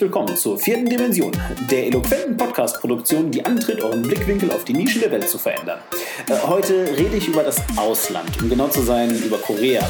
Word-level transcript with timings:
willkommen 0.00 0.34
zur 0.34 0.58
vierten 0.58 0.86
Dimension, 0.86 1.30
der 1.70 1.88
eloquenten 1.88 2.36
Podcast-Produktion, 2.36 3.30
die 3.30 3.44
antritt, 3.44 3.82
euren 3.82 4.00
Blickwinkel 4.00 4.50
auf 4.50 4.64
die 4.64 4.72
Nischen 4.72 5.02
der 5.02 5.10
Welt 5.10 5.28
zu 5.28 5.36
verändern. 5.36 5.80
Äh, 6.28 6.46
heute 6.46 6.86
rede 6.96 7.16
ich 7.16 7.28
über 7.28 7.42
das 7.42 7.60
Ausland, 7.76 8.40
um 8.40 8.48
genau 8.48 8.68
zu 8.68 8.80
sein, 8.80 9.10
über 9.22 9.36
Korea. 9.36 9.82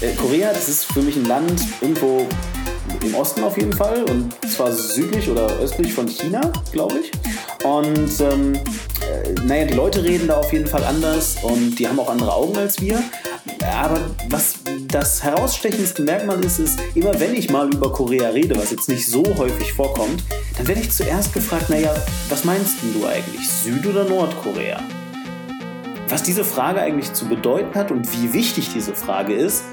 Äh, 0.00 0.14
Korea, 0.14 0.52
das 0.52 0.70
ist 0.70 0.86
für 0.86 1.02
mich 1.02 1.16
ein 1.16 1.26
Land 1.26 1.60
irgendwo 1.82 2.26
im 3.04 3.14
Osten 3.14 3.44
auf 3.44 3.58
jeden 3.58 3.74
Fall 3.74 4.04
und 4.04 4.32
zwar 4.50 4.72
südlich 4.72 5.28
oder 5.28 5.46
östlich 5.58 5.92
von 5.92 6.08
China, 6.08 6.50
glaube 6.72 7.00
ich. 7.00 7.12
Und 7.64 8.20
ähm, 8.20 8.54
äh, 8.54 9.32
naja, 9.44 9.66
die 9.66 9.74
Leute 9.74 10.02
reden 10.02 10.28
da 10.28 10.38
auf 10.38 10.52
jeden 10.52 10.66
Fall 10.66 10.84
anders 10.84 11.36
und 11.42 11.78
die 11.78 11.86
haben 11.86 12.00
auch 12.00 12.08
andere 12.08 12.32
Augen 12.32 12.56
als 12.56 12.80
wir. 12.80 13.02
Aber 13.60 14.00
was 14.30 14.54
das 14.88 15.22
herausstechendste 15.22 16.02
Merkmal 16.02 16.42
ist, 16.44 16.58
ist, 16.58 16.80
immer 16.94 17.18
wenn 17.20 17.34
ich 17.34 17.50
mal 17.50 17.68
über 17.72 17.92
Korea 17.92 18.30
rede, 18.30 18.56
was 18.56 18.70
jetzt 18.70 18.88
nicht 18.88 19.06
so 19.06 19.22
häufig 19.36 19.72
vorkommt, 19.72 20.24
dann 20.56 20.66
werde 20.66 20.80
ich 20.80 20.90
zuerst 20.90 21.34
gefragt, 21.34 21.68
naja, 21.68 21.94
was 22.30 22.44
meinst 22.44 22.78
du 22.82 23.06
eigentlich, 23.06 23.48
Süd- 23.48 23.86
oder 23.86 24.04
Nordkorea? 24.04 24.80
Was 26.08 26.22
diese 26.22 26.42
Frage 26.42 26.80
eigentlich 26.80 27.12
zu 27.12 27.26
bedeuten 27.26 27.78
hat 27.78 27.90
und 27.90 28.10
wie 28.12 28.32
wichtig 28.32 28.70
diese 28.72 28.94
Frage 28.94 29.34
ist, 29.34 29.64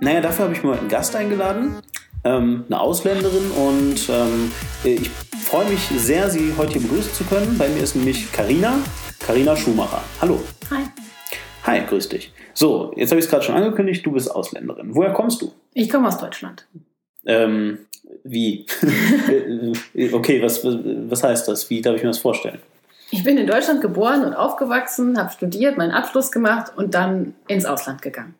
naja, 0.00 0.20
dafür 0.22 0.46
habe 0.46 0.54
ich 0.54 0.62
mir 0.62 0.72
einen 0.72 0.88
Gast 0.88 1.14
eingeladen, 1.14 1.76
ähm, 2.24 2.64
eine 2.68 2.80
Ausländerin 2.80 3.50
und 3.50 4.08
ähm, 4.08 4.52
ich 4.84 5.10
freue 5.44 5.68
mich 5.68 5.80
sehr, 5.96 6.30
Sie 6.30 6.54
heute 6.56 6.72
hier 6.72 6.82
begrüßen 6.82 7.12
zu 7.12 7.24
können. 7.24 7.58
Bei 7.58 7.68
mir 7.68 7.82
ist 7.82 7.94
nämlich 7.94 8.32
Karina, 8.32 8.78
Karina 9.18 9.54
Schumacher. 9.54 10.02
Hallo. 10.20 10.42
Hi. 10.70 10.84
Hi, 11.64 11.86
grüß 11.86 12.08
dich. 12.08 12.32
So, 12.54 12.92
jetzt 12.96 13.10
habe 13.10 13.18
ich 13.18 13.26
es 13.26 13.30
gerade 13.30 13.44
schon 13.44 13.54
angekündigt, 13.54 14.04
du 14.04 14.12
bist 14.12 14.30
Ausländerin. 14.30 14.94
Woher 14.94 15.12
kommst 15.12 15.42
du? 15.42 15.52
Ich 15.74 15.88
komme 15.88 16.08
aus 16.08 16.18
Deutschland. 16.18 16.66
Ähm, 17.24 17.78
wie? 18.24 18.66
okay, 20.12 20.42
was, 20.42 20.64
was 20.64 21.22
heißt 21.22 21.48
das? 21.48 21.70
Wie 21.70 21.80
darf 21.80 21.96
ich 21.96 22.02
mir 22.02 22.08
das 22.08 22.18
vorstellen? 22.18 22.58
Ich 23.10 23.24
bin 23.24 23.36
in 23.36 23.46
Deutschland 23.46 23.82
geboren 23.82 24.24
und 24.24 24.34
aufgewachsen, 24.34 25.18
habe 25.18 25.30
studiert, 25.30 25.76
meinen 25.76 25.92
Abschluss 25.92 26.32
gemacht 26.32 26.72
und 26.74 26.94
dann 26.94 27.34
ins 27.46 27.66
Ausland 27.66 28.00
gegangen. 28.00 28.34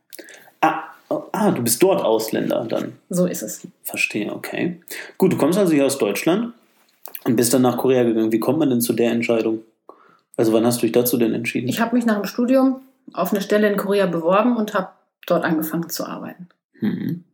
Ah, 0.63 0.85
ah, 1.33 1.51
du 1.51 1.63
bist 1.63 1.83
dort 1.83 2.03
Ausländer 2.03 2.65
dann. 2.69 2.95
So 3.11 3.27
ist 3.27 3.43
es. 3.43 3.67
Verstehe, 3.83 4.33
okay. 4.33 4.81
Gut, 5.19 5.35
du 5.35 5.37
kommst 5.37 5.59
also 5.59 5.73
hier 5.73 5.85
aus 5.85 5.99
Deutschland 5.99 6.55
und 7.25 7.37
bist 7.37 7.53
dann 7.53 7.63
nach 7.63 7.77
Korea 7.77 8.03
gegangen. 8.05 8.33
Wie 8.33 8.41
kommt 8.41 8.59
man 8.59 8.71
denn 8.71 8.81
zu 8.81 8.95
der 8.95 9.13
Entscheidung? 9.13 9.61
Also 10.37 10.53
wann 10.55 10.65
hast 10.65 10.79
du 10.79 10.87
dich 10.87 10.93
dazu 10.93 11.19
denn 11.19 11.35
entschieden? 11.35 11.69
Ich 11.69 11.81
habe 11.81 11.95
mich 11.95 12.07
nach 12.07 12.17
dem 12.17 12.25
Studium 12.25 12.81
auf 13.15 13.33
eine 13.33 13.43
Stelle 13.43 13.71
in 13.71 13.77
Korea 13.77 14.07
beworben 14.07 14.57
und 14.57 14.75
habe 14.75 14.91
dort 15.27 15.45
angefangen 15.45 15.89
zu 15.89 16.07
arbeiten. 16.07 16.49
Mhm. 16.81 17.25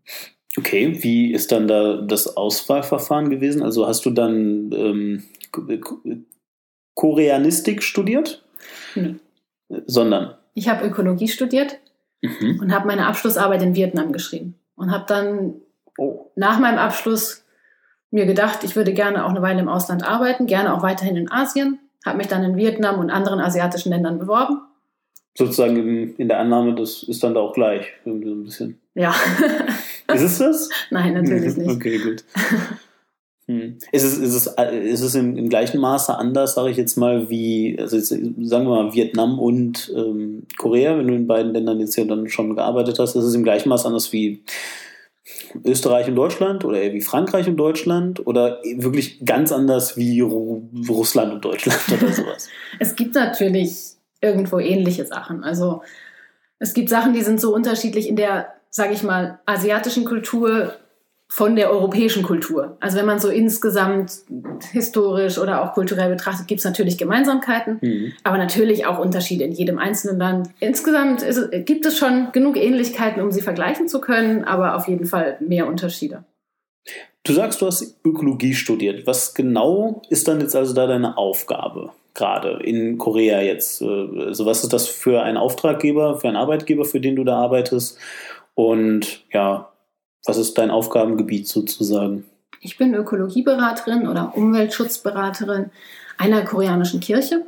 Okay, 0.56 1.02
wie 1.02 1.32
ist 1.32 1.52
dann 1.52 1.68
da 1.68 2.00
das 2.00 2.36
Auswahlverfahren 2.36 3.30
gewesen? 3.30 3.62
Also 3.62 3.86
hast 3.86 4.04
du 4.06 4.10
dann 4.10 4.72
ähm, 4.72 5.24
Koreanistik 6.94 7.82
studiert? 7.82 8.44
Nee. 8.94 9.16
Sondern? 9.86 10.34
Ich 10.54 10.68
habe 10.68 10.86
Ökologie 10.86 11.28
studiert 11.28 11.78
mhm. 12.22 12.58
und 12.60 12.74
habe 12.74 12.86
meine 12.86 13.06
Abschlussarbeit 13.06 13.62
in 13.62 13.74
Vietnam 13.74 14.12
geschrieben. 14.12 14.58
Und 14.74 14.90
habe 14.90 15.04
dann 15.06 15.54
oh. 15.96 16.30
nach 16.34 16.58
meinem 16.58 16.78
Abschluss 16.78 17.44
mir 18.10 18.26
gedacht, 18.26 18.64
ich 18.64 18.74
würde 18.74 18.94
gerne 18.94 19.24
auch 19.24 19.30
eine 19.30 19.42
Weile 19.42 19.60
im 19.60 19.68
Ausland 19.68 20.02
arbeiten, 20.02 20.46
gerne 20.46 20.74
auch 20.74 20.82
weiterhin 20.82 21.16
in 21.16 21.30
Asien. 21.30 21.78
Habe 22.04 22.18
mich 22.18 22.28
dann 22.28 22.42
in 22.42 22.56
Vietnam 22.56 22.98
und 22.98 23.10
anderen 23.10 23.40
asiatischen 23.40 23.90
Ländern 23.90 24.18
beworben 24.18 24.60
sozusagen 25.38 25.76
in, 25.76 26.16
in, 26.16 26.28
der 26.28 26.40
Annahme, 26.40 26.74
das 26.74 27.04
ist 27.04 27.22
dann 27.22 27.34
da 27.34 27.40
auch 27.40 27.54
gleich. 27.54 27.86
So 28.04 28.10
ein 28.10 28.44
bisschen. 28.44 28.78
Ja. 28.94 29.14
ist 30.12 30.22
es 30.22 30.38
das? 30.38 30.68
Nein, 30.90 31.14
natürlich 31.14 31.56
nicht. 31.56 31.70
Okay, 31.70 31.98
gut. 31.98 32.24
Hm. 33.46 33.78
Ist 33.92 34.02
es, 34.02 34.18
ist 34.18 34.34
es, 34.34 34.46
ist 34.46 35.00
es 35.00 35.14
im, 35.14 35.38
im 35.38 35.48
gleichen 35.48 35.80
Maße 35.80 36.18
anders, 36.18 36.54
sage 36.54 36.70
ich 36.70 36.76
jetzt 36.76 36.96
mal, 36.96 37.30
wie, 37.30 37.78
also 37.80 37.96
jetzt, 37.96 38.08
sagen 38.08 38.66
wir 38.66 38.82
mal, 38.82 38.92
Vietnam 38.92 39.38
und 39.38 39.90
ähm, 39.96 40.42
Korea, 40.58 40.98
wenn 40.98 41.06
du 41.06 41.14
in 41.14 41.26
beiden 41.26 41.54
Ländern 41.54 41.80
jetzt 41.80 41.96
ja 41.96 42.04
dann 42.04 42.28
schon 42.28 42.56
gearbeitet 42.56 42.98
hast, 42.98 43.14
ist 43.14 43.24
es 43.24 43.34
im 43.34 43.44
gleichen 43.44 43.70
Maße 43.70 43.86
anders 43.86 44.12
wie 44.12 44.42
Österreich 45.64 46.08
und 46.08 46.16
Deutschland 46.16 46.64
oder 46.64 46.82
eher 46.82 46.92
wie 46.92 47.00
Frankreich 47.00 47.48
und 47.48 47.56
Deutschland 47.56 48.26
oder 48.26 48.60
wirklich 48.76 49.24
ganz 49.24 49.50
anders 49.50 49.96
wie 49.96 50.20
Russland 50.20 51.32
und 51.32 51.44
Deutschland 51.44 51.80
oder 51.90 52.12
sowas? 52.12 52.48
es 52.80 52.96
gibt 52.96 53.14
natürlich 53.14 53.97
irgendwo 54.20 54.58
ähnliche 54.58 55.04
Sachen. 55.06 55.44
Also 55.44 55.82
es 56.58 56.74
gibt 56.74 56.88
Sachen, 56.88 57.12
die 57.12 57.22
sind 57.22 57.40
so 57.40 57.54
unterschiedlich 57.54 58.08
in 58.08 58.16
der, 58.16 58.52
sage 58.70 58.92
ich 58.92 59.02
mal, 59.02 59.38
asiatischen 59.46 60.04
Kultur 60.04 60.74
von 61.30 61.56
der 61.56 61.70
europäischen 61.70 62.22
Kultur. 62.22 62.78
Also 62.80 62.96
wenn 62.96 63.04
man 63.04 63.18
so 63.18 63.28
insgesamt 63.28 64.12
historisch 64.72 65.38
oder 65.38 65.62
auch 65.62 65.74
kulturell 65.74 66.08
betrachtet, 66.08 66.48
gibt 66.48 66.60
es 66.60 66.64
natürlich 66.64 66.96
Gemeinsamkeiten, 66.96 67.78
mhm. 67.82 68.12
aber 68.24 68.38
natürlich 68.38 68.86
auch 68.86 68.98
Unterschiede 68.98 69.44
in 69.44 69.52
jedem 69.52 69.78
einzelnen 69.78 70.18
Land. 70.18 70.48
Insgesamt 70.58 71.22
es, 71.22 71.38
gibt 71.66 71.84
es 71.84 71.98
schon 71.98 72.32
genug 72.32 72.56
Ähnlichkeiten, 72.56 73.22
um 73.22 73.30
sie 73.30 73.42
vergleichen 73.42 73.88
zu 73.88 74.00
können, 74.00 74.44
aber 74.44 74.74
auf 74.74 74.88
jeden 74.88 75.04
Fall 75.04 75.36
mehr 75.40 75.66
Unterschiede. 75.66 76.24
Du 77.24 77.34
sagst, 77.34 77.60
du 77.60 77.66
hast 77.66 78.00
Ökologie 78.06 78.54
studiert. 78.54 79.06
Was 79.06 79.34
genau 79.34 80.00
ist 80.08 80.28
dann 80.28 80.40
jetzt 80.40 80.56
also 80.56 80.72
da 80.72 80.86
deine 80.86 81.18
Aufgabe? 81.18 81.90
Gerade 82.18 82.60
in 82.62 82.98
Korea 82.98 83.40
jetzt? 83.40 83.80
Also 83.80 84.44
was 84.44 84.62
ist 84.62 84.72
das 84.72 84.88
für 84.88 85.22
ein 85.22 85.38
Auftraggeber, 85.38 86.18
für 86.18 86.28
einen 86.28 86.36
Arbeitgeber, 86.36 86.84
für 86.84 87.00
den 87.00 87.16
du 87.16 87.24
da 87.24 87.38
arbeitest? 87.38 87.98
Und 88.54 89.24
ja, 89.32 89.72
was 90.26 90.36
ist 90.36 90.58
dein 90.58 90.70
Aufgabengebiet 90.70 91.48
sozusagen? 91.48 92.24
Ich 92.60 92.76
bin 92.76 92.92
Ökologieberaterin 92.92 94.08
oder 94.08 94.36
Umweltschutzberaterin 94.36 95.70
einer 96.18 96.44
koreanischen 96.44 97.00
Kirche. 97.00 97.46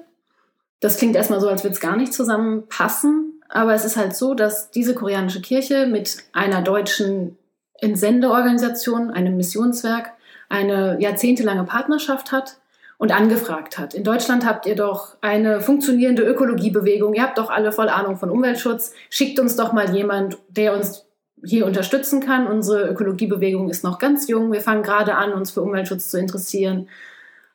Das 0.78 0.96
klingt 0.96 1.16
erstmal 1.16 1.40
so, 1.40 1.48
als 1.48 1.64
würde 1.64 1.74
es 1.74 1.80
gar 1.80 1.96
nicht 1.96 2.14
zusammenpassen. 2.14 3.42
Aber 3.48 3.74
es 3.74 3.84
ist 3.84 3.96
halt 3.96 4.14
so, 4.14 4.34
dass 4.34 4.70
diese 4.70 4.94
koreanische 4.94 5.42
Kirche 5.42 5.86
mit 5.86 6.18
einer 6.32 6.62
deutschen 6.62 7.36
Entsendeorganisation, 7.74 9.10
einem 9.10 9.36
Missionswerk, 9.36 10.12
eine 10.48 10.96
jahrzehntelange 11.00 11.64
Partnerschaft 11.64 12.32
hat 12.32 12.58
und 13.00 13.12
angefragt 13.12 13.78
hat. 13.78 13.94
In 13.94 14.04
Deutschland 14.04 14.44
habt 14.44 14.66
ihr 14.66 14.76
doch 14.76 15.16
eine 15.22 15.62
funktionierende 15.62 16.22
Ökologiebewegung, 16.22 17.14
ihr 17.14 17.22
habt 17.22 17.38
doch 17.38 17.48
alle 17.48 17.72
voll 17.72 17.88
Ahnung 17.88 18.16
von 18.16 18.28
Umweltschutz, 18.28 18.92
schickt 19.08 19.40
uns 19.40 19.56
doch 19.56 19.72
mal 19.72 19.96
jemand, 19.96 20.36
der 20.50 20.76
uns 20.76 21.06
hier 21.42 21.64
unterstützen 21.64 22.20
kann. 22.20 22.46
Unsere 22.46 22.90
Ökologiebewegung 22.90 23.70
ist 23.70 23.84
noch 23.84 23.98
ganz 23.98 24.28
jung, 24.28 24.52
wir 24.52 24.60
fangen 24.60 24.82
gerade 24.82 25.14
an, 25.14 25.32
uns 25.32 25.50
für 25.50 25.62
Umweltschutz 25.62 26.10
zu 26.10 26.18
interessieren. 26.18 26.90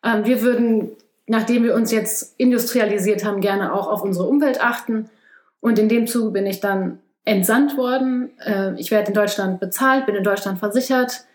Ähm, 0.03 0.25
wir 0.25 0.41
würden, 0.41 0.93
nachdem 1.27 1.63
wir 1.63 1.75
uns 1.75 1.91
jetzt 1.91 2.33
industrialisiert 2.39 3.23
haben, 3.23 3.39
gerne 3.39 3.71
auch 3.71 3.87
auf 3.87 4.01
unsere 4.01 4.25
Umwelt 4.27 4.63
achten. 4.63 5.11
Und 5.59 5.77
in 5.77 5.89
dem 5.89 6.07
Zuge 6.07 6.31
bin 6.31 6.47
ich 6.47 6.59
dann 6.59 6.97
entsandt 7.23 7.77
worden. 7.77 8.31
Äh, 8.39 8.73
ich 8.79 8.89
werde 8.89 9.09
in 9.09 9.13
Deutschland 9.13 9.59
bezahlt, 9.59 10.07
bin 10.07 10.15
in 10.15 10.23
Deutschland 10.23 10.57
versichert. 10.57 11.25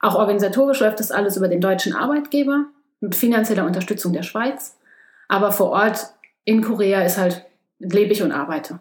Auch 0.00 0.14
organisatorisch 0.14 0.80
läuft 0.80 0.98
das 0.98 1.10
alles 1.10 1.36
über 1.36 1.48
den 1.48 1.60
deutschen 1.60 1.94
Arbeitgeber 1.94 2.64
finanzieller 3.10 3.66
Unterstützung 3.66 4.12
der 4.12 4.22
Schweiz. 4.22 4.78
Aber 5.28 5.52
vor 5.52 5.70
Ort 5.70 5.98
in 6.44 6.62
Korea 6.62 7.02
ist 7.02 7.18
halt, 7.18 7.44
lebe 7.78 8.12
ich 8.12 8.22
und 8.22 8.32
arbeite. 8.32 8.80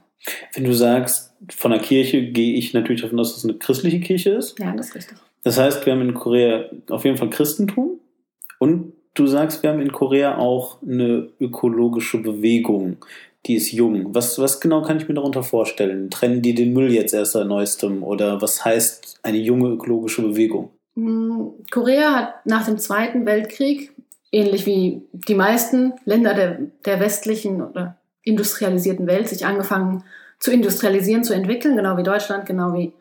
Wenn 0.53 0.65
du 0.65 0.73
sagst, 0.73 1.33
von 1.49 1.71
der 1.71 1.79
Kirche 1.79 2.31
gehe 2.31 2.55
ich 2.55 2.73
natürlich 2.73 3.01
davon 3.01 3.19
aus, 3.19 3.29
dass 3.29 3.43
es 3.43 3.49
eine 3.49 3.57
christliche 3.57 3.99
Kirche 3.99 4.31
ist. 4.31 4.59
Ja, 4.59 4.73
das 4.75 4.89
ist 4.89 4.95
richtig. 4.95 5.17
Das 5.43 5.57
heißt, 5.57 5.85
wir 5.85 5.93
haben 5.93 6.01
in 6.01 6.13
Korea 6.13 6.65
auf 6.89 7.05
jeden 7.05 7.17
Fall 7.17 7.29
Christentum 7.29 7.99
und 8.59 8.93
du 9.13 9.27
sagst, 9.27 9.63
wir 9.63 9.69
haben 9.69 9.79
in 9.79 9.91
Korea 9.91 10.37
auch 10.37 10.81
eine 10.81 11.29
ökologische 11.39 12.21
Bewegung, 12.21 12.97
die 13.45 13.55
ist 13.55 13.71
jung. 13.71 14.13
Was, 14.13 14.37
was 14.39 14.59
genau 14.59 14.81
kann 14.81 14.97
ich 14.97 15.07
mir 15.07 15.13
darunter 15.13 15.43
vorstellen? 15.43 16.09
Trennen 16.09 16.41
die 16.41 16.53
den 16.53 16.73
Müll 16.73 16.91
jetzt 16.91 17.13
erst 17.13 17.33
seit 17.33 17.47
neuestem 17.47 18.03
oder 18.03 18.41
was 18.41 18.65
heißt 18.65 19.19
eine 19.23 19.37
junge 19.37 19.69
ökologische 19.69 20.21
Bewegung? 20.21 20.71
Hm, 20.95 21.53
Korea 21.71 22.15
hat 22.15 22.45
nach 22.45 22.65
dem 22.65 22.77
Zweiten 22.77 23.25
Weltkrieg 23.25 23.93
ähnlich 24.31 24.65
wie 24.65 25.01
die 25.11 25.35
meisten 25.35 25.93
Länder 26.05 26.33
der, 26.33 26.59
der 26.85 26.99
westlichen 26.99 27.61
oder 27.61 27.97
industrialisierten 28.23 29.07
Welt 29.07 29.27
sich 29.27 29.45
angefangen 29.45 30.03
zu 30.39 30.51
industrialisieren, 30.51 31.23
zu 31.23 31.33
entwickeln, 31.33 31.75
genau 31.75 31.97
wie 31.97 32.03
Deutschland, 32.03 32.45
genau 32.45 32.73
wie 32.73 32.93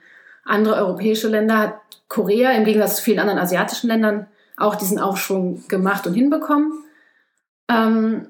andere 0.44 0.76
europäische 0.76 1.28
Länder, 1.28 1.58
hat 1.58 1.74
Korea 2.08 2.52
im 2.52 2.64
Gegensatz 2.64 2.96
zu 2.96 3.02
vielen 3.02 3.18
anderen 3.18 3.38
asiatischen 3.38 3.88
Ländern 3.88 4.26
auch 4.56 4.74
diesen 4.74 4.98
Aufschwung 4.98 5.66
gemacht 5.68 6.06
und 6.06 6.14
hinbekommen. 6.14 6.72
Ähm, 7.70 8.28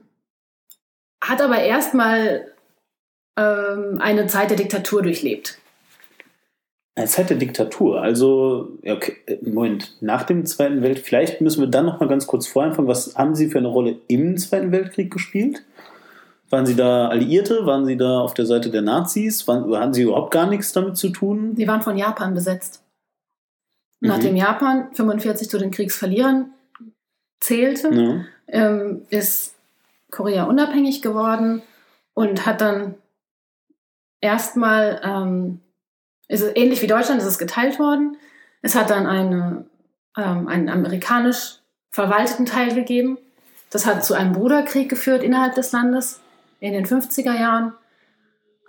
hat 1.23 1.41
aber 1.41 1.59
erstmal 1.59 2.53
ähm, 3.37 3.99
eine 4.00 4.27
Zeit 4.27 4.50
der 4.50 4.56
Diktatur 4.56 5.03
durchlebt 5.03 5.59
Zeit 7.06 7.31
der 7.31 7.37
Diktatur. 7.37 8.00
Also, 8.03 8.71
okay, 8.85 9.17
Moment, 9.43 9.97
nach 10.00 10.25
dem 10.25 10.45
Zweiten 10.47 10.83
Weltkrieg, 10.83 11.06
vielleicht 11.06 11.41
müssen 11.41 11.61
wir 11.61 11.69
dann 11.69 11.87
noch 11.87 12.00
mal 12.00 12.09
ganz 12.09 12.27
kurz 12.27 12.47
voranfangen. 12.47 12.89
Was 12.89 13.15
haben 13.17 13.35
Sie 13.35 13.49
für 13.49 13.59
eine 13.59 13.69
Rolle 13.69 13.97
im 14.09 14.37
Zweiten 14.37 14.73
Weltkrieg 14.73 15.11
gespielt? 15.12 15.65
Waren 16.50 16.67
Sie 16.67 16.77
da 16.77 17.09
Alliierte? 17.09 17.67
Waren 17.67 17.85
Sie 17.85 17.97
da 17.97 18.21
auf 18.21 18.35
der 18.35 18.47
Seite 18.47 18.71
der 18.71 18.83
Nazis? 18.83 19.47
Waren, 19.47 19.75
hatten 19.77 19.93
Sie 19.93 20.03
überhaupt 20.03 20.33
gar 20.33 20.49
nichts 20.49 20.73
damit 20.73 20.97
zu 20.97 21.11
tun? 21.11 21.55
Sie 21.56 21.69
waren 21.69 21.83
von 21.83 21.97
Japan 21.99 22.35
besetzt. 22.35 22.83
Mhm. 24.00 24.09
Nachdem 24.09 24.37
Japan 24.37 24.89
45 24.93 25.50
zu 25.50 25.59
den 25.59 25.71
Kriegsverlierern 25.71 26.53
zählte, 27.41 27.91
Ja. 27.93 28.25
ähm, 28.49 29.03
ist 29.11 29.55
Korea 30.11 30.45
unabhängig 30.45 31.03
geworden 31.03 31.62
und 32.15 32.47
hat 32.47 32.62
dann 32.62 32.95
erstmal, 34.21 35.00
ähm, 35.05 35.61
ist 36.29 36.43
es 36.43 36.55
ähnlich 36.55 36.83
wie 36.83 36.87
Deutschland, 36.87 37.21
ist 37.21 37.27
es 37.27 37.39
geteilt 37.39 37.79
worden. 37.79 38.17
Es 38.63 38.75
hat 38.75 38.91
dann 38.91 39.07
eine, 39.07 39.65
ähm, 40.17 40.49
einen 40.49 40.69
amerikanisch 40.69 41.57
verwalteten 41.91 42.47
Teil 42.47 42.75
gegeben. 42.75 43.19
Das 43.71 43.87
hat 43.87 44.05
zu 44.05 44.15
einem 44.15 44.33
Bruderkrieg 44.33 44.89
geführt 44.89 45.23
innerhalb 45.23 45.55
des 45.55 45.73
Landes 45.73 46.21
in 46.61 46.73
den 46.73 46.87
50er 46.87 47.39
Jahren, 47.39 47.73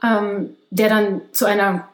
ähm, 0.04 0.56
der 0.70 0.90
dann 0.90 1.22
zu 1.32 1.46
einer 1.46 1.90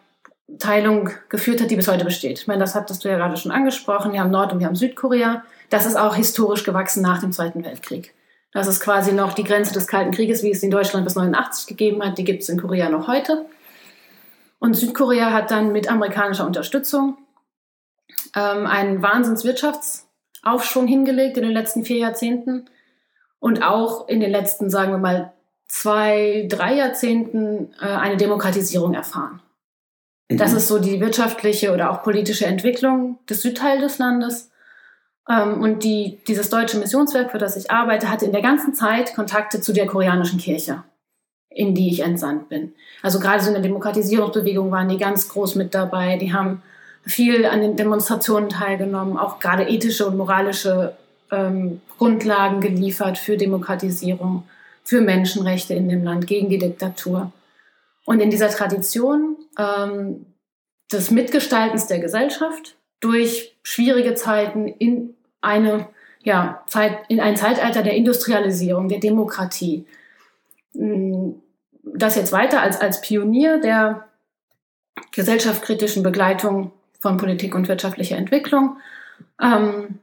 Teilung 0.59 1.09
geführt 1.29 1.61
hat, 1.61 1.71
die 1.71 1.75
bis 1.75 1.87
heute 1.87 2.05
besteht. 2.05 2.39
Ich 2.39 2.47
meine, 2.47 2.59
das 2.59 2.75
hattest 2.75 3.03
du 3.03 3.09
ja 3.09 3.17
gerade 3.17 3.37
schon 3.37 3.51
angesprochen. 3.51 4.13
Wir 4.13 4.19
haben 4.19 4.31
Nord- 4.31 4.53
und 4.53 4.59
wir 4.59 4.67
haben 4.67 4.75
Südkorea. 4.75 5.43
Das 5.69 5.85
ist 5.85 5.95
auch 5.95 6.15
historisch 6.15 6.63
gewachsen 6.63 7.01
nach 7.01 7.19
dem 7.19 7.31
Zweiten 7.31 7.63
Weltkrieg. 7.65 8.13
Das 8.51 8.67
ist 8.67 8.79
quasi 8.79 9.11
noch 9.11 9.33
die 9.33 9.43
Grenze 9.43 9.73
des 9.73 9.87
Kalten 9.87 10.11
Krieges, 10.11 10.43
wie 10.43 10.51
es 10.51 10.63
in 10.63 10.71
Deutschland 10.71 11.03
bis 11.05 11.15
89 11.15 11.67
gegeben 11.67 12.03
hat. 12.03 12.17
Die 12.17 12.23
gibt 12.23 12.43
es 12.43 12.49
in 12.49 12.61
Korea 12.61 12.89
noch 12.89 13.07
heute. 13.07 13.45
Und 14.59 14.73
Südkorea 14.75 15.31
hat 15.31 15.51
dann 15.51 15.71
mit 15.71 15.89
amerikanischer 15.91 16.45
Unterstützung 16.45 17.17
ähm, 18.35 18.65
einen 18.65 19.01
Wahnsinnswirtschaftsaufschwung 19.01 20.87
hingelegt 20.87 21.37
in 21.37 21.43
den 21.43 21.51
letzten 21.53 21.83
vier 21.85 21.97
Jahrzehnten 21.97 22.65
und 23.39 23.61
auch 23.63 24.07
in 24.07 24.19
den 24.19 24.31
letzten, 24.31 24.69
sagen 24.69 24.91
wir 24.91 24.97
mal, 24.97 25.33
zwei, 25.67 26.47
drei 26.49 26.75
Jahrzehnten 26.75 27.73
äh, 27.81 27.85
eine 27.85 28.17
Demokratisierung 28.17 28.93
erfahren. 28.93 29.41
Das 30.29 30.51
Mhm. 30.51 30.57
ist 30.57 30.67
so 30.67 30.79
die 30.79 30.99
wirtschaftliche 31.01 31.71
oder 31.71 31.91
auch 31.91 32.01
politische 32.01 32.45
Entwicklung 32.45 33.19
des 33.29 33.41
Südteils 33.41 33.81
des 33.81 33.97
Landes. 33.99 34.51
Ähm, 35.29 35.61
und 35.61 35.83
die, 35.83 36.19
dieses 36.27 36.49
deutsche 36.49 36.77
Missionswerk, 36.77 37.31
für 37.31 37.37
das 37.37 37.57
ich 37.57 37.69
arbeite, 37.71 38.09
hatte 38.09 38.25
in 38.25 38.31
der 38.31 38.41
ganzen 38.41 38.73
Zeit 38.73 39.13
Kontakte 39.15 39.61
zu 39.61 39.73
der 39.73 39.85
koreanischen 39.87 40.39
Kirche, 40.39 40.83
in 41.55 41.73
die 41.73 41.89
ich 41.89 42.01
entsandt 42.01 42.49
bin. 42.49 42.73
Also 43.01 43.19
gerade 43.19 43.41
so 43.41 43.47
in 43.47 43.53
der 43.53 43.63
Demokratisierungsbewegung 43.63 44.71
waren 44.71 44.89
die 44.89 44.97
ganz 44.97 45.29
groß 45.29 45.55
mit 45.55 45.73
dabei. 45.73 46.17
Die 46.17 46.33
haben 46.33 46.61
viel 47.05 47.45
an 47.45 47.61
den 47.61 47.77
Demonstrationen 47.77 48.49
teilgenommen, 48.49 49.17
auch 49.17 49.39
gerade 49.39 49.63
ethische 49.63 50.05
und 50.05 50.17
moralische 50.17 50.97
ähm, 51.31 51.81
Grundlagen 51.97 52.59
geliefert 52.59 53.17
für 53.17 53.37
Demokratisierung, 53.37 54.43
für 54.83 54.99
Menschenrechte 55.01 55.73
in 55.73 55.87
dem 55.87 56.03
Land, 56.03 56.27
gegen 56.27 56.49
die 56.49 56.57
Diktatur. 56.57 57.31
Und 58.05 58.19
in 58.19 58.29
dieser 58.29 58.49
Tradition 58.49 59.37
ähm, 59.57 60.25
des 60.91 61.09
Mitgestaltens 61.09 61.87
der 61.87 61.99
Gesellschaft 61.99 62.75
durch 62.99 63.55
schwierige 63.63 64.13
Zeiten 64.15 64.67
in 64.67 65.15
eine 65.41 65.87
ja, 66.21 66.63
Zeit, 66.67 66.97
in 67.07 67.21
ein 67.21 67.37
Zeitalter 67.37 67.81
der 67.81 67.93
Industrialisierung, 67.93 68.89
der 68.89 68.99
Demokratie. 68.99 69.85
Das 71.85 72.15
jetzt 72.15 72.31
weiter 72.31 72.61
als, 72.61 72.81
als 72.81 73.01
Pionier 73.01 73.59
der 73.59 74.07
gesellschaftskritischen 75.11 76.03
Begleitung 76.03 76.71
von 76.99 77.17
Politik 77.17 77.53
und 77.55 77.67
wirtschaftlicher 77.67 78.17
Entwicklung. 78.17 78.77
Ähm, 79.41 79.99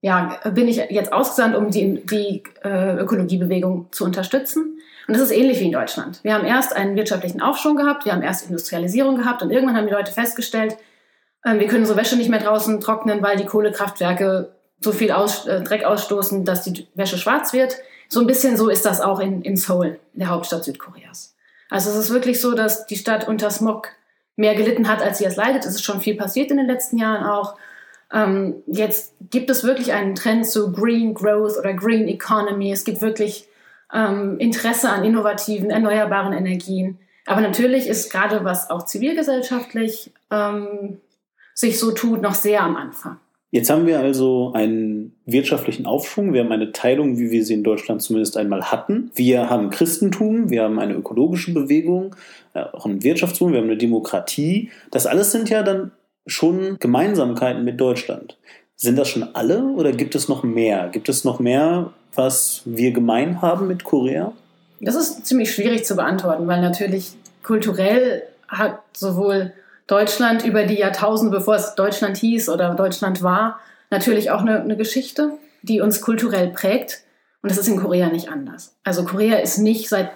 ja, 0.00 0.38
bin 0.50 0.68
ich 0.68 0.76
jetzt 0.76 1.12
ausgesandt, 1.12 1.56
um 1.56 1.70
die, 1.70 2.04
die 2.04 2.42
äh, 2.64 2.96
Ökologiebewegung 2.96 3.88
zu 3.92 4.04
unterstützen. 4.04 4.80
Und 5.08 5.14
das 5.14 5.22
ist 5.22 5.30
ähnlich 5.30 5.60
wie 5.60 5.66
in 5.66 5.72
Deutschland. 5.72 6.22
Wir 6.22 6.34
haben 6.34 6.44
erst 6.44 6.74
einen 6.74 6.96
wirtschaftlichen 6.96 7.40
Aufschwung 7.40 7.76
gehabt, 7.76 8.04
wir 8.04 8.12
haben 8.12 8.22
erst 8.22 8.46
Industrialisierung 8.46 9.16
gehabt 9.16 9.42
und 9.42 9.50
irgendwann 9.50 9.76
haben 9.76 9.86
die 9.86 9.92
Leute 9.92 10.12
festgestellt, 10.12 10.76
äh, 11.42 11.58
wir 11.58 11.68
können 11.68 11.86
so 11.86 11.96
Wäsche 11.96 12.16
nicht 12.16 12.28
mehr 12.28 12.40
draußen 12.40 12.80
trocknen, 12.80 13.22
weil 13.22 13.36
die 13.36 13.46
Kohlekraftwerke 13.46 14.52
so 14.80 14.92
viel 14.92 15.12
aus, 15.12 15.46
äh, 15.46 15.62
Dreck 15.62 15.84
ausstoßen, 15.84 16.44
dass 16.44 16.62
die 16.62 16.86
Wäsche 16.94 17.18
schwarz 17.18 17.52
wird. 17.52 17.76
So 18.08 18.20
ein 18.20 18.26
bisschen 18.26 18.56
so 18.56 18.68
ist 18.68 18.84
das 18.84 19.00
auch 19.00 19.20
in, 19.20 19.42
in 19.42 19.56
Seoul, 19.56 19.98
der 20.12 20.28
Hauptstadt 20.28 20.64
Südkoreas. 20.64 21.34
Also 21.70 21.90
es 21.90 21.96
ist 21.96 22.10
wirklich 22.10 22.40
so, 22.40 22.54
dass 22.54 22.86
die 22.86 22.96
Stadt 22.96 23.26
unter 23.26 23.50
Smog 23.50 23.88
mehr 24.36 24.54
gelitten 24.54 24.88
hat, 24.88 25.02
als 25.02 25.18
sie 25.18 25.24
es 25.24 25.36
leidet. 25.36 25.64
Es 25.64 25.74
ist 25.74 25.84
schon 25.84 26.00
viel 26.00 26.16
passiert 26.16 26.50
in 26.50 26.58
den 26.58 26.66
letzten 26.66 26.98
Jahren 26.98 27.24
auch. 27.24 27.56
Ähm, 28.12 28.62
jetzt 28.66 29.14
gibt 29.30 29.50
es 29.50 29.64
wirklich 29.64 29.92
einen 29.92 30.14
Trend 30.14 30.46
zu 30.46 30.72
Green 30.72 31.14
Growth 31.14 31.58
oder 31.58 31.74
Green 31.74 32.06
Economy. 32.06 32.70
Es 32.70 32.84
gibt 32.84 33.00
wirklich 33.00 33.48
ähm, 33.92 34.38
Interesse 34.38 34.90
an 34.90 35.04
innovativen, 35.04 35.70
erneuerbaren 35.70 36.32
Energien. 36.32 36.98
Aber 37.24 37.40
natürlich 37.40 37.88
ist 37.88 38.12
gerade 38.12 38.44
was 38.44 38.70
auch 38.70 38.84
zivilgesellschaftlich 38.84 40.12
ähm, 40.30 41.00
sich 41.54 41.80
so 41.80 41.90
tut, 41.90 42.22
noch 42.22 42.34
sehr 42.34 42.62
am 42.62 42.76
Anfang. 42.76 43.18
Jetzt 43.56 43.70
haben 43.70 43.86
wir 43.86 44.00
also 44.00 44.52
einen 44.52 45.16
wirtschaftlichen 45.24 45.86
Aufschwung. 45.86 46.34
Wir 46.34 46.44
haben 46.44 46.52
eine 46.52 46.72
Teilung, 46.72 47.16
wie 47.16 47.30
wir 47.30 47.42
sie 47.42 47.54
in 47.54 47.64
Deutschland 47.64 48.02
zumindest 48.02 48.36
einmal 48.36 48.64
hatten. 48.64 49.10
Wir 49.14 49.48
haben 49.48 49.70
Christentum, 49.70 50.50
wir 50.50 50.62
haben 50.62 50.78
eine 50.78 50.92
ökologische 50.92 51.54
Bewegung, 51.54 52.14
äh, 52.52 52.60
auch 52.60 52.84
ein 52.84 53.02
Wirtschaftsboom, 53.02 53.52
wir 53.52 53.60
haben 53.60 53.70
eine 53.70 53.78
Demokratie. 53.78 54.70
Das 54.90 55.06
alles 55.06 55.32
sind 55.32 55.48
ja 55.48 55.62
dann 55.62 55.92
schon 56.26 56.76
Gemeinsamkeiten 56.80 57.64
mit 57.64 57.80
Deutschland. 57.80 58.36
Sind 58.74 58.98
das 58.98 59.08
schon 59.08 59.22
alle 59.22 59.62
oder 59.62 59.92
gibt 59.92 60.14
es 60.14 60.28
noch 60.28 60.42
mehr? 60.42 60.90
Gibt 60.92 61.08
es 61.08 61.24
noch 61.24 61.40
mehr, 61.40 61.94
was 62.14 62.60
wir 62.66 62.90
gemein 62.92 63.40
haben 63.40 63.68
mit 63.68 63.84
Korea? 63.84 64.34
Das 64.82 64.96
ist 64.96 65.24
ziemlich 65.24 65.50
schwierig 65.50 65.86
zu 65.86 65.96
beantworten, 65.96 66.46
weil 66.46 66.60
natürlich 66.60 67.12
kulturell 67.42 68.22
hat 68.48 68.80
sowohl 68.92 69.54
Deutschland 69.86 70.44
über 70.44 70.64
die 70.64 70.78
Jahrtausende, 70.78 71.36
bevor 71.36 71.54
es 71.54 71.74
Deutschland 71.74 72.16
hieß 72.16 72.48
oder 72.48 72.74
Deutschland 72.74 73.22
war, 73.22 73.60
natürlich 73.90 74.30
auch 74.30 74.40
eine, 74.40 74.60
eine 74.60 74.76
Geschichte, 74.76 75.32
die 75.62 75.80
uns 75.80 76.00
kulturell 76.00 76.48
prägt. 76.48 77.02
Und 77.42 77.50
das 77.50 77.58
ist 77.58 77.68
in 77.68 77.76
Korea 77.80 78.08
nicht 78.08 78.28
anders. 78.28 78.74
Also 78.82 79.04
Korea 79.04 79.38
ist 79.38 79.58
nicht 79.58 79.88
seit 79.88 80.10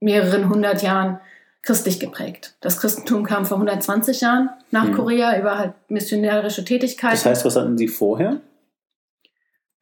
mehreren 0.00 0.48
hundert 0.48 0.82
Jahren 0.82 1.20
christlich 1.62 2.00
geprägt. 2.00 2.56
Das 2.60 2.78
Christentum 2.80 3.24
kam 3.24 3.44
vor 3.44 3.58
120 3.58 4.22
Jahren 4.22 4.48
nach 4.70 4.84
Mhm. 4.84 4.94
Korea 4.96 5.38
über 5.38 5.58
halt 5.58 5.74
missionärische 5.88 6.64
Tätigkeit. 6.64 7.12
Das 7.12 7.26
heißt, 7.26 7.44
was 7.44 7.54
hatten 7.56 7.76
Sie 7.76 7.86
vorher? 7.86 8.40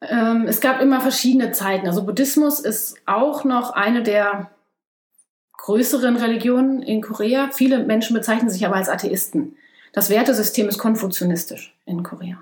Ähm, 0.01 0.45
es 0.47 0.61
gab 0.61 0.81
immer 0.81 1.01
verschiedene 1.01 1.51
Zeiten. 1.51 1.87
Also 1.87 2.03
Buddhismus 2.03 2.59
ist 2.59 2.97
auch 3.05 3.43
noch 3.43 3.71
eine 3.71 4.03
der 4.03 4.49
größeren 5.73 6.15
Religionen 6.15 6.81
in 6.81 6.99
Korea. 7.01 7.49
Viele 7.53 7.77
Menschen 7.85 8.15
bezeichnen 8.15 8.49
sich 8.49 8.65
aber 8.65 8.75
als 8.77 8.89
Atheisten. 8.89 9.55
Das 9.93 10.09
Wertesystem 10.09 10.67
ist 10.67 10.79
konfuzianistisch 10.79 11.75
in 11.85 12.01
Korea. 12.01 12.37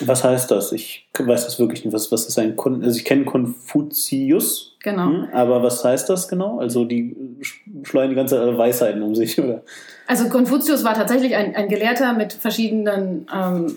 Was 0.00 0.22
heißt 0.24 0.50
das? 0.50 0.72
Ich 0.72 1.08
weiß 1.18 1.46
das 1.46 1.58
wirklich 1.58 1.84
nicht. 1.86 1.94
Was, 1.94 2.12
was 2.12 2.26
ist 2.26 2.38
ein 2.38 2.54
Kon 2.54 2.84
Also 2.84 2.98
ich 2.98 3.06
kenne 3.06 3.24
Konfuzius, 3.24 4.76
Genau. 4.82 5.06
hm, 5.06 5.28
aber 5.32 5.62
was 5.62 5.82
heißt 5.84 6.08
das 6.10 6.28
genau? 6.28 6.58
Also 6.58 6.84
die 6.84 7.16
sch- 7.40 7.86
schleuen 7.86 8.10
die 8.10 8.14
ganze 8.16 8.58
Weisheiten 8.58 9.02
um 9.02 9.14
sich, 9.14 9.40
oder? 9.42 9.62
Also 10.06 10.28
Konfuzius 10.28 10.84
war 10.84 10.92
tatsächlich 10.94 11.34
ein, 11.34 11.54
ein 11.56 11.68
Gelehrter 11.68 12.12
mit 12.12 12.34
verschiedenen, 12.34 13.26
ähm, 13.34 13.76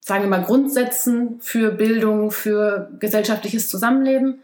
sagen 0.00 0.22
wir 0.24 0.28
mal, 0.30 0.42
Grundsätzen 0.44 1.36
für 1.40 1.72
Bildung, 1.72 2.30
für 2.30 2.90
gesellschaftliches 2.98 3.68
Zusammenleben. 3.68 4.38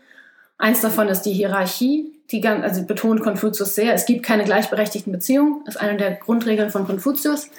Eins 0.58 0.82
davon 0.82 1.08
ist 1.08 1.22
die 1.22 1.32
Hierarchie. 1.32 2.12
Die, 2.30 2.46
also 2.46 2.82
betont 2.84 3.22
Konfuzius 3.22 3.74
sehr, 3.74 3.94
es 3.94 4.04
gibt 4.04 4.24
keine 4.24 4.44
gleichberechtigten 4.44 5.12
Beziehungen. 5.12 5.64
Ist 5.66 5.80
eine 5.80 5.96
der 5.96 6.16
Grundregeln 6.16 6.70
von 6.70 6.86
Konfuzius. 6.86 7.50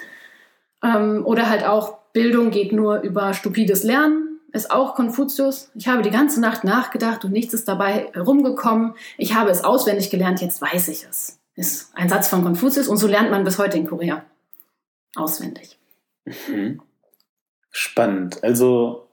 Ähm, 0.82 1.24
oder 1.24 1.48
halt 1.48 1.64
auch, 1.64 1.98
Bildung 2.12 2.50
geht 2.50 2.72
nur 2.72 3.00
über 3.00 3.34
stupides 3.34 3.82
Lernen, 3.82 4.40
ist 4.52 4.70
auch 4.70 4.94
Konfuzius. 4.94 5.70
Ich 5.74 5.88
habe 5.88 6.02
die 6.02 6.10
ganze 6.10 6.40
Nacht 6.40 6.64
nachgedacht 6.64 7.24
und 7.24 7.32
nichts 7.32 7.54
ist 7.54 7.68
dabei 7.68 8.08
herumgekommen. 8.12 8.94
Ich 9.18 9.34
habe 9.34 9.50
es 9.50 9.62
auswendig 9.62 10.10
gelernt, 10.10 10.40
jetzt 10.40 10.60
weiß 10.60 10.88
ich 10.88 11.04
es. 11.08 11.38
Ist 11.54 11.90
ein 11.94 12.08
Satz 12.08 12.28
von 12.28 12.42
Konfuzius 12.42 12.88
und 12.88 12.96
so 12.96 13.06
lernt 13.06 13.30
man 13.30 13.44
bis 13.44 13.58
heute 13.58 13.76
in 13.76 13.86
Korea. 13.86 14.24
Auswendig. 15.16 15.78
Mhm. 16.24 16.80
Spannend. 17.70 18.42
Also, 18.42 19.07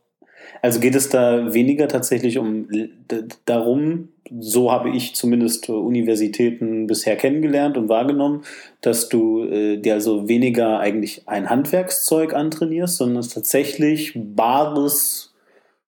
also 0.66 0.80
geht 0.80 0.96
es 0.96 1.10
da 1.10 1.54
weniger 1.54 1.88
tatsächlich 1.88 2.40
um 2.40 2.68
darum, 3.46 4.10
so 4.40 4.72
habe 4.72 4.90
ich 4.90 5.14
zumindest 5.14 5.70
äh, 5.70 5.74
Universitäten 5.74 6.88
bisher 6.88 7.16
kennengelernt 7.18 7.78
und 7.78 7.88
wahrgenommen, 7.88 8.42
dass 8.82 9.08
du 9.08 9.44
äh, 9.44 9.78
dir 9.78 9.94
also 9.94 10.28
weniger 10.28 10.80
eigentlich 10.80 11.28
ein 11.28 11.52
Handwerkszeug 11.52 12.34
antrainierst, 12.34 12.98
sondern 12.98 13.20
es 13.20 13.30
tatsächlich 13.30 14.14
bares, 14.16 15.36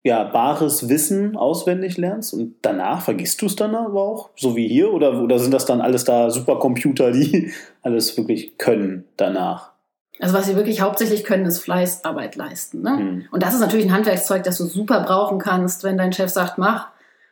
ja, 0.02 0.24
bares 0.24 0.88
Wissen 0.88 1.36
auswendig 1.36 1.96
lernst 1.96 2.34
und 2.34 2.56
danach 2.62 3.02
vergisst 3.02 3.40
du 3.42 3.46
es 3.46 3.54
dann 3.54 3.76
aber 3.76 4.02
auch, 4.02 4.30
so 4.34 4.56
wie 4.56 4.66
hier, 4.66 4.92
oder, 4.92 5.22
oder 5.22 5.38
sind 5.38 5.54
das 5.54 5.66
dann 5.66 5.80
alles 5.80 6.02
da 6.02 6.30
Supercomputer, 6.30 7.12
die 7.12 7.52
alles 7.82 8.16
wirklich 8.16 8.58
können 8.58 9.04
danach? 9.16 9.73
Also 10.20 10.34
was 10.34 10.46
sie 10.46 10.56
wirklich 10.56 10.80
hauptsächlich 10.80 11.24
können, 11.24 11.44
ist 11.44 11.58
Fleißarbeit 11.58 12.36
leisten. 12.36 12.82
Ne? 12.82 12.96
Hm. 12.96 13.24
Und 13.30 13.42
das 13.42 13.54
ist 13.54 13.60
natürlich 13.60 13.86
ein 13.86 13.92
Handwerkszeug, 13.92 14.44
das 14.44 14.58
du 14.58 14.66
super 14.66 15.00
brauchen 15.00 15.38
kannst, 15.38 15.82
wenn 15.82 15.98
dein 15.98 16.12
Chef 16.12 16.30
sagt, 16.30 16.58
mach. 16.58 16.88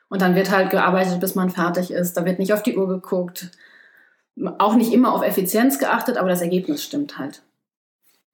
Und 0.08 0.20
dann 0.20 0.34
wird 0.34 0.50
halt 0.50 0.70
gearbeitet, 0.70 1.20
bis 1.20 1.34
man 1.34 1.50
fertig 1.50 1.90
ist. 1.90 2.16
Da 2.16 2.24
wird 2.24 2.38
nicht 2.38 2.52
auf 2.52 2.62
die 2.62 2.76
Uhr 2.76 2.88
geguckt. 2.88 3.50
Auch 4.58 4.74
nicht 4.74 4.92
immer 4.92 5.14
auf 5.14 5.22
Effizienz 5.22 5.78
geachtet, 5.78 6.16
aber 6.16 6.28
das 6.28 6.42
Ergebnis 6.42 6.82
stimmt 6.82 7.18
halt. 7.18 7.42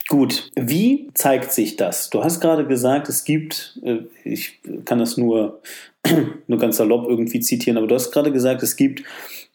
Gut, 0.08 0.50
wie 0.56 1.10
zeigt 1.12 1.52
sich 1.52 1.76
das? 1.76 2.08
Du 2.08 2.24
hast 2.24 2.40
gerade 2.40 2.66
gesagt, 2.66 3.10
es 3.10 3.24
gibt, 3.24 3.78
äh, 3.82 4.04
ich 4.24 4.60
kann 4.86 4.98
das 4.98 5.18
nur, 5.18 5.60
nur 6.46 6.58
ganz 6.58 6.78
salopp 6.78 7.06
irgendwie 7.06 7.40
zitieren, 7.40 7.76
aber 7.76 7.86
du 7.86 7.94
hast 7.94 8.10
gerade 8.10 8.32
gesagt, 8.32 8.62
es 8.62 8.76
gibt 8.76 9.02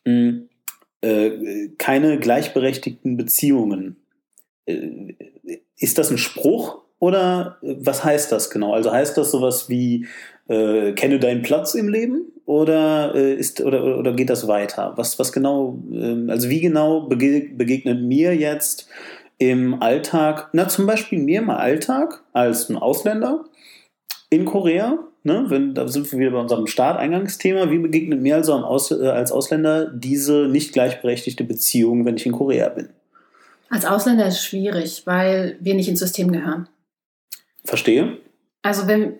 mh, 0.05 0.41
äh, 1.01 1.69
keine 1.79 2.19
gleichberechtigten 2.19 3.17
Beziehungen. 3.17 3.97
Äh, 4.65 5.15
ist 5.77 5.97
das 5.97 6.09
ein 6.09 6.17
Spruch 6.17 6.81
oder 6.99 7.57
was 7.61 8.03
heißt 8.03 8.31
das 8.31 8.49
genau? 8.49 8.73
Also 8.73 8.91
heißt 8.91 9.17
das 9.17 9.31
sowas 9.31 9.67
wie, 9.69 10.07
äh, 10.47 10.93
kenne 10.93 11.19
deinen 11.19 11.41
Platz 11.41 11.75
im 11.75 11.89
Leben 11.89 12.31
oder, 12.45 13.13
äh, 13.15 13.33
ist, 13.33 13.61
oder, 13.61 13.97
oder 13.97 14.13
geht 14.13 14.29
das 14.29 14.47
weiter? 14.47 14.93
Was, 14.95 15.19
was 15.19 15.31
genau, 15.31 15.79
äh, 15.91 16.29
also 16.29 16.49
wie 16.49 16.61
genau 16.61 17.01
begegnet 17.01 18.01
mir 18.01 18.35
jetzt 18.35 18.87
im 19.37 19.81
Alltag, 19.81 20.49
na 20.53 20.67
zum 20.67 20.85
Beispiel 20.85 21.19
mir 21.19 21.39
im 21.41 21.49
Alltag 21.49 22.23
als 22.33 22.69
ein 22.69 22.77
Ausländer 22.77 23.45
in 24.29 24.45
Korea, 24.45 24.99
ne, 25.23 25.45
wenn, 25.47 25.73
da 25.73 25.87
sind 25.87 26.11
wir 26.11 26.19
wieder 26.19 26.31
bei 26.31 26.39
unserem 26.39 26.67
Starteingangsthema, 26.67 27.69
wie 27.69 27.79
begegnet 27.79 28.21
mir 28.21 28.35
also 28.35 28.53
Aus, 28.53 28.91
äh, 28.91 29.07
als 29.07 29.31
Ausländer 29.31 29.91
diese 29.93 30.47
nicht 30.47 30.73
gleichberechtigte 30.73 31.43
Beziehung, 31.43 32.05
wenn 32.05 32.15
ich 32.15 32.25
in 32.25 32.31
Korea 32.31 32.69
bin? 32.69 32.89
Als 33.73 33.85
Ausländer 33.85 34.27
ist 34.27 34.35
es 34.35 34.45
schwierig, 34.45 35.01
weil 35.05 35.57
wir 35.59 35.73
nicht 35.73 35.89
ins 35.89 35.99
System 35.99 36.31
gehören. 36.31 36.69
Verstehe. 37.65 38.19
Also 38.61 38.87
wenn 38.87 39.15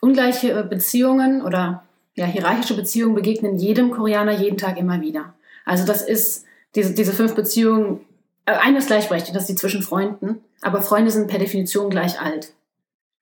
ungleiche 0.00 0.64
Beziehungen 0.64 1.42
oder 1.42 1.84
ja, 2.14 2.24
hierarchische 2.24 2.76
Beziehungen 2.76 3.14
begegnen 3.14 3.58
jedem 3.58 3.90
Koreaner 3.90 4.32
jeden 4.32 4.56
Tag 4.56 4.78
immer 4.78 5.02
wieder. 5.02 5.34
Also 5.66 5.84
das 5.84 6.00
ist 6.00 6.46
diese, 6.74 6.94
diese 6.94 7.12
fünf 7.12 7.34
Beziehungen 7.34 8.00
äh, 8.46 8.52
eine 8.52 8.78
ist 8.78 8.86
gleichberechtigt, 8.86 9.36
das 9.36 9.42
ist 9.42 9.50
die 9.50 9.54
zwischen 9.56 9.82
Freunden, 9.82 10.42
aber 10.62 10.80
Freunde 10.80 11.10
sind 11.10 11.26
per 11.26 11.38
Definition 11.38 11.90
gleich 11.90 12.18
alt. 12.18 12.54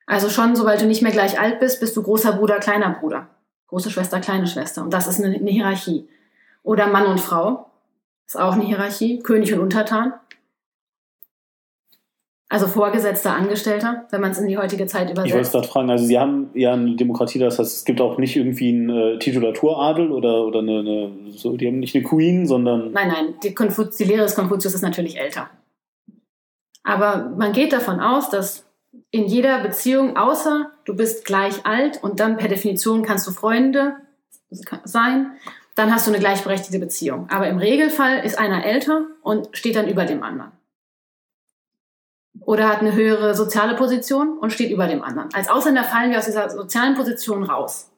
Also 0.06 0.30
schon, 0.30 0.54
sobald 0.54 0.80
du 0.80 0.86
nicht 0.86 1.02
mehr 1.02 1.10
gleich 1.10 1.40
alt 1.40 1.58
bist, 1.58 1.80
bist 1.80 1.96
du 1.96 2.04
großer 2.04 2.34
Bruder, 2.34 2.60
kleiner 2.60 2.90
Bruder. 2.90 3.26
Große 3.66 3.90
Schwester, 3.90 4.20
kleine 4.20 4.46
Schwester. 4.46 4.84
Und 4.84 4.94
das 4.94 5.08
ist 5.08 5.18
eine, 5.20 5.34
eine 5.34 5.50
Hierarchie. 5.50 6.08
Oder 6.62 6.86
Mann 6.86 7.06
und 7.06 7.20
Frau. 7.20 7.66
Ist 8.28 8.38
auch 8.38 8.52
eine 8.52 8.64
Hierarchie. 8.64 9.18
König 9.20 9.52
und 9.52 9.58
Untertan. 9.58 10.12
Also 12.52 12.66
Vorgesetzter, 12.66 13.34
Angestellter, 13.34 14.04
wenn 14.10 14.20
man 14.20 14.32
es 14.32 14.38
in 14.38 14.46
die 14.46 14.58
heutige 14.58 14.84
Zeit 14.84 15.10
übersetzt. 15.10 15.26
Ich 15.26 15.34
wollte 15.34 15.50
gerade 15.52 15.68
fragen, 15.68 15.90
also 15.90 16.04
Sie 16.04 16.18
haben 16.18 16.50
ja 16.52 16.74
eine 16.74 16.96
Demokratie, 16.96 17.38
das 17.38 17.58
heißt, 17.58 17.78
es 17.78 17.84
gibt 17.86 17.98
auch 18.02 18.18
nicht 18.18 18.36
irgendwie 18.36 18.68
einen 18.68 18.90
äh, 18.90 19.18
Titulaturadel 19.18 20.12
oder, 20.12 20.44
oder 20.44 20.58
eine, 20.58 20.80
eine, 20.80 21.12
so, 21.30 21.56
die 21.56 21.66
haben 21.66 21.78
nicht 21.78 21.94
eine 21.94 22.04
Queen, 22.04 22.46
sondern... 22.46 22.92
Nein, 22.92 23.08
nein, 23.08 23.34
die, 23.42 23.54
Konfuz 23.54 23.96
die 23.96 24.04
Lehre 24.04 24.24
des 24.24 24.34
Konfuzius 24.34 24.74
ist 24.74 24.82
natürlich 24.82 25.18
älter. 25.18 25.48
Aber 26.84 27.32
man 27.38 27.54
geht 27.54 27.72
davon 27.72 28.00
aus, 28.00 28.28
dass 28.28 28.66
in 29.10 29.24
jeder 29.24 29.62
Beziehung, 29.62 30.18
außer 30.18 30.72
du 30.84 30.94
bist 30.94 31.24
gleich 31.24 31.64
alt 31.64 32.00
und 32.02 32.20
dann 32.20 32.36
per 32.36 32.48
Definition 32.48 33.02
kannst 33.02 33.26
du 33.26 33.30
Freunde 33.30 33.94
sein, 34.84 35.30
dann 35.74 35.90
hast 35.90 36.06
du 36.06 36.10
eine 36.10 36.20
gleichberechtigte 36.20 36.78
Beziehung. 36.78 37.30
Aber 37.30 37.48
im 37.48 37.56
Regelfall 37.56 38.22
ist 38.26 38.38
einer 38.38 38.62
älter 38.66 39.06
und 39.22 39.48
steht 39.52 39.76
dann 39.76 39.88
über 39.88 40.04
dem 40.04 40.22
anderen 40.22 40.52
oder 42.40 42.68
hat 42.68 42.80
eine 42.80 42.94
höhere 42.94 43.34
soziale 43.34 43.76
Position 43.76 44.38
und 44.38 44.52
steht 44.52 44.70
über 44.70 44.86
dem 44.86 45.02
anderen. 45.02 45.28
Als 45.34 45.48
Ausländer 45.48 45.84
fallen 45.84 46.10
wir 46.10 46.18
aus 46.18 46.24
dieser 46.24 46.48
sozialen 46.50 46.94
Position 46.94 47.44
raus. 47.44 47.90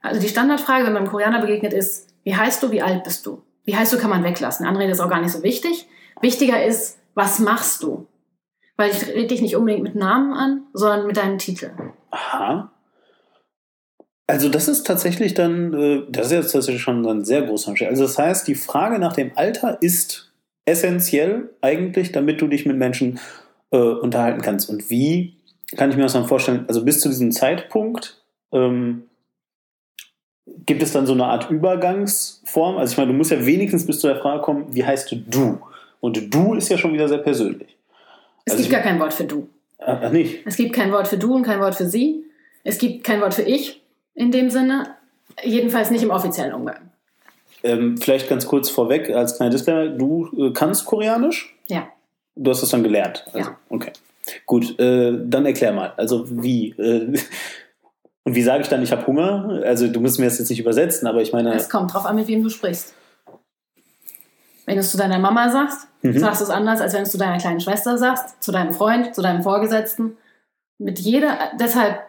Also 0.00 0.20
die 0.20 0.28
Standardfrage, 0.28 0.84
wenn 0.84 0.92
man 0.92 1.02
einem 1.02 1.10
Koreaner 1.10 1.40
begegnet, 1.40 1.72
ist, 1.72 2.08
wie 2.22 2.36
heißt 2.36 2.62
du, 2.62 2.70
wie 2.70 2.82
alt 2.82 3.04
bist 3.04 3.26
du? 3.26 3.42
Wie 3.64 3.76
heißt 3.76 3.92
du, 3.92 3.98
kann 3.98 4.10
man 4.10 4.24
weglassen. 4.24 4.66
Anrede 4.66 4.92
ist 4.92 5.00
auch 5.00 5.10
gar 5.10 5.20
nicht 5.20 5.32
so 5.32 5.42
wichtig. 5.42 5.88
Wichtiger 6.20 6.64
ist, 6.64 6.98
was 7.14 7.38
machst 7.38 7.82
du? 7.82 8.06
Weil 8.76 8.90
ich 8.90 9.06
rede 9.08 9.26
dich 9.26 9.42
nicht 9.42 9.56
unbedingt 9.56 9.82
mit 9.82 9.96
Namen 9.96 10.32
an, 10.32 10.62
sondern 10.72 11.06
mit 11.06 11.16
deinem 11.16 11.38
Titel. 11.38 11.70
Aha. 12.10 12.70
Also 14.28 14.48
das 14.48 14.68
ist 14.68 14.86
tatsächlich 14.86 15.34
dann, 15.34 15.72
äh, 15.74 16.02
das 16.08 16.26
ist 16.26 16.32
jetzt 16.32 16.52
tatsächlich 16.52 16.82
schon 16.82 17.04
ein 17.06 17.24
sehr 17.24 17.42
großer 17.42 17.68
Unterschied. 17.68 17.88
Also 17.88 18.02
das 18.02 18.18
heißt, 18.18 18.46
die 18.46 18.54
Frage 18.54 18.98
nach 18.98 19.14
dem 19.14 19.32
Alter 19.34 19.82
ist 19.82 20.32
essentiell 20.64 21.50
eigentlich, 21.62 22.12
damit 22.12 22.40
du 22.40 22.46
dich 22.46 22.66
mit 22.66 22.76
Menschen 22.76 23.18
äh, 23.70 23.76
unterhalten 23.76 24.40
kannst. 24.42 24.68
Und 24.68 24.90
wie 24.90 25.36
kann 25.76 25.90
ich 25.90 25.96
mir 25.96 26.02
das 26.02 26.14
dann 26.14 26.26
vorstellen? 26.26 26.64
Also 26.68 26.84
bis 26.84 27.00
zu 27.00 27.08
diesem 27.08 27.32
Zeitpunkt 27.32 28.20
ähm, 28.52 29.04
gibt 30.66 30.82
es 30.82 30.92
dann 30.92 31.06
so 31.06 31.12
eine 31.12 31.26
Art 31.26 31.50
Übergangsform? 31.50 32.76
Also 32.76 32.92
ich 32.92 32.98
meine, 32.98 33.12
du 33.12 33.16
musst 33.16 33.30
ja 33.30 33.44
wenigstens 33.44 33.86
bis 33.86 34.00
zu 34.00 34.06
der 34.06 34.16
Frage 34.16 34.42
kommen, 34.42 34.66
wie 34.74 34.84
heißt 34.84 35.14
du? 35.26 35.58
Und 36.00 36.34
du 36.34 36.54
ist 36.54 36.68
ja 36.68 36.78
schon 36.78 36.92
wieder 36.92 37.08
sehr 37.08 37.18
persönlich. 37.18 37.76
Es 38.44 38.52
also 38.52 38.62
gibt 38.62 38.72
gar 38.72 38.82
kein 38.82 38.98
Wort 39.00 39.12
für 39.12 39.24
du. 39.24 39.48
Ach, 39.78 40.02
ah, 40.02 40.10
nicht? 40.10 40.46
Es 40.46 40.56
gibt 40.56 40.72
kein 40.72 40.90
Wort 40.92 41.08
für 41.08 41.18
du 41.18 41.34
und 41.34 41.42
kein 41.42 41.60
Wort 41.60 41.74
für 41.74 41.86
sie. 41.86 42.24
Es 42.64 42.78
gibt 42.78 43.04
kein 43.04 43.20
Wort 43.20 43.34
für 43.34 43.42
ich 43.42 43.82
in 44.14 44.30
dem 44.30 44.50
Sinne. 44.50 44.94
Jedenfalls 45.44 45.90
nicht 45.90 46.02
im 46.02 46.10
offiziellen 46.10 46.52
Umgang. 46.52 46.90
Ähm, 47.62 47.96
vielleicht 47.96 48.28
ganz 48.28 48.46
kurz 48.46 48.70
vorweg 48.70 49.10
als 49.10 49.36
kleiner 49.36 49.50
Disclaimer, 49.50 49.88
du 49.88 50.30
äh, 50.38 50.52
kannst 50.52 50.84
Koreanisch? 50.84 51.56
Ja. 51.68 51.88
Du 52.38 52.50
hast 52.50 52.62
das 52.62 52.70
dann 52.70 52.82
gelernt? 52.82 53.24
Also, 53.32 53.50
ja. 53.50 53.58
Okay. 53.68 53.92
Gut, 54.46 54.78
äh, 54.78 55.12
dann 55.24 55.46
erklär 55.46 55.72
mal. 55.72 55.92
Also 55.96 56.24
wie? 56.30 56.70
Äh, 56.70 57.18
und 58.24 58.34
wie 58.34 58.42
sage 58.42 58.62
ich 58.62 58.68
dann, 58.68 58.82
ich 58.82 58.92
habe 58.92 59.06
Hunger? 59.06 59.62
Also 59.64 59.88
du 59.88 60.00
musst 60.00 60.18
mir 60.18 60.26
das 60.26 60.38
jetzt 60.38 60.50
nicht 60.50 60.60
übersetzen, 60.60 61.08
aber 61.08 61.20
ich 61.20 61.32
meine... 61.32 61.54
Es 61.54 61.68
kommt 61.68 61.92
drauf 61.92 62.06
an, 62.06 62.16
mit 62.16 62.28
wem 62.28 62.42
du 62.42 62.48
sprichst. 62.48 62.94
Wenn 64.66 64.74
du 64.74 64.80
es 64.80 64.90
zu 64.90 64.98
deiner 64.98 65.18
Mama 65.18 65.50
sagst, 65.50 65.88
mhm. 66.02 66.18
sagst 66.18 66.40
du 66.40 66.44
es 66.44 66.50
anders, 66.50 66.80
als 66.80 66.92
wenn 66.92 67.00
du 67.00 67.06
es 67.06 67.12
zu 67.12 67.18
deiner 67.18 67.38
kleinen 67.38 67.60
Schwester 67.60 67.98
sagst, 67.98 68.42
zu 68.42 68.52
deinem 68.52 68.72
Freund, 68.72 69.14
zu 69.14 69.22
deinem 69.22 69.42
Vorgesetzten. 69.42 70.16
Mit 70.78 70.98
jeder, 71.00 71.38
deshalb, 71.58 72.02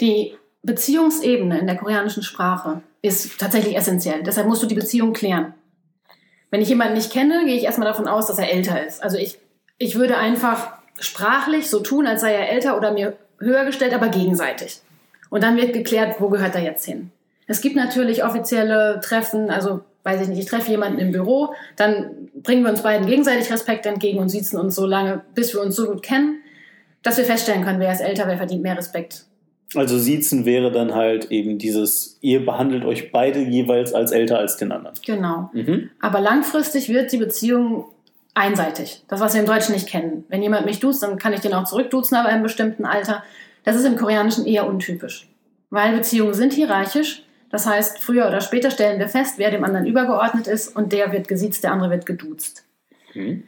die 0.00 0.34
Beziehungsebene 0.62 1.58
in 1.58 1.66
der 1.66 1.76
koreanischen 1.76 2.22
Sprache 2.22 2.80
ist 3.02 3.38
tatsächlich 3.38 3.76
essentiell. 3.76 4.22
Deshalb 4.22 4.46
musst 4.46 4.62
du 4.62 4.66
die 4.66 4.74
Beziehung 4.74 5.12
klären. 5.12 5.54
Wenn 6.50 6.62
ich 6.62 6.68
jemanden 6.68 6.94
nicht 6.94 7.12
kenne, 7.12 7.44
gehe 7.44 7.56
ich 7.56 7.64
erstmal 7.64 7.88
davon 7.88 8.06
aus, 8.06 8.26
dass 8.26 8.38
er 8.38 8.50
älter 8.50 8.86
ist. 8.86 9.02
Also 9.02 9.18
ich 9.18 9.40
ich 9.84 9.96
würde 9.96 10.16
einfach 10.16 10.72
sprachlich 10.98 11.68
so 11.68 11.80
tun, 11.80 12.06
als 12.06 12.22
sei 12.22 12.32
er 12.32 12.50
älter 12.50 12.76
oder 12.76 12.92
mir 12.92 13.16
höher 13.38 13.66
gestellt, 13.66 13.92
aber 13.92 14.08
gegenseitig. 14.08 14.80
Und 15.28 15.42
dann 15.42 15.56
wird 15.58 15.74
geklärt, 15.74 16.16
wo 16.20 16.30
gehört 16.30 16.54
er 16.54 16.62
jetzt 16.62 16.86
hin. 16.86 17.10
Es 17.46 17.60
gibt 17.60 17.76
natürlich 17.76 18.24
offizielle 18.24 19.00
Treffen, 19.02 19.50
also 19.50 19.80
weiß 20.02 20.22
ich 20.22 20.28
nicht, 20.28 20.38
ich 20.38 20.46
treffe 20.46 20.70
jemanden 20.70 20.98
im 20.98 21.12
Büro, 21.12 21.52
dann 21.76 22.30
bringen 22.42 22.62
wir 22.62 22.70
uns 22.70 22.82
beiden 22.82 23.06
gegenseitig 23.06 23.52
Respekt 23.52 23.84
entgegen 23.84 24.18
und 24.18 24.30
sitzen 24.30 24.58
uns 24.58 24.74
so 24.74 24.86
lange, 24.86 25.22
bis 25.34 25.52
wir 25.52 25.60
uns 25.60 25.76
so 25.76 25.86
gut 25.86 26.02
kennen, 26.02 26.38
dass 27.02 27.18
wir 27.18 27.24
feststellen 27.24 27.64
können, 27.64 27.80
wer 27.80 27.92
ist 27.92 28.00
älter, 28.00 28.26
wer 28.26 28.38
verdient 28.38 28.62
mehr 28.62 28.78
Respekt. 28.78 29.26
Also 29.74 29.98
Siezen 29.98 30.46
wäre 30.46 30.70
dann 30.72 30.94
halt 30.94 31.30
eben 31.30 31.58
dieses, 31.58 32.18
ihr 32.22 32.46
behandelt 32.46 32.84
euch 32.84 33.12
beide 33.12 33.40
jeweils 33.40 33.92
als 33.92 34.12
älter 34.12 34.38
als 34.38 34.56
den 34.56 34.72
anderen. 34.72 34.96
Genau. 35.04 35.50
Mhm. 35.52 35.90
Aber 36.00 36.20
langfristig 36.20 36.88
wird 36.88 37.12
die 37.12 37.18
Beziehung 37.18 37.86
einseitig. 38.34 39.04
Das, 39.08 39.20
was 39.20 39.34
wir 39.34 39.40
im 39.40 39.46
Deutschen 39.46 39.74
nicht 39.74 39.88
kennen. 39.88 40.24
Wenn 40.28 40.42
jemand 40.42 40.66
mich 40.66 40.80
duzt, 40.80 41.02
dann 41.02 41.18
kann 41.18 41.32
ich 41.32 41.40
den 41.40 41.54
auch 41.54 41.64
zurückduzen, 41.64 42.16
aber 42.16 42.28
in 42.28 42.34
einem 42.34 42.42
bestimmten 42.42 42.84
Alter. 42.84 43.22
Das 43.62 43.76
ist 43.76 43.84
im 43.84 43.96
Koreanischen 43.96 44.46
eher 44.46 44.66
untypisch. 44.66 45.28
Weil 45.70 45.96
Beziehungen 45.96 46.34
sind 46.34 46.52
hierarchisch. 46.52 47.22
Das 47.50 47.66
heißt, 47.66 48.00
früher 48.02 48.26
oder 48.26 48.40
später 48.40 48.70
stellen 48.70 48.98
wir 48.98 49.08
fest, 49.08 49.34
wer 49.38 49.50
dem 49.50 49.64
anderen 49.64 49.86
übergeordnet 49.86 50.48
ist 50.48 50.74
und 50.74 50.92
der 50.92 51.12
wird 51.12 51.28
gesiezt, 51.28 51.62
der 51.62 51.72
andere 51.72 51.90
wird 51.90 52.04
geduzt. 52.04 52.64
Mhm. 53.14 53.44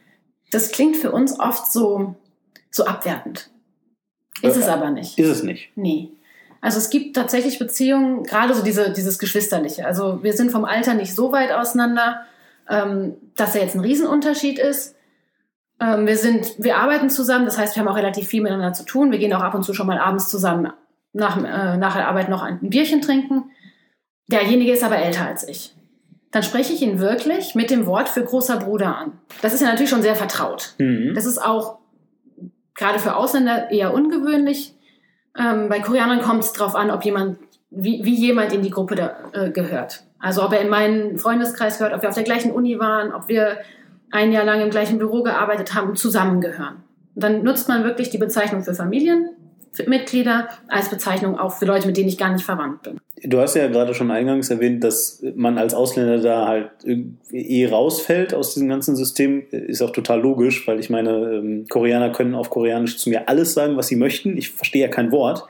Das 0.53 0.71
klingt 0.71 0.97
für 0.97 1.11
uns 1.11 1.39
oft 1.41 1.71
so, 1.73 2.15
so 2.71 2.87
abwertend. 2.87 3.51
Ist 4.43 4.57
äh, 4.57 4.61
es 4.61 4.69
aber 4.69 4.91
nicht. 4.91 5.19
Ist 5.19 5.29
es 5.29 5.43
nicht? 5.43 5.73
Nee. 5.75 6.11
Also 6.61 6.79
es 6.79 6.91
gibt 6.91 7.17
tatsächlich 7.17 7.59
Beziehungen, 7.59 8.23
gerade 8.23 8.55
so 8.55 8.63
diese, 8.63 8.93
dieses 8.93 9.19
Geschwisterliche. 9.19 9.85
Also 9.87 10.23
wir 10.23 10.33
sind 10.33 10.51
vom 10.51 10.65
Alter 10.65 10.95
nicht 10.95 11.15
so 11.15 11.33
weit 11.33 11.53
auseinander, 11.53 12.27
ähm, 12.69 13.15
dass 13.37 13.55
er 13.55 13.63
jetzt 13.63 13.75
ein 13.75 13.81
Riesenunterschied 13.81 14.59
ist. 14.59 14.97
Ähm, 15.81 16.07
wir 16.07 16.17
sind, 16.17 16.55
wir 16.59 16.79
arbeiten 16.79 17.11
zusammen, 17.11 17.45
das 17.45 17.59
heißt, 17.59 17.77
wir 17.77 17.83
haben 17.83 17.89
auch 17.89 17.97
relativ 17.97 18.29
viel 18.29 18.43
miteinander 18.43 18.73
zu 18.73 18.85
tun. 18.85 19.11
Wir 19.11 19.19
gehen 19.19 19.33
auch 19.35 19.43
ab 19.43 19.55
und 19.55 19.63
zu 19.63 19.75
schon 19.75 19.87
mal 19.87 19.99
abends 19.99 20.29
zusammen 20.29 20.73
nach, 21.13 21.37
äh, 21.37 21.77
nach 21.77 21.97
der 21.97 22.09
Arbeit 22.09 22.29
noch 22.29 22.43
ein 22.43 22.59
Bierchen 22.61 23.03
trinken. 23.03 23.51
Derjenige 24.29 24.73
ist 24.73 24.85
aber 24.85 24.99
älter 24.99 25.27
als 25.27 25.47
ich. 25.49 25.75
Dann 26.33 26.43
spreche 26.43 26.73
ich 26.73 26.83
ihn 26.83 26.99
wirklich 26.99 27.55
mit 27.55 27.71
dem 27.71 27.87
Wort 27.87 28.09
für 28.09 28.25
großer 28.25 28.59
Bruder 28.59 28.97
an. 28.97 29.13
Das 29.43 29.55
ist 29.55 29.61
ja 29.61 29.69
natürlich 29.69 29.91
schon 29.91 30.03
sehr 30.03 30.17
vertraut. 30.17 30.75
Mhm. 30.79 31.13
Das 31.15 31.25
ist 31.25 31.39
auch 31.39 31.79
gerade 32.75 32.99
für 32.99 33.17
Ausländer 33.17 33.71
eher 33.71 33.95
ungewöhnlich. 33.95 34.75
Ähm, 35.39 35.69
bei 35.69 35.81
Koreanern 35.81 36.21
kommt 36.21 36.45
es 36.45 36.53
darauf 36.53 36.75
an, 36.75 36.91
ob 36.91 37.05
jemand, 37.05 37.39
wie, 37.71 38.05
wie 38.05 38.15
jemand 38.15 38.53
in 38.53 38.63
die 38.63 38.71
Gruppe 38.71 38.95
da, 38.95 39.17
äh, 39.33 39.51
gehört. 39.51 40.05
Also 40.19 40.45
ob 40.45 40.53
er 40.53 40.61
in 40.61 40.69
meinen 40.69 41.19
Freundeskreis 41.19 41.79
gehört, 41.79 41.95
ob 41.95 42.03
wir 42.03 42.09
auf 42.09 42.15
der 42.15 42.25
gleichen 42.25 42.51
Uni 42.51 42.79
waren, 42.79 43.13
ob 43.13 43.29
wir 43.29 43.59
ein 44.11 44.33
Jahr 44.33 44.45
lang 44.45 44.61
im 44.61 44.71
gleichen 44.71 44.99
Büro 44.99 45.23
gearbeitet 45.23 45.75
haben 45.75 45.91
und 45.91 45.99
zusammengehören. 45.99 46.85
Und 47.15 47.23
dann 47.23 47.43
nutzt 47.43 47.69
man 47.69 47.85
wirklich 47.85 48.11
die 48.11 48.19
Bezeichnung 48.19 48.63
für 48.63 48.75
Familien, 48.75 49.31
Mitglieder 49.87 50.49
als 50.69 50.89
Bezeichnung 50.89 51.39
auch 51.39 51.53
für 51.53 51.67
Leute, 51.67 51.87
mit 51.87 51.97
denen 51.97 52.09
ich 52.09 52.17
gar 52.17 52.33
nicht 52.33 52.45
verwandt 52.45 52.83
bin. 52.83 52.99
Du 53.23 53.41
hast 53.41 53.57
ja 53.57 53.67
gerade 53.69 53.95
schon 53.95 54.11
eingangs 54.11 54.51
erwähnt, 54.51 54.85
dass 54.85 55.23
man 55.35 55.57
als 55.57 55.73
Ausländer 55.73 56.19
da 56.19 56.47
halt 56.47 56.71
eh 57.33 57.67
rausfällt 57.67 58.35
aus 58.35 58.53
diesem 58.53 58.69
ganzen 58.69 58.95
System. 58.95 59.47
Ist 59.51 59.83
auch 59.83 59.91
total 59.91 60.21
logisch, 60.21 60.67
weil 60.69 60.81
ich 60.81 60.91
meine, 60.91 61.11
ähm, 61.33 61.67
Koreaner 61.69 62.11
können 62.11 62.35
auf 62.35 62.51
Koreanisch 62.51 62.99
zu 62.99 63.09
mir 63.09 63.29
alles 63.29 63.55
sagen, 63.55 63.77
was 63.77 63.89
sie 63.89 63.97
möchten. 63.97 64.37
Ich 64.37 64.51
verstehe 64.51 64.83
ja 64.83 64.89
kein 64.89 65.13
Wort. 65.13 65.45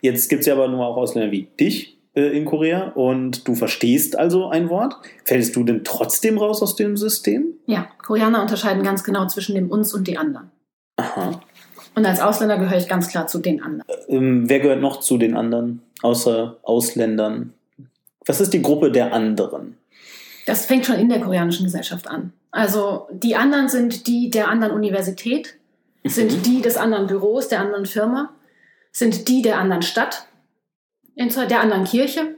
Jetzt 0.00 0.28
gibt 0.28 0.40
es 0.40 0.46
ja 0.46 0.54
aber 0.54 0.68
nur 0.68 0.86
auch 0.86 0.96
Ausländer 0.96 1.32
wie 1.32 1.48
dich 1.58 1.98
äh, 2.14 2.36
in 2.36 2.44
Korea 2.44 2.92
und 2.94 3.48
du 3.48 3.54
verstehst 3.56 4.16
also 4.16 4.48
ein 4.48 4.68
Wort. 4.68 4.94
Fällst 5.24 5.56
du 5.56 5.64
denn 5.64 5.82
trotzdem 5.82 6.38
raus 6.38 6.62
aus 6.62 6.76
dem 6.76 6.96
System? 6.96 7.54
Ja, 7.66 7.88
Koreaner 8.02 8.42
unterscheiden 8.42 8.82
ganz 8.84 9.02
genau 9.02 9.26
zwischen 9.26 9.56
dem 9.56 9.70
uns 9.70 9.92
und 9.92 10.06
die 10.06 10.18
anderen. 10.18 10.50
Aha. 10.96 11.40
Und 11.94 12.06
als 12.06 12.20
Ausländer 12.20 12.58
gehöre 12.58 12.78
ich 12.78 12.88
ganz 12.88 13.08
klar 13.08 13.26
zu 13.26 13.40
den 13.40 13.60
anderen. 13.60 13.84
Ähm, 14.08 14.48
wer 14.48 14.60
gehört 14.60 14.80
noch 14.80 15.00
zu 15.00 15.18
den 15.18 15.36
anderen, 15.36 15.82
außer 16.02 16.58
Ausländern? 16.62 17.54
Was 18.26 18.40
ist 18.40 18.52
die 18.52 18.62
Gruppe 18.62 18.90
der 18.92 19.12
anderen? 19.12 19.76
Das 20.46 20.66
fängt 20.66 20.86
schon 20.86 20.96
in 20.96 21.08
der 21.08 21.20
koreanischen 21.20 21.64
Gesellschaft 21.64 22.08
an. 22.08 22.32
Also 22.50 23.06
die 23.12 23.36
anderen 23.36 23.68
sind 23.68 24.06
die 24.06 24.30
der 24.30 24.48
anderen 24.48 24.72
Universität, 24.74 25.56
sind 26.04 26.32
Mhm. 26.32 26.42
die 26.42 26.62
des 26.62 26.76
anderen 26.76 27.06
Büros, 27.06 27.48
der 27.48 27.60
anderen 27.60 27.86
Firma, 27.86 28.32
sind 28.92 29.28
die 29.28 29.42
der 29.42 29.58
anderen 29.58 29.82
Stadt, 29.82 30.26
der 31.16 31.60
anderen 31.60 31.84
Kirche. 31.84 32.34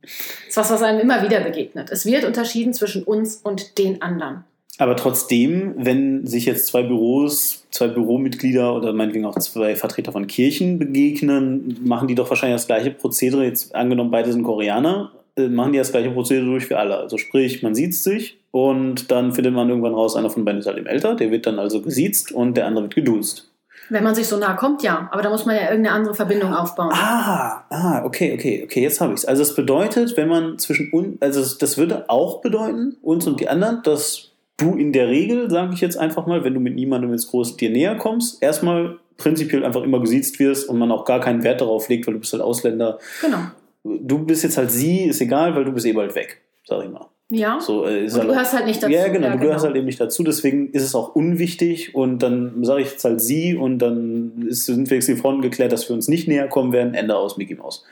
Das 0.00 0.48
ist 0.48 0.56
was, 0.56 0.70
was 0.70 0.82
einem 0.82 1.00
immer 1.00 1.22
wieder 1.22 1.40
begegnet. 1.40 1.90
Es 1.90 2.06
wird 2.06 2.24
unterschieden 2.24 2.72
zwischen 2.74 3.02
uns 3.02 3.36
und 3.36 3.78
den 3.78 4.02
anderen. 4.02 4.44
Aber 4.78 4.94
trotzdem, 4.96 5.74
wenn 5.76 6.26
sich 6.26 6.44
jetzt 6.44 6.66
zwei 6.66 6.82
Büros, 6.82 7.65
zwei 7.76 7.88
Büromitglieder 7.88 8.74
oder 8.74 8.92
meinetwegen 8.92 9.26
auch 9.26 9.38
zwei 9.38 9.76
Vertreter 9.76 10.12
von 10.12 10.26
Kirchen 10.26 10.78
begegnen, 10.78 11.78
machen 11.84 12.08
die 12.08 12.14
doch 12.14 12.28
wahrscheinlich 12.28 12.56
das 12.56 12.66
gleiche 12.66 12.90
Prozedere. 12.90 13.44
Jetzt 13.44 13.74
angenommen, 13.74 14.10
beide 14.10 14.32
sind 14.32 14.42
Koreaner, 14.42 15.12
äh, 15.36 15.48
machen 15.48 15.72
die 15.72 15.78
das 15.78 15.92
gleiche 15.92 16.10
Prozedere 16.10 16.46
durch 16.46 16.66
für 16.66 16.78
alle. 16.78 16.96
Also 16.96 17.18
sprich, 17.18 17.62
man 17.62 17.74
sieht 17.74 17.94
sich 17.94 18.38
und 18.50 19.10
dann 19.10 19.32
findet 19.32 19.54
man 19.54 19.68
irgendwann 19.68 19.94
raus, 19.94 20.16
einer 20.16 20.30
von 20.30 20.44
beiden 20.44 20.60
ist 20.60 20.66
halt 20.66 20.78
eben 20.78 20.86
älter, 20.86 21.14
der 21.14 21.30
wird 21.30 21.46
dann 21.46 21.58
also 21.58 21.82
gesiezt 21.82 22.32
und 22.32 22.56
der 22.56 22.66
andere 22.66 22.84
wird 22.84 22.94
geduzt. 22.94 23.50
Wenn 23.88 24.02
man 24.02 24.14
sich 24.14 24.26
so 24.26 24.36
nah 24.36 24.54
kommt, 24.54 24.82
ja. 24.82 25.08
Aber 25.12 25.22
da 25.22 25.30
muss 25.30 25.46
man 25.46 25.54
ja 25.54 25.62
irgendeine 25.70 25.92
andere 25.92 26.14
Verbindung 26.14 26.52
aufbauen. 26.52 26.90
Ah, 26.92 27.64
ah, 27.70 28.02
okay, 28.04 28.34
okay, 28.34 28.62
okay, 28.64 28.82
jetzt 28.82 29.00
habe 29.00 29.12
ich 29.12 29.20
es. 29.20 29.24
Also 29.24 29.42
es 29.42 29.54
bedeutet, 29.54 30.16
wenn 30.16 30.28
man 30.28 30.58
zwischen 30.58 30.90
uns, 30.92 31.22
also 31.22 31.56
das 31.58 31.78
würde 31.78 32.08
auch 32.08 32.40
bedeuten, 32.40 32.96
uns 33.02 33.26
und 33.28 33.38
die 33.38 33.48
anderen, 33.48 33.82
dass 33.84 34.32
du 34.56 34.74
in 34.76 34.92
der 34.92 35.08
Regel, 35.08 35.50
sage 35.50 35.74
ich 35.74 35.80
jetzt 35.80 35.96
einfach 35.98 36.26
mal, 36.26 36.44
wenn 36.44 36.54
du 36.54 36.60
mit 36.60 36.74
niemandem 36.74 37.10
jetzt 37.12 37.28
groß 37.28 37.56
dir 37.56 37.70
näher 37.70 37.96
kommst, 37.96 38.42
erstmal 38.42 38.98
prinzipiell 39.18 39.64
einfach 39.64 39.82
immer 39.82 40.00
gesiezt 40.00 40.38
wirst 40.38 40.68
und 40.68 40.78
man 40.78 40.90
auch 40.92 41.04
gar 41.04 41.20
keinen 41.20 41.42
Wert 41.42 41.60
darauf 41.60 41.88
legt, 41.88 42.06
weil 42.06 42.14
du 42.14 42.20
bist 42.20 42.32
halt 42.32 42.42
Ausländer. 42.42 42.98
Genau. 43.20 43.38
Du 43.84 44.18
bist 44.18 44.42
jetzt 44.42 44.56
halt 44.56 44.70
sie, 44.70 45.04
ist 45.04 45.20
egal, 45.20 45.54
weil 45.54 45.64
du 45.64 45.72
bist 45.72 45.86
eh 45.86 45.92
bald 45.92 46.14
weg, 46.14 46.40
sag 46.64 46.84
ich 46.84 46.90
mal. 46.90 47.06
Ja. 47.28 47.58
So, 47.60 47.86
äh, 47.86 48.04
und 48.04 48.08
du 48.12 48.18
halt- 48.18 48.28
gehörst 48.28 48.52
halt 48.52 48.66
nicht 48.66 48.82
dazu. 48.82 48.92
ja, 48.92 49.08
genau, 49.08 49.30
du 49.32 49.38
gehörst 49.38 49.64
halt 49.64 49.74
eben 49.74 49.86
nicht 49.86 50.00
dazu, 50.00 50.22
deswegen 50.22 50.70
ist 50.70 50.82
es 50.84 50.94
auch 50.94 51.14
unwichtig 51.16 51.94
und 51.94 52.22
dann 52.22 52.62
sage 52.64 52.82
ich 52.82 52.90
jetzt 52.92 53.04
halt 53.04 53.20
sie 53.20 53.56
und 53.56 53.78
dann 53.78 54.46
ist, 54.48 54.66
sind 54.66 54.88
wenigstens 54.90 55.16
die 55.16 55.20
Fronten 55.20 55.42
geklärt, 55.42 55.72
dass 55.72 55.88
wir 55.88 55.94
uns 55.96 56.08
nicht 56.08 56.28
näher 56.28 56.46
kommen 56.48 56.72
werden. 56.72 56.94
Ende 56.94 57.16
aus 57.16 57.36
Mickey 57.36 57.54
Mouse. 57.56 57.84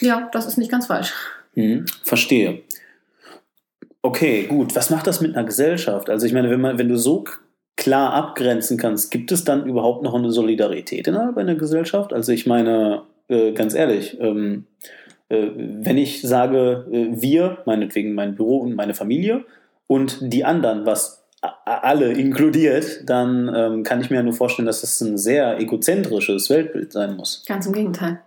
Ja, 0.00 0.28
das 0.32 0.46
ist 0.46 0.58
nicht 0.58 0.70
ganz 0.70 0.86
falsch. 0.86 1.12
Mhm, 1.54 1.86
verstehe. 2.04 2.60
Okay, 4.06 4.44
gut. 4.44 4.76
Was 4.76 4.90
macht 4.90 5.08
das 5.08 5.20
mit 5.20 5.34
einer 5.34 5.44
Gesellschaft? 5.44 6.10
Also 6.10 6.26
ich 6.26 6.32
meine, 6.32 6.48
wenn 6.48 6.60
man, 6.60 6.78
wenn 6.78 6.88
du 6.88 6.96
so 6.96 7.24
klar 7.74 8.12
abgrenzen 8.12 8.78
kannst, 8.78 9.10
gibt 9.10 9.32
es 9.32 9.42
dann 9.42 9.66
überhaupt 9.66 10.04
noch 10.04 10.14
eine 10.14 10.30
Solidarität 10.30 11.08
innerhalb 11.08 11.36
einer 11.36 11.56
Gesellschaft? 11.56 12.12
Also 12.12 12.30
ich 12.30 12.46
meine, 12.46 13.02
äh, 13.26 13.50
ganz 13.50 13.74
ehrlich, 13.74 14.16
ähm, 14.20 14.66
äh, 15.28 15.48
wenn 15.56 15.98
ich 15.98 16.22
sage, 16.22 16.86
äh, 16.88 17.20
wir, 17.20 17.58
meinetwegen 17.66 18.14
mein 18.14 18.36
Büro 18.36 18.58
und 18.58 18.76
meine 18.76 18.94
Familie 18.94 19.44
und 19.88 20.18
die 20.20 20.44
anderen, 20.44 20.86
was 20.86 21.24
alle 21.64 22.12
inkludiert, 22.12 23.00
dann 23.06 23.52
ähm, 23.52 23.82
kann 23.82 24.00
ich 24.00 24.08
mir 24.08 24.18
ja 24.18 24.22
nur 24.22 24.34
vorstellen, 24.34 24.66
dass 24.66 24.82
das 24.82 25.00
ein 25.00 25.18
sehr 25.18 25.58
egozentrisches 25.58 26.48
Weltbild 26.48 26.92
sein 26.92 27.16
muss. 27.16 27.44
Ganz 27.48 27.66
im 27.66 27.72
Gegenteil. 27.72 28.20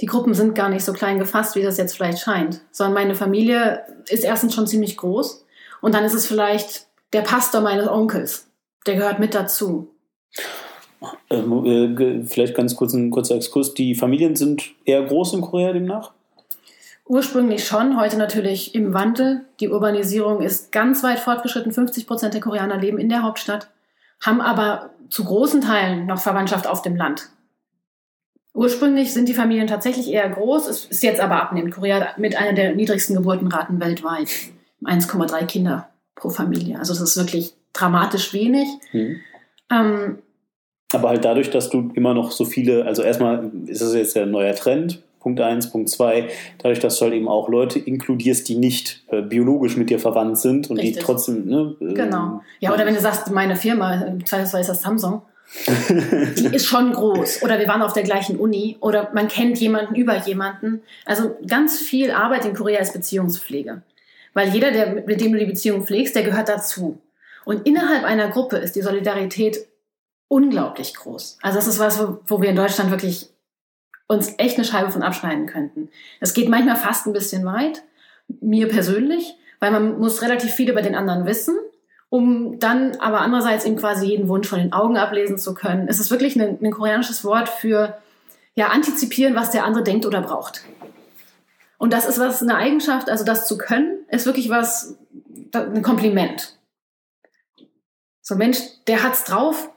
Die 0.00 0.06
Gruppen 0.06 0.34
sind 0.34 0.54
gar 0.54 0.68
nicht 0.68 0.84
so 0.84 0.92
klein 0.92 1.18
gefasst, 1.18 1.56
wie 1.56 1.62
das 1.62 1.76
jetzt 1.76 1.96
vielleicht 1.96 2.20
scheint, 2.20 2.60
sondern 2.70 2.94
meine 2.94 3.14
Familie 3.14 3.82
ist 4.08 4.24
erstens 4.24 4.54
schon 4.54 4.66
ziemlich 4.66 4.96
groß 4.96 5.44
und 5.80 5.94
dann 5.94 6.04
ist 6.04 6.14
es 6.14 6.26
vielleicht 6.26 6.86
der 7.12 7.22
Pastor 7.22 7.60
meines 7.60 7.88
Onkels. 7.88 8.46
Der 8.86 8.94
gehört 8.94 9.18
mit 9.18 9.34
dazu. 9.34 9.88
Ähm, 11.30 11.64
äh, 11.64 12.24
vielleicht 12.24 12.54
ganz 12.54 12.76
kurz 12.76 12.92
ein 12.92 13.10
kurzer 13.10 13.34
Exkurs. 13.34 13.74
Die 13.74 13.94
Familien 13.94 14.36
sind 14.36 14.70
eher 14.84 15.02
groß 15.04 15.34
in 15.34 15.40
Korea 15.40 15.72
demnach? 15.72 16.12
Ursprünglich 17.06 17.66
schon, 17.66 17.98
heute 17.98 18.18
natürlich 18.18 18.74
im 18.74 18.92
Wandel. 18.92 19.46
Die 19.60 19.68
Urbanisierung 19.68 20.42
ist 20.42 20.72
ganz 20.72 21.02
weit 21.02 21.18
fortgeschritten. 21.18 21.72
50 21.72 22.06
Prozent 22.06 22.34
der 22.34 22.40
Koreaner 22.40 22.76
leben 22.76 22.98
in 22.98 23.08
der 23.08 23.22
Hauptstadt, 23.22 23.70
haben 24.20 24.40
aber 24.40 24.90
zu 25.08 25.24
großen 25.24 25.62
Teilen 25.62 26.06
noch 26.06 26.20
Verwandtschaft 26.20 26.66
auf 26.66 26.82
dem 26.82 26.96
Land. 26.96 27.30
Ursprünglich 28.58 29.12
sind 29.12 29.28
die 29.28 29.34
Familien 29.34 29.68
tatsächlich 29.68 30.10
eher 30.10 30.28
groß, 30.28 30.66
es 30.66 30.84
ist 30.86 31.04
jetzt 31.04 31.20
aber 31.20 31.40
abnehmend. 31.40 31.72
Korea 31.72 32.08
mit 32.16 32.36
einer 32.36 32.54
der 32.54 32.74
niedrigsten 32.74 33.14
Geburtenraten 33.14 33.78
weltweit. 33.78 34.28
1,3 34.82 35.46
Kinder 35.46 35.88
pro 36.16 36.28
Familie. 36.28 36.76
Also 36.76 36.92
das 36.92 37.02
ist 37.02 37.16
wirklich 37.16 37.52
dramatisch 37.72 38.32
wenig. 38.32 38.66
Hm. 38.90 39.16
Ähm, 39.70 40.18
Aber 40.92 41.10
halt 41.10 41.24
dadurch, 41.24 41.50
dass 41.50 41.70
du 41.70 41.92
immer 41.94 42.14
noch 42.14 42.32
so 42.32 42.44
viele, 42.44 42.84
also 42.84 43.02
erstmal 43.02 43.48
ist 43.66 43.80
es 43.80 43.94
jetzt 43.94 44.16
ja 44.16 44.22
ein 44.22 44.32
neuer 44.32 44.56
Trend, 44.56 45.04
Punkt 45.20 45.40
eins, 45.40 45.70
Punkt 45.70 45.88
zwei, 45.88 46.28
dadurch, 46.58 46.80
dass 46.80 46.98
du 46.98 47.04
halt 47.04 47.14
eben 47.14 47.28
auch 47.28 47.48
Leute 47.48 47.78
inkludierst, 47.78 48.48
die 48.48 48.56
nicht 48.56 49.04
äh, 49.06 49.22
biologisch 49.22 49.76
mit 49.76 49.88
dir 49.88 50.00
verwandt 50.00 50.36
sind 50.36 50.68
und 50.68 50.80
die 50.80 50.88
Richtig. 50.88 51.04
trotzdem, 51.04 51.46
ne? 51.46 51.76
äh, 51.80 51.94
genau. 51.94 52.42
Ja, 52.58 52.74
oder 52.74 52.86
wenn 52.86 52.94
du 52.94 53.00
sagst, 53.00 53.30
meine 53.30 53.54
Firma, 53.54 53.94
im 53.94 54.26
Zweifelsfall 54.26 54.62
ist 54.62 54.70
das 54.70 54.82
Samsung, 54.82 55.22
die 55.66 56.54
ist 56.54 56.66
schon 56.66 56.92
groß. 56.92 57.42
Oder 57.42 57.58
wir 57.58 57.68
waren 57.68 57.82
auf 57.82 57.92
der 57.92 58.02
gleichen 58.02 58.38
Uni. 58.38 58.76
Oder 58.80 59.10
man 59.14 59.28
kennt 59.28 59.58
jemanden 59.58 59.94
über 59.94 60.16
jemanden. 60.16 60.82
Also 61.04 61.36
ganz 61.46 61.78
viel 61.78 62.10
Arbeit 62.10 62.44
in 62.44 62.54
Korea 62.54 62.80
ist 62.80 62.92
Beziehungspflege. 62.92 63.82
Weil 64.34 64.48
jeder, 64.50 64.70
der, 64.70 65.04
mit 65.06 65.20
dem 65.20 65.32
du 65.32 65.38
die 65.38 65.46
Beziehung 65.46 65.84
pflegst, 65.84 66.14
der 66.14 66.22
gehört 66.22 66.48
dazu. 66.48 67.00
Und 67.44 67.66
innerhalb 67.66 68.04
einer 68.04 68.28
Gruppe 68.28 68.58
ist 68.58 68.76
die 68.76 68.82
Solidarität 68.82 69.66
unglaublich 70.28 70.94
groß. 70.94 71.38
Also 71.40 71.58
das 71.58 71.66
ist 71.66 71.78
was, 71.78 71.98
wo, 71.98 72.18
wo 72.26 72.42
wir 72.42 72.50
in 72.50 72.56
Deutschland 72.56 72.90
wirklich 72.90 73.30
uns 74.06 74.34
echt 74.38 74.56
eine 74.56 74.64
Scheibe 74.64 74.90
von 74.90 75.02
abschneiden 75.02 75.46
könnten. 75.46 75.88
Es 76.20 76.34
geht 76.34 76.48
manchmal 76.48 76.76
fast 76.76 77.06
ein 77.06 77.12
bisschen 77.12 77.44
weit, 77.44 77.82
mir 78.40 78.68
persönlich, 78.68 79.34
weil 79.60 79.70
man 79.70 79.98
muss 79.98 80.22
relativ 80.22 80.52
viel 80.52 80.70
über 80.70 80.82
den 80.82 80.94
anderen 80.94 81.26
wissen 81.26 81.56
um 82.10 82.58
dann 82.58 82.96
aber 82.96 83.20
andererseits 83.20 83.64
ihm 83.64 83.76
quasi 83.76 84.06
jeden 84.06 84.28
Wunsch 84.28 84.48
von 84.48 84.58
den 84.58 84.72
Augen 84.72 84.96
ablesen 84.96 85.38
zu 85.38 85.54
können. 85.54 85.88
Es 85.88 86.00
ist 86.00 86.10
wirklich 86.10 86.40
ein, 86.40 86.58
ein 86.62 86.70
koreanisches 86.70 87.24
Wort 87.24 87.48
für 87.48 87.98
ja, 88.54 88.68
antizipieren, 88.68 89.34
was 89.34 89.50
der 89.50 89.64
andere 89.64 89.84
denkt 89.84 90.06
oder 90.06 90.20
braucht. 90.22 90.64
Und 91.78 91.92
das 91.92 92.06
ist 92.06 92.18
was, 92.18 92.42
eine 92.42 92.56
Eigenschaft, 92.56 93.08
also 93.08 93.24
das 93.24 93.46
zu 93.46 93.56
können, 93.56 94.04
ist 94.08 94.26
wirklich 94.26 94.50
was, 94.50 94.98
ein 95.54 95.82
Kompliment. 95.82 96.58
So 98.20 98.34
ein 98.34 98.38
Mensch, 98.38 98.58
der 98.86 99.02
hat's 99.02 99.24
drauf, 99.24 99.70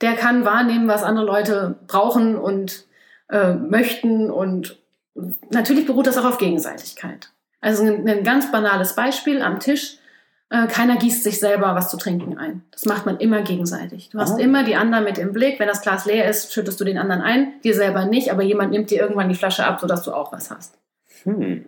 der 0.00 0.14
kann 0.14 0.44
wahrnehmen, 0.44 0.88
was 0.88 1.02
andere 1.02 1.26
Leute 1.26 1.80
brauchen 1.86 2.36
und 2.36 2.86
äh, 3.28 3.54
möchten 3.54 4.30
und 4.30 4.78
natürlich 5.50 5.86
beruht 5.86 6.06
das 6.06 6.16
auch 6.16 6.24
auf 6.24 6.38
Gegenseitigkeit. 6.38 7.30
Also 7.60 7.82
ein, 7.82 8.08
ein 8.08 8.22
ganz 8.22 8.52
banales 8.52 8.94
Beispiel 8.94 9.42
am 9.42 9.58
Tisch, 9.58 9.98
keiner 10.50 10.96
gießt 10.96 11.24
sich 11.24 11.40
selber 11.40 11.74
was 11.74 11.90
zu 11.90 11.96
trinken 11.98 12.38
ein. 12.38 12.62
Das 12.70 12.86
macht 12.86 13.04
man 13.04 13.18
immer 13.18 13.42
gegenseitig. 13.42 14.08
Du 14.10 14.18
hast 14.18 14.38
Ah. 14.38 14.42
immer 14.42 14.64
die 14.64 14.76
anderen 14.76 15.04
mit 15.04 15.18
im 15.18 15.32
Blick. 15.32 15.60
Wenn 15.60 15.68
das 15.68 15.82
Glas 15.82 16.06
leer 16.06 16.28
ist, 16.28 16.52
schüttest 16.54 16.80
du 16.80 16.84
den 16.84 16.96
anderen 16.96 17.20
ein, 17.20 17.60
dir 17.62 17.74
selber 17.74 18.06
nicht, 18.06 18.30
aber 18.30 18.42
jemand 18.42 18.70
nimmt 18.70 18.90
dir 18.90 19.00
irgendwann 19.00 19.28
die 19.28 19.34
Flasche 19.34 19.66
ab, 19.66 19.78
sodass 19.80 20.02
du 20.04 20.12
auch 20.12 20.32
was 20.32 20.50
hast. 20.50 20.78
Hm. 21.24 21.66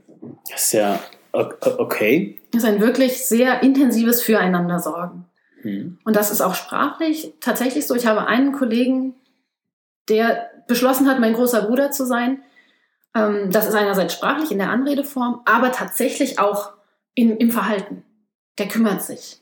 Das 0.50 0.62
ist 0.62 0.72
ja 0.72 0.98
okay. 1.32 2.38
Das 2.52 2.62
ist 2.62 2.68
ein 2.68 2.80
wirklich 2.80 3.26
sehr 3.26 3.62
intensives 3.62 4.22
Füreinander-Sorgen. 4.22 5.26
Hm. 5.62 5.98
Und 6.04 6.16
das 6.16 6.30
ist 6.30 6.40
auch 6.40 6.54
sprachlich 6.54 7.34
tatsächlich 7.40 7.86
so. 7.86 7.94
Ich 7.94 8.06
habe 8.06 8.26
einen 8.26 8.52
Kollegen, 8.52 9.14
der 10.08 10.48
beschlossen 10.68 11.08
hat, 11.08 11.20
mein 11.20 11.34
großer 11.34 11.62
Bruder 11.62 11.90
zu 11.90 12.06
sein. 12.06 12.42
Ähm, 13.14 13.50
das 13.50 13.68
ist 13.68 13.74
einerseits 13.74 14.14
sprachlich 14.14 14.50
in 14.52 14.58
der 14.58 14.70
Anredeform, 14.70 15.42
aber 15.44 15.70
tatsächlich 15.70 16.38
auch 16.38 16.72
in, 17.14 17.36
im 17.36 17.50
Verhalten. 17.50 18.04
Der 18.58 18.68
kümmert 18.68 19.02
sich. 19.02 19.40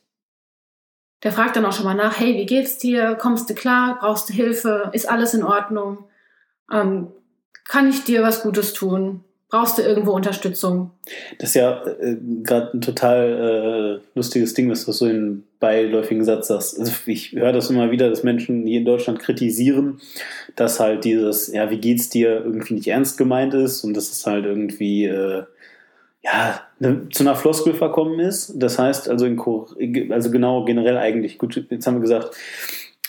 Der 1.24 1.32
fragt 1.32 1.56
dann 1.56 1.64
auch 1.64 1.72
schon 1.72 1.84
mal 1.84 1.94
nach, 1.94 2.20
hey, 2.20 2.34
wie 2.36 2.46
geht's 2.46 2.78
dir? 2.78 3.16
Kommst 3.16 3.50
du 3.50 3.54
klar? 3.54 3.98
Brauchst 4.00 4.28
du 4.28 4.32
Hilfe? 4.32 4.90
Ist 4.92 5.08
alles 5.08 5.34
in 5.34 5.42
Ordnung? 5.42 6.04
Ähm, 6.72 7.08
kann 7.64 7.88
ich 7.88 8.04
dir 8.04 8.22
was 8.22 8.42
Gutes 8.42 8.72
tun? 8.72 9.24
Brauchst 9.50 9.78
du 9.78 9.82
irgendwo 9.82 10.12
Unterstützung? 10.12 10.90
Das 11.38 11.50
ist 11.50 11.54
ja 11.54 11.82
äh, 11.86 12.16
gerade 12.42 12.70
ein 12.74 12.82
total 12.82 14.00
äh, 14.02 14.08
lustiges 14.14 14.52
Ding, 14.52 14.68
dass 14.68 14.84
das 14.84 14.98
so 14.98 15.06
in 15.06 15.44
beiläufigen 15.58 16.22
Satz 16.22 16.48
sagst. 16.48 16.78
Also 16.78 16.92
ich 17.06 17.32
höre 17.32 17.52
das 17.52 17.70
immer 17.70 17.90
wieder, 17.90 18.10
dass 18.10 18.22
Menschen 18.22 18.66
hier 18.66 18.80
in 18.80 18.84
Deutschland 18.84 19.18
kritisieren, 19.20 20.00
dass 20.54 20.80
halt 20.80 21.04
dieses, 21.04 21.50
ja, 21.50 21.70
wie 21.70 21.78
geht's 21.78 22.10
dir, 22.10 22.44
irgendwie 22.44 22.74
nicht 22.74 22.88
ernst 22.88 23.16
gemeint 23.16 23.54
ist 23.54 23.84
und 23.84 23.94
dass 23.94 24.10
es 24.10 24.26
halt 24.26 24.44
irgendwie, 24.44 25.06
äh, 25.06 25.44
ja, 26.22 26.60
ne, 26.78 27.08
zu 27.10 27.22
einer 27.22 27.36
Floskel 27.36 27.74
verkommen 27.74 28.20
ist. 28.20 28.54
Das 28.56 28.78
heißt 28.78 29.08
also, 29.08 29.26
in, 29.26 30.12
also 30.12 30.30
genau 30.30 30.64
generell 30.64 30.98
eigentlich, 30.98 31.38
gut, 31.38 31.64
jetzt 31.70 31.86
haben 31.86 31.94
wir 31.94 32.00
gesagt, 32.00 32.36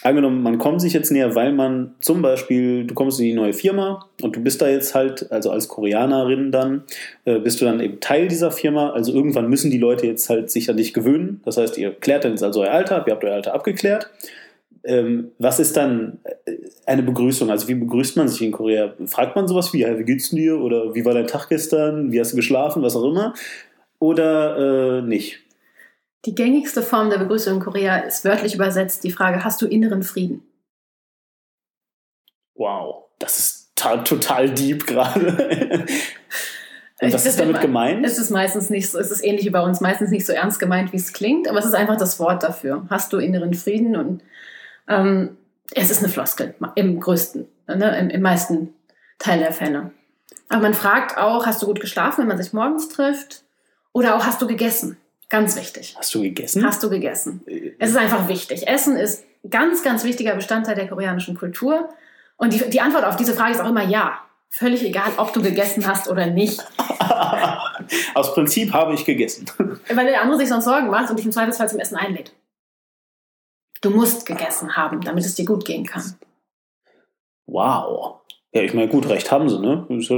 angenommen, 0.01 0.41
man 0.41 0.57
kommt 0.57 0.81
sich 0.81 0.93
jetzt 0.93 1.11
näher, 1.11 1.35
weil 1.35 1.51
man 1.51 1.95
zum 1.99 2.21
Beispiel, 2.21 2.85
du 2.85 2.93
kommst 2.93 3.19
in 3.19 3.25
die 3.25 3.33
neue 3.33 3.53
Firma 3.53 4.07
und 4.21 4.35
du 4.35 4.39
bist 4.41 4.61
da 4.61 4.69
jetzt 4.69 4.95
halt, 4.95 5.31
also 5.31 5.51
als 5.51 5.67
Koreanerin 5.67 6.51
dann, 6.51 6.83
äh, 7.25 7.39
bist 7.39 7.59
du 7.59 7.65
dann 7.65 7.79
eben 7.79 7.99
Teil 7.99 8.27
dieser 8.27 8.51
Firma. 8.51 8.91
Also 8.91 9.13
irgendwann 9.13 9.49
müssen 9.49 9.71
die 9.71 9.77
Leute 9.77 10.07
jetzt 10.07 10.29
halt 10.29 10.49
sich 10.51 10.69
an 10.69 10.77
dich 10.77 10.93
gewöhnen. 10.93 11.41
Das 11.45 11.57
heißt, 11.57 11.77
ihr 11.77 11.91
klärt 11.91 12.23
dann 12.23 12.31
jetzt 12.31 12.43
also 12.43 12.61
euer 12.61 12.71
Alter 12.71 13.03
ihr 13.05 13.13
habt 13.13 13.23
euer 13.23 13.33
Alter 13.33 13.53
abgeklärt. 13.53 14.09
Ähm, 14.83 15.31
was 15.39 15.59
ist 15.59 15.75
dann 15.77 16.19
äh, 16.45 16.57
eine 16.85 17.03
Begrüßung? 17.03 17.49
Also 17.49 17.67
wie 17.67 17.75
begrüßt 17.75 18.17
man 18.17 18.27
sich 18.27 18.41
in 18.41 18.51
Korea? 18.51 18.93
Fragt 19.07 19.35
man 19.35 19.47
sowas 19.47 19.73
wie, 19.73 19.85
hey, 19.85 19.99
wie 19.99 20.05
geht's 20.05 20.29
dir? 20.29 20.59
Oder 20.59 20.95
wie 20.95 21.05
war 21.05 21.13
dein 21.13 21.27
Tag 21.27 21.49
gestern? 21.49 22.11
Wie 22.11 22.19
hast 22.19 22.31
du 22.31 22.35
geschlafen? 22.35 22.81
Was 22.81 22.95
auch 22.95 23.09
immer. 23.09 23.33
Oder 23.99 24.99
äh, 24.99 25.01
nicht? 25.01 25.41
Die 26.25 26.35
gängigste 26.35 26.81
Form 26.81 27.09
der 27.09 27.17
Begrüßung 27.17 27.55
in 27.55 27.59
Korea 27.59 27.97
ist 27.99 28.25
wörtlich 28.25 28.55
übersetzt 28.55 29.03
die 29.03 29.11
Frage, 29.11 29.43
hast 29.43 29.61
du 29.61 29.67
inneren 29.67 30.03
Frieden? 30.03 30.43
Wow, 32.55 33.05
das 33.19 33.39
ist 33.39 33.71
total 33.75 34.49
deep 34.49 34.85
gerade. 34.85 35.85
Und 37.01 37.13
was 37.13 37.25
ist 37.25 37.39
damit 37.39 37.61
gemeint? 37.61 38.05
Es 38.05 38.17
ist 38.17 38.29
meistens 38.29 38.69
nicht 38.69 38.89
so, 38.89 38.99
es 38.99 39.09
ist 39.09 39.23
ähnlich 39.23 39.45
wie 39.45 39.51
bei 39.51 39.61
uns, 39.61 39.79
meistens 39.79 40.11
nicht 40.11 40.25
so 40.25 40.33
ernst 40.33 40.59
gemeint, 40.59 40.91
wie 40.91 40.97
es 40.97 41.13
klingt, 41.13 41.47
aber 41.47 41.59
es 41.59 41.65
ist 41.65 41.73
einfach 41.73 41.95
das 41.95 42.19
Wort 42.19 42.43
dafür. 42.43 42.85
Hast 42.89 43.13
du 43.13 43.17
inneren 43.19 43.53
Frieden? 43.53 43.95
Und 43.95 44.21
ähm, 44.89 45.37
es 45.71 45.89
ist 45.89 45.99
eine 45.99 46.09
Floskel 46.09 46.55
im 46.75 46.99
größten, 46.99 47.47
ne, 47.67 47.97
im, 47.99 48.09
im 48.09 48.21
meisten 48.21 48.73
Teil 49.19 49.39
der 49.39 49.53
Fälle. 49.53 49.91
Aber 50.49 50.61
man 50.61 50.73
fragt 50.73 51.17
auch, 51.17 51.45
hast 51.45 51.61
du 51.61 51.67
gut 51.67 51.79
geschlafen, 51.79 52.21
wenn 52.21 52.27
man 52.27 52.41
sich 52.41 52.53
morgens 52.53 52.89
trifft? 52.89 53.43
Oder 53.93 54.15
auch, 54.15 54.25
hast 54.25 54.41
du 54.41 54.47
gegessen? 54.47 54.97
Ganz 55.29 55.55
wichtig. 55.55 55.95
Hast 55.97 56.13
du 56.15 56.21
gegessen? 56.21 56.65
Hast 56.65 56.81
du 56.81 56.89
gegessen. 56.89 57.41
Es 57.77 57.91
ist 57.91 57.97
einfach 57.97 58.27
wichtig. 58.27 58.67
Essen 58.67 58.97
ist 58.97 59.23
ganz, 59.49 59.83
ganz 59.83 60.03
wichtiger 60.03 60.33
Bestandteil 60.35 60.75
der 60.75 60.87
koreanischen 60.87 61.37
Kultur. 61.37 61.89
Und 62.37 62.53
die, 62.53 62.69
die 62.69 62.81
Antwort 62.81 63.05
auf 63.05 63.15
diese 63.15 63.33
Frage 63.33 63.51
ist 63.51 63.61
auch 63.61 63.69
immer 63.69 63.83
ja. 63.83 64.19
Völlig 64.51 64.83
egal, 64.83 65.11
ob 65.17 65.31
du 65.33 65.43
gegessen 65.43 65.85
hast 65.85 66.07
oder 66.07 66.25
nicht. 66.25 66.59
Aus 68.15 68.33
Prinzip 68.33 68.73
habe 68.73 68.95
ich 68.95 69.05
gegessen. 69.05 69.45
Weil 69.93 70.07
der 70.07 70.23
andere 70.23 70.39
sich 70.39 70.49
sonst 70.49 70.65
Sorgen 70.65 70.89
macht 70.89 71.11
und 71.11 71.17
dich 71.19 71.25
im 71.27 71.31
Zweifelsfall 71.31 71.69
zum 71.69 71.79
Essen 71.79 71.95
einlädt. 71.95 72.33
Du 73.81 73.89
musst 73.89 74.25
gegessen 74.25 74.75
haben, 74.75 75.01
damit 75.01 75.25
es 75.25 75.35
dir 75.35 75.45
gut 75.45 75.65
gehen 75.65 75.85
kann. 75.85 76.15
Wow. 77.47 78.17
Ja, 78.51 78.63
ich 78.63 78.73
meine, 78.73 78.89
gut, 78.89 79.07
recht 79.07 79.31
haben 79.31 79.47
sie, 79.47 79.59
ne? 79.59 79.85
Ist, 79.89 80.11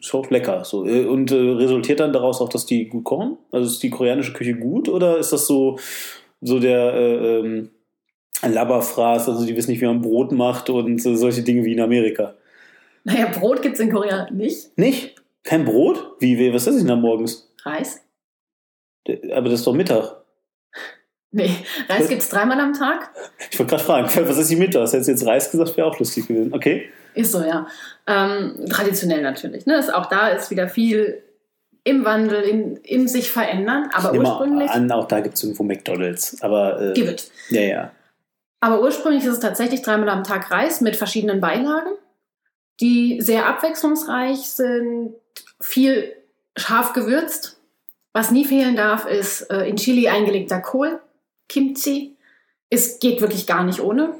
ist 0.00 0.14
auch 0.14 0.30
lecker. 0.30 0.64
So. 0.64 0.86
Äh, 0.86 1.04
und 1.04 1.32
äh, 1.32 1.34
resultiert 1.34 2.00
dann 2.00 2.12
daraus 2.12 2.40
auch, 2.40 2.48
dass 2.48 2.64
die 2.64 2.88
gut 2.88 3.04
kochen? 3.04 3.38
Also 3.50 3.66
ist 3.66 3.82
die 3.82 3.90
koreanische 3.90 4.32
Küche 4.32 4.54
gut 4.54 4.88
oder 4.88 5.18
ist 5.18 5.32
das 5.32 5.46
so, 5.46 5.78
so 6.40 6.60
der 6.60 6.94
äh, 6.94 7.38
ähm, 7.38 7.70
Labberfraß, 8.42 9.28
also 9.28 9.44
die 9.44 9.56
wissen 9.56 9.72
nicht, 9.72 9.80
wie 9.80 9.86
man 9.86 10.00
Brot 10.00 10.32
macht 10.32 10.70
und 10.70 11.04
äh, 11.04 11.16
solche 11.16 11.42
Dinge 11.42 11.64
wie 11.64 11.72
in 11.72 11.80
Amerika? 11.80 12.34
Naja, 13.04 13.26
Brot 13.26 13.62
gibt 13.62 13.74
es 13.74 13.80
in 13.80 13.90
Korea 13.90 14.30
nicht. 14.30 14.76
Nicht? 14.78 15.16
Kein 15.42 15.64
Brot? 15.64 16.14
Wie, 16.20 16.38
wie 16.38 16.52
was 16.52 16.62
ist 16.62 16.74
das 16.74 16.76
denn 16.78 16.86
da 16.86 16.96
morgens? 16.96 17.52
Reis. 17.64 18.00
Aber 19.32 19.48
das 19.48 19.60
ist 19.60 19.66
doch 19.66 19.74
Mittag. 19.74 20.21
Nee, 21.34 21.56
Reis 21.88 22.08
gibt 22.08 22.20
es 22.20 22.28
dreimal 22.28 22.60
am 22.60 22.74
Tag. 22.74 23.10
Ich 23.50 23.58
wollte 23.58 23.70
gerade 23.70 23.84
fragen, 23.84 24.28
was 24.28 24.36
ist 24.36 24.50
die 24.50 24.56
Mittag? 24.56 24.82
Hättest 24.92 25.08
du 25.08 25.12
jetzt 25.12 25.26
Reis 25.26 25.50
gesagt, 25.50 25.76
wäre 25.78 25.86
auch 25.86 25.98
lustig 25.98 26.28
gewesen. 26.28 26.52
Okay. 26.52 26.90
Ist 27.14 27.32
so, 27.32 27.42
ja. 27.42 27.66
Ähm, 28.06 28.66
traditionell 28.68 29.22
natürlich. 29.22 29.64
Ne? 29.64 29.78
Ist, 29.78 29.92
auch 29.92 30.06
da 30.06 30.28
ist 30.28 30.50
wieder 30.50 30.68
viel 30.68 31.22
im 31.84 32.04
Wandel, 32.04 32.42
in, 32.42 32.76
im 32.76 33.08
sich 33.08 33.30
verändern, 33.30 33.88
aber 33.92 34.12
ich 34.12 34.20
ursprünglich. 34.20 34.70
An, 34.70 34.92
auch 34.92 35.08
da 35.08 35.20
gibt 35.20 35.36
es 35.36 35.42
irgendwo 35.42 35.64
McDonalds. 35.64 36.40
Aber, 36.42 36.80
äh, 36.80 36.92
Give 36.92 37.10
it. 37.10 37.30
Ja, 37.48 37.62
ja. 37.62 37.90
Aber 38.60 38.82
ursprünglich 38.82 39.24
ist 39.24 39.32
es 39.32 39.40
tatsächlich 39.40 39.82
dreimal 39.82 40.10
am 40.10 40.22
Tag 40.22 40.50
Reis 40.50 40.80
mit 40.80 40.96
verschiedenen 40.96 41.40
Beilagen, 41.40 41.90
die 42.80 43.20
sehr 43.20 43.46
abwechslungsreich 43.46 44.38
sind, 44.42 45.14
viel 45.60 46.12
scharf 46.56 46.92
gewürzt. 46.92 47.58
Was 48.12 48.30
nie 48.30 48.44
fehlen 48.44 48.76
darf, 48.76 49.06
ist 49.06 49.50
äh, 49.50 49.64
in 49.64 49.76
Chili 49.76 50.08
eingelegter 50.08 50.60
Kohl, 50.60 51.00
Kimchi. 51.52 52.16
Es 52.70 52.98
geht 52.98 53.20
wirklich 53.20 53.46
gar 53.46 53.62
nicht 53.64 53.80
ohne. 53.80 54.14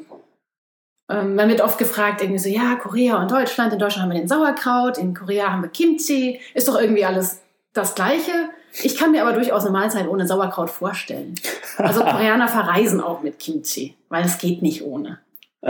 Ähm, 1.08 1.34
man 1.34 1.48
wird 1.48 1.62
oft 1.62 1.78
gefragt, 1.78 2.20
irgendwie 2.20 2.38
so, 2.38 2.50
ja, 2.50 2.74
Korea 2.76 3.20
und 3.20 3.30
Deutschland. 3.30 3.72
In 3.72 3.78
Deutschland 3.78 4.04
haben 4.04 4.12
wir 4.12 4.20
den 4.20 4.28
Sauerkraut, 4.28 4.98
in 4.98 5.14
Korea 5.14 5.50
haben 5.50 5.62
wir 5.62 5.70
Kimchi. 5.70 6.38
Ist 6.52 6.68
doch 6.68 6.78
irgendwie 6.78 7.06
alles 7.06 7.40
das 7.72 7.94
Gleiche. 7.94 8.50
Ich 8.82 8.96
kann 8.96 9.12
mir 9.12 9.22
aber 9.22 9.32
durchaus 9.32 9.62
eine 9.62 9.72
Mahlzeit 9.72 10.06
ohne 10.08 10.26
Sauerkraut 10.26 10.68
vorstellen. 10.68 11.34
Also 11.78 12.00
Koreaner 12.04 12.48
verreisen 12.48 13.00
auch 13.00 13.22
mit 13.22 13.38
Kimchi, 13.38 13.96
weil 14.10 14.26
es 14.26 14.36
geht 14.38 14.60
nicht 14.60 14.82
ohne. 14.82 15.18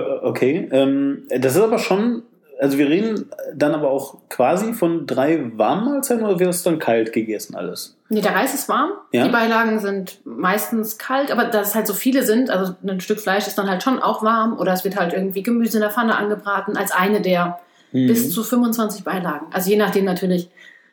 okay, 0.00 0.68
ähm, 0.72 1.26
das 1.30 1.54
ist 1.56 1.62
aber 1.62 1.78
schon 1.78 2.22
also 2.58 2.78
wir 2.78 2.88
reden 2.88 3.30
dann 3.54 3.74
aber 3.74 3.90
auch 3.90 4.18
quasi 4.28 4.72
von 4.72 5.06
drei 5.06 5.50
warmen 5.56 5.84
Mahlzeiten 5.84 6.24
oder 6.24 6.38
wird 6.38 6.50
es 6.50 6.62
dann 6.62 6.78
kalt 6.78 7.12
gegessen 7.12 7.54
alles? 7.54 7.96
Nee, 8.08 8.20
der 8.20 8.34
Reis 8.34 8.54
ist 8.54 8.68
warm. 8.68 8.92
Ja? 9.12 9.24
Die 9.24 9.32
Beilagen 9.32 9.78
sind 9.80 10.20
meistens 10.24 10.96
kalt, 10.96 11.30
aber 11.30 11.44
da 11.44 11.60
es 11.60 11.74
halt 11.74 11.86
so 11.86 11.94
viele 11.94 12.22
sind, 12.22 12.50
also 12.50 12.74
ein 12.86 13.00
Stück 13.00 13.20
Fleisch 13.20 13.46
ist 13.46 13.58
dann 13.58 13.68
halt 13.68 13.82
schon 13.82 14.00
auch 14.00 14.22
warm 14.22 14.58
oder 14.58 14.72
es 14.72 14.84
wird 14.84 14.96
halt 14.96 15.12
irgendwie 15.12 15.42
Gemüse 15.42 15.76
in 15.78 15.82
der 15.82 15.90
Pfanne 15.90 16.16
angebraten 16.16 16.76
als 16.76 16.92
eine 16.92 17.20
der 17.20 17.58
mhm. 17.92 18.06
bis 18.06 18.32
zu 18.32 18.42
25 18.42 19.04
Beilagen. 19.04 19.46
Also 19.52 19.70
je 19.70 19.76
nachdem 19.76 20.04
natürlich, 20.04 20.48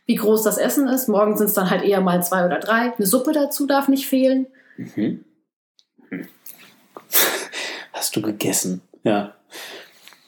wie 0.06 0.16
groß 0.16 0.44
das 0.44 0.58
Essen 0.58 0.88
ist. 0.88 1.08
Morgen 1.08 1.38
sind 1.38 1.48
es 1.48 1.54
dann 1.54 1.70
halt 1.70 1.84
eher 1.84 2.02
mal 2.02 2.22
zwei 2.24 2.46
oder 2.46 2.60
drei. 2.60 2.94
Eine 2.94 3.06
Suppe 3.06 3.32
dazu 3.32 3.68
darf 3.68 3.88
nicht 3.88 4.08
fehlen. 4.08 4.48
Mhm. 4.78 5.24
Hast 7.94 8.16
du 8.16 8.22
gegessen? 8.22 8.82
Ja 9.04 9.34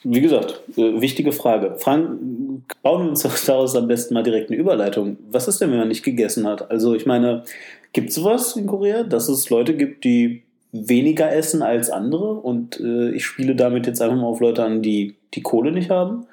wie 0.08 0.20
gesagt, 0.20 0.62
äh, 0.76 1.00
wichtige 1.00 1.32
Frage. 1.32 1.74
Frank, 1.78 2.20
bauen 2.82 3.04
wir 3.04 3.10
uns 3.10 3.22
daraus 3.46 3.74
am 3.74 3.88
besten 3.88 4.14
mal 4.14 4.22
direkt 4.22 4.50
eine 4.50 4.58
Überleitung. 4.58 5.18
Was 5.30 5.48
ist 5.48 5.60
denn, 5.60 5.70
wenn 5.72 5.78
man 5.78 5.88
nicht 5.88 6.04
gegessen 6.04 6.46
hat? 6.46 6.70
Also 6.70 6.94
ich 6.94 7.06
meine, 7.06 7.42
gibt 7.92 8.10
es 8.10 8.14
sowas 8.14 8.54
in 8.56 8.66
Korea, 8.66 9.02
dass 9.02 9.28
es 9.28 9.50
Leute 9.50 9.76
gibt, 9.76 10.04
die 10.04 10.42
weniger 10.70 11.32
essen 11.32 11.62
als 11.62 11.90
andere? 11.90 12.34
Und 12.34 12.78
äh, 12.78 13.10
ich 13.10 13.24
spiele 13.24 13.56
damit 13.56 13.86
jetzt 13.88 14.00
einfach 14.00 14.16
mal 14.16 14.26
auf 14.26 14.40
Leute 14.40 14.62
an, 14.62 14.80
die 14.80 15.16
die 15.34 15.42
Kohle 15.42 15.72
nicht 15.72 15.90
haben, 15.90 16.26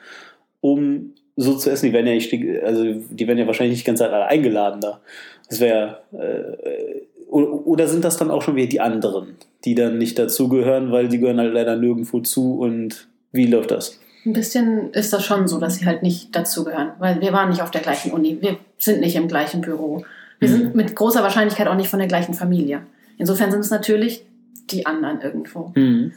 um 0.61 1.15
so 1.35 1.55
zu 1.55 1.71
essen. 1.71 1.87
Die 1.87 1.93
werden 1.93 2.07
ja 2.07 2.13
nicht, 2.13 2.31
also 2.63 2.83
die 2.83 3.27
werden 3.27 3.39
ja 3.39 3.47
wahrscheinlich 3.47 3.77
nicht 3.77 3.85
ganz 3.85 4.01
alle 4.01 4.25
eingeladen 4.25 4.81
da. 4.81 5.01
Das 5.49 5.59
wäre 5.59 5.99
äh, 6.11 7.01
oder 7.33 7.87
sind 7.87 8.03
das 8.03 8.17
dann 8.17 8.29
auch 8.29 8.43
schon 8.43 8.55
wieder 8.55 8.67
die 8.67 8.79
anderen, 8.79 9.35
die 9.65 9.73
dann 9.73 9.97
nicht 9.97 10.19
dazugehören, 10.19 10.91
weil 10.91 11.07
die 11.07 11.17
gehören 11.17 11.39
halt 11.39 11.55
leider 11.55 11.75
nirgendwo 11.75 12.19
zu 12.19 12.59
und 12.59 13.07
wie 13.33 13.47
läuft 13.47 13.71
das? 13.71 13.99
Ein 14.25 14.33
bisschen 14.33 14.93
ist 14.93 15.11
das 15.11 15.25
schon 15.25 15.49
so, 15.49 15.59
dass 15.59 15.75
sie 15.75 15.85
halt 15.85 16.01
nicht 16.01 16.33
dazugehören, 16.33 16.91
weil 16.99 17.19
wir 17.19 17.33
waren 17.33 17.49
nicht 17.49 17.61
auf 17.61 17.71
der 17.71 17.81
gleichen 17.81 18.11
Uni, 18.11 18.37
wir 18.39 18.57
sind 18.77 19.01
nicht 19.01 19.17
im 19.17 19.27
gleichen 19.27 19.59
Büro, 19.59 20.05
wir 20.39 20.47
mhm. 20.47 20.53
sind 20.53 20.75
mit 20.75 20.95
großer 20.95 21.23
Wahrscheinlichkeit 21.23 21.67
auch 21.67 21.75
nicht 21.75 21.89
von 21.89 21.99
der 21.99 22.07
gleichen 22.07 22.33
Familie. 22.33 22.83
Insofern 23.17 23.51
sind 23.51 23.59
es 23.59 23.69
natürlich 23.69 24.25
die 24.71 24.85
anderen 24.85 25.19
irgendwo. 25.19 25.73
Mhm. 25.75 26.13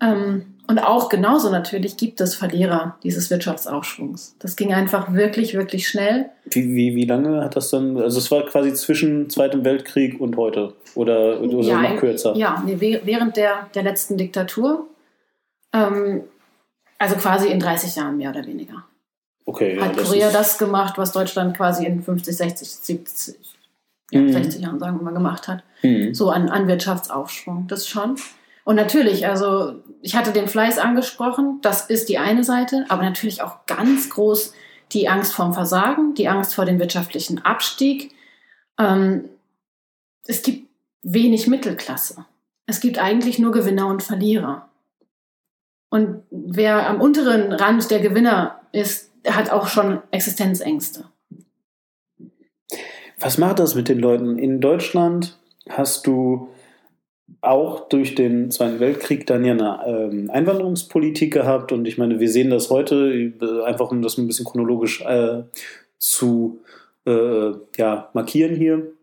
Ähm, 0.00 0.42
und 0.66 0.78
auch 0.78 1.10
genauso 1.10 1.50
natürlich 1.50 1.96
gibt 1.96 2.20
es 2.20 2.34
Verlierer 2.34 2.96
dieses 3.02 3.30
Wirtschaftsaufschwungs. 3.30 4.36
Das 4.38 4.56
ging 4.56 4.72
einfach 4.72 5.12
wirklich, 5.12 5.54
wirklich 5.54 5.86
schnell. 5.86 6.30
Wie, 6.46 6.74
wie, 6.74 6.94
wie 6.94 7.04
lange 7.04 7.44
hat 7.44 7.54
das 7.54 7.70
dann, 7.70 7.98
also 7.98 8.18
es 8.18 8.30
war 8.30 8.46
quasi 8.46 8.72
zwischen 8.72 9.28
Zweitem 9.28 9.64
Weltkrieg 9.64 10.20
und 10.20 10.36
heute 10.36 10.74
oder, 10.94 11.40
oder 11.40 11.58
ja, 11.60 11.82
noch 11.82 11.96
kürzer? 11.98 12.34
Ja, 12.34 12.62
nee, 12.64 13.00
während 13.04 13.36
der, 13.36 13.68
der 13.74 13.82
letzten 13.82 14.16
Diktatur. 14.16 14.88
Ähm, 15.74 16.22
also 16.98 17.16
quasi 17.16 17.48
in 17.48 17.60
30 17.60 17.96
Jahren 17.96 18.16
mehr 18.16 18.30
oder 18.30 18.46
weniger. 18.46 18.84
Okay, 19.46 19.78
Hat 19.80 19.96
ja, 19.96 20.02
Korea 20.02 20.26
das, 20.26 20.32
das, 20.32 20.58
gemacht, 20.58 20.96
was 20.96 21.12
Deutschland 21.12 21.56
quasi 21.56 21.84
in 21.84 22.02
50, 22.02 22.36
60, 22.36 22.68
70, 22.68 23.36
ja, 24.10 24.20
mhm. 24.20 24.32
60 24.32 24.62
Jahren, 24.62 24.78
sagen 24.78 24.98
wir 24.98 25.04
mal, 25.04 25.14
gemacht 25.14 25.48
hat. 25.48 25.62
Mhm. 25.82 26.14
So 26.14 26.30
an, 26.30 26.48
an 26.48 26.66
Wirtschaftsaufschwung. 26.66 27.66
Das 27.68 27.86
schon. 27.86 28.16
Und 28.64 28.76
natürlich, 28.76 29.26
also 29.26 29.82
ich 30.00 30.16
hatte 30.16 30.32
den 30.32 30.48
Fleiß 30.48 30.78
angesprochen, 30.78 31.58
das 31.60 31.90
ist 31.90 32.08
die 32.08 32.18
eine 32.18 32.44
Seite, 32.44 32.86
aber 32.88 33.02
natürlich 33.02 33.42
auch 33.42 33.66
ganz 33.66 34.08
groß 34.08 34.54
die 34.92 35.08
Angst 35.08 35.34
vorm 35.34 35.52
Versagen, 35.52 36.14
die 36.14 36.28
Angst 36.28 36.54
vor 36.54 36.64
dem 36.64 36.78
wirtschaftlichen 36.78 37.44
Abstieg. 37.44 38.12
Ähm, 38.78 39.28
es 40.26 40.42
gibt 40.42 40.68
wenig 41.02 41.46
Mittelklasse. 41.46 42.24
Es 42.66 42.80
gibt 42.80 42.98
eigentlich 42.98 43.38
nur 43.38 43.52
Gewinner 43.52 43.88
und 43.88 44.02
Verlierer. 44.02 44.68
Und 45.94 46.24
wer 46.32 46.88
am 46.88 47.00
unteren 47.00 47.52
Rand 47.52 47.88
der 47.88 48.00
Gewinner 48.00 48.58
ist, 48.72 49.12
hat 49.28 49.50
auch 49.50 49.68
schon 49.68 50.00
Existenzängste. 50.10 51.04
Was 53.20 53.38
macht 53.38 53.60
das 53.60 53.76
mit 53.76 53.88
den 53.88 54.00
Leuten? 54.00 54.36
In 54.36 54.60
Deutschland 54.60 55.38
hast 55.68 56.08
du 56.08 56.48
auch 57.42 57.88
durch 57.88 58.16
den 58.16 58.50
Zweiten 58.50 58.80
Weltkrieg 58.80 59.24
dann 59.28 59.44
ja 59.44 59.52
eine 59.52 60.10
ähm, 60.10 60.30
Einwanderungspolitik 60.32 61.32
gehabt 61.32 61.70
und 61.70 61.86
ich 61.86 61.96
meine, 61.96 62.18
wir 62.18 62.28
sehen 62.28 62.50
das 62.50 62.70
heute, 62.70 63.12
äh, 63.40 63.62
einfach 63.62 63.92
um 63.92 64.02
das 64.02 64.18
ein 64.18 64.26
bisschen 64.26 64.46
chronologisch 64.46 65.00
äh, 65.02 65.44
zu 66.00 66.58
äh, 67.06 67.52
ja, 67.78 68.10
markieren 68.14 68.56
hier. 68.56 68.93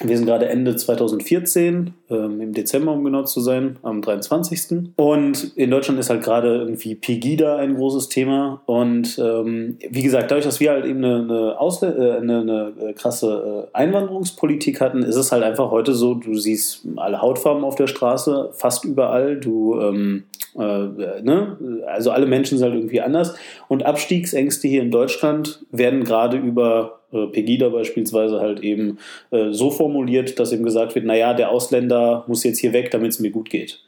Wir 0.00 0.16
sind 0.16 0.26
gerade 0.26 0.48
Ende 0.48 0.74
2014, 0.74 1.94
ähm, 2.10 2.40
im 2.40 2.52
Dezember, 2.52 2.92
um 2.92 3.04
genau 3.04 3.22
zu 3.22 3.40
sein, 3.40 3.76
am 3.82 4.02
23. 4.02 4.90
Und 4.96 5.56
in 5.56 5.70
Deutschland 5.70 6.00
ist 6.00 6.10
halt 6.10 6.24
gerade 6.24 6.56
irgendwie 6.56 6.96
Pegida 6.96 7.58
ein 7.58 7.76
großes 7.76 8.08
Thema. 8.08 8.60
Und 8.66 9.16
ähm, 9.20 9.78
wie 9.88 10.02
gesagt, 10.02 10.32
dadurch, 10.32 10.46
dass 10.46 10.58
wir 10.58 10.72
halt 10.72 10.84
eben 10.84 11.04
eine, 11.04 11.22
eine, 11.22 11.60
Ausle 11.60 11.94
äh, 11.94 12.20
eine, 12.20 12.40
eine 12.40 12.94
krasse 12.94 13.68
äh, 13.72 13.76
Einwanderungspolitik 13.76 14.80
hatten, 14.80 15.04
ist 15.04 15.16
es 15.16 15.30
halt 15.30 15.44
einfach 15.44 15.70
heute 15.70 15.94
so, 15.94 16.14
du 16.14 16.34
siehst 16.34 16.82
alle 16.96 17.22
Hautfarben 17.22 17.62
auf 17.62 17.76
der 17.76 17.86
Straße, 17.86 18.50
fast 18.52 18.84
überall. 18.84 19.38
Du, 19.38 19.80
ähm, 19.80 20.24
äh, 20.56 21.22
ne? 21.22 21.56
Also 21.86 22.10
alle 22.10 22.26
Menschen 22.26 22.58
sind 22.58 22.66
halt 22.66 22.76
irgendwie 22.76 23.00
anders. 23.00 23.36
Und 23.68 23.86
Abstiegsängste 23.86 24.66
hier 24.66 24.82
in 24.82 24.90
Deutschland 24.90 25.64
werden 25.70 26.02
gerade 26.02 26.36
über 26.36 27.00
äh, 27.14 27.26
Pegida 27.28 27.68
beispielsweise 27.68 28.40
halt 28.40 28.60
eben 28.60 28.98
äh, 29.30 29.52
so 29.52 29.70
formuliert, 29.70 30.38
dass 30.38 30.52
eben 30.52 30.64
gesagt 30.64 30.94
wird, 30.94 31.04
naja, 31.06 31.34
der 31.34 31.50
Ausländer 31.50 32.24
muss 32.26 32.44
jetzt 32.44 32.58
hier 32.58 32.72
weg, 32.72 32.90
damit 32.90 33.12
es 33.12 33.20
mir 33.20 33.30
gut 33.30 33.48
geht. 33.50 33.80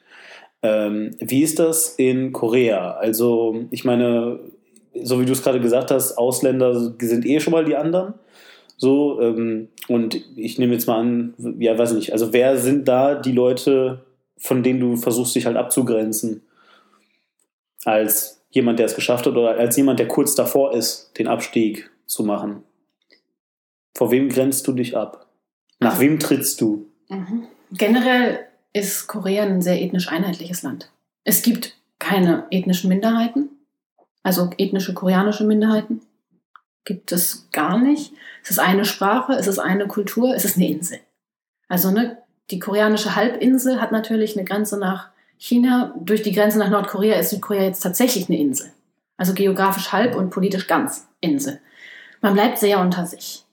Ähm, 0.62 1.10
wie 1.20 1.42
ist 1.42 1.58
das 1.58 1.94
in 1.96 2.32
Korea? 2.32 2.92
Also 2.92 3.66
ich 3.70 3.84
meine, 3.84 4.40
so 5.02 5.20
wie 5.20 5.26
du 5.26 5.32
es 5.32 5.42
gerade 5.42 5.60
gesagt 5.60 5.90
hast, 5.90 6.16
Ausländer 6.16 6.94
sind 6.98 7.26
eh 7.26 7.40
schon 7.40 7.52
mal 7.52 7.64
die 7.64 7.76
anderen. 7.76 8.14
So, 8.78 9.20
ähm, 9.20 9.68
und 9.88 10.20
ich 10.36 10.58
nehme 10.58 10.74
jetzt 10.74 10.86
mal 10.86 10.98
an, 10.98 11.34
ja, 11.58 11.78
weiß 11.78 11.92
nicht, 11.92 12.12
also 12.12 12.32
wer 12.32 12.58
sind 12.58 12.86
da 12.88 13.14
die 13.14 13.32
Leute, 13.32 14.02
von 14.36 14.62
denen 14.62 14.80
du 14.80 14.96
versuchst, 14.96 15.34
dich 15.34 15.46
halt 15.46 15.56
abzugrenzen? 15.56 16.42
Als 17.84 18.44
jemand, 18.50 18.78
der 18.78 18.86
es 18.86 18.94
geschafft 18.94 19.26
hat 19.26 19.36
oder 19.36 19.56
als 19.56 19.76
jemand, 19.76 19.98
der 19.98 20.08
kurz 20.08 20.34
davor 20.34 20.74
ist, 20.74 21.12
den 21.18 21.28
Abstieg 21.28 21.90
zu 22.06 22.24
machen? 22.24 22.65
Vor 23.96 24.10
wem 24.10 24.28
grenzt 24.28 24.68
du 24.68 24.72
dich 24.72 24.94
ab? 24.94 25.26
Nach 25.80 25.92
also, 25.92 26.02
wem 26.02 26.18
trittst 26.18 26.60
du? 26.60 26.86
Mhm. 27.08 27.46
Generell 27.72 28.40
ist 28.74 29.06
Korea 29.06 29.44
ein 29.44 29.62
sehr 29.62 29.80
ethnisch 29.80 30.08
einheitliches 30.08 30.62
Land. 30.62 30.90
Es 31.24 31.40
gibt 31.40 31.78
keine 31.98 32.44
ethnischen 32.50 32.90
Minderheiten, 32.90 33.48
also 34.22 34.50
ethnische 34.58 34.92
koreanische 34.92 35.44
Minderheiten. 35.44 36.02
Gibt 36.84 37.10
es 37.10 37.48
gar 37.52 37.78
nicht. 37.78 38.12
Es 38.44 38.50
ist 38.50 38.58
eine 38.58 38.84
Sprache, 38.84 39.32
es 39.32 39.46
ist 39.46 39.58
eine 39.58 39.86
Kultur, 39.86 40.34
es 40.34 40.44
ist 40.44 40.56
eine 40.56 40.68
Insel. 40.68 41.00
Also 41.66 41.90
ne, 41.90 42.18
die 42.50 42.58
koreanische 42.58 43.16
Halbinsel 43.16 43.80
hat 43.80 43.92
natürlich 43.92 44.36
eine 44.36 44.44
Grenze 44.44 44.78
nach 44.78 45.08
China. 45.38 45.94
Durch 45.98 46.22
die 46.22 46.32
Grenze 46.32 46.58
nach 46.58 46.68
Nordkorea 46.68 47.18
ist 47.18 47.30
Südkorea 47.30 47.62
jetzt 47.62 47.80
tatsächlich 47.80 48.28
eine 48.28 48.38
Insel. 48.38 48.70
Also 49.16 49.32
geografisch 49.32 49.90
halb 49.90 50.14
und 50.14 50.28
politisch 50.28 50.66
ganz 50.66 51.08
Insel. 51.22 51.60
Man 52.20 52.34
bleibt 52.34 52.58
sehr 52.58 52.78
unter 52.78 53.06
sich. 53.06 53.45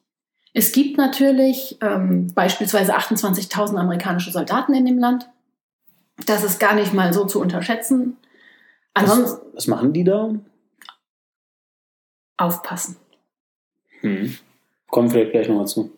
Es 0.53 0.71
gibt 0.71 0.97
natürlich 0.97 1.77
ähm, 1.81 2.31
beispielsweise 2.33 2.95
28.000 2.95 3.75
amerikanische 3.75 4.31
Soldaten 4.31 4.73
in 4.73 4.85
dem 4.85 4.99
Land. 4.99 5.29
Das 6.27 6.43
ist 6.43 6.59
gar 6.59 6.75
nicht 6.75 6.93
mal 6.93 7.11
so 7.11 7.25
zu 7.25 7.41
unterschätzen. 7.41 8.17
Ansonsten, 8.93 9.39
was, 9.47 9.55
was 9.55 9.67
machen 9.67 9.93
die 9.93 10.03
da? 10.03 10.33
Aufpassen. 12.37 12.97
Hm. 14.01 14.37
Kommen 14.87 15.09
vielleicht 15.09 15.31
gleich 15.31 15.47
nochmal 15.47 15.67
zu. 15.67 15.91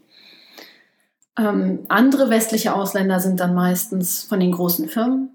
Ähm, 1.38 1.86
andere 1.90 2.30
westliche 2.30 2.74
Ausländer 2.74 3.20
sind 3.20 3.42
dann 3.42 3.54
meistens 3.54 4.24
von 4.24 4.40
den 4.40 4.54
großen 4.54 4.88
Firmen 4.88 5.32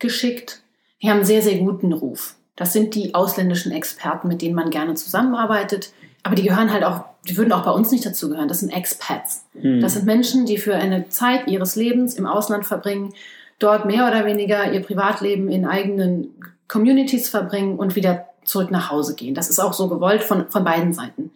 geschickt. 0.00 0.62
Die 1.00 1.08
haben 1.08 1.18
einen 1.18 1.26
sehr, 1.26 1.42
sehr 1.42 1.58
guten 1.58 1.92
Ruf. 1.92 2.34
Das 2.56 2.72
sind 2.72 2.94
die 2.94 3.14
ausländischen 3.14 3.72
Experten, 3.72 4.26
mit 4.26 4.42
denen 4.42 4.54
man 4.54 4.70
gerne 4.70 4.94
zusammenarbeitet. 4.94 5.92
Aber 6.24 6.34
die 6.34 6.42
gehören 6.42 6.72
halt 6.72 6.82
auch, 6.84 7.04
die 7.28 7.36
würden 7.36 7.52
auch 7.52 7.64
bei 7.64 7.70
uns 7.70 7.92
nicht 7.92 8.04
dazugehören. 8.04 8.48
Das 8.48 8.60
sind 8.60 8.70
Expats. 8.70 9.44
Hm. 9.52 9.80
Das 9.80 9.92
sind 9.92 10.06
Menschen, 10.06 10.46
die 10.46 10.58
für 10.58 10.74
eine 10.74 11.08
Zeit 11.10 11.46
ihres 11.46 11.76
Lebens 11.76 12.14
im 12.14 12.26
Ausland 12.26 12.66
verbringen, 12.66 13.12
dort 13.58 13.84
mehr 13.84 14.08
oder 14.08 14.24
weniger 14.24 14.72
ihr 14.72 14.80
Privatleben 14.82 15.48
in 15.48 15.66
eigenen 15.66 16.34
Communities 16.66 17.28
verbringen 17.28 17.78
und 17.78 17.94
wieder 17.94 18.26
zurück 18.44 18.70
nach 18.70 18.90
Hause 18.90 19.14
gehen. 19.14 19.34
Das 19.34 19.50
ist 19.50 19.60
auch 19.60 19.74
so 19.74 19.88
gewollt 19.88 20.24
von, 20.24 20.50
von 20.50 20.64
beiden 20.64 20.92
Seiten. 20.92 21.30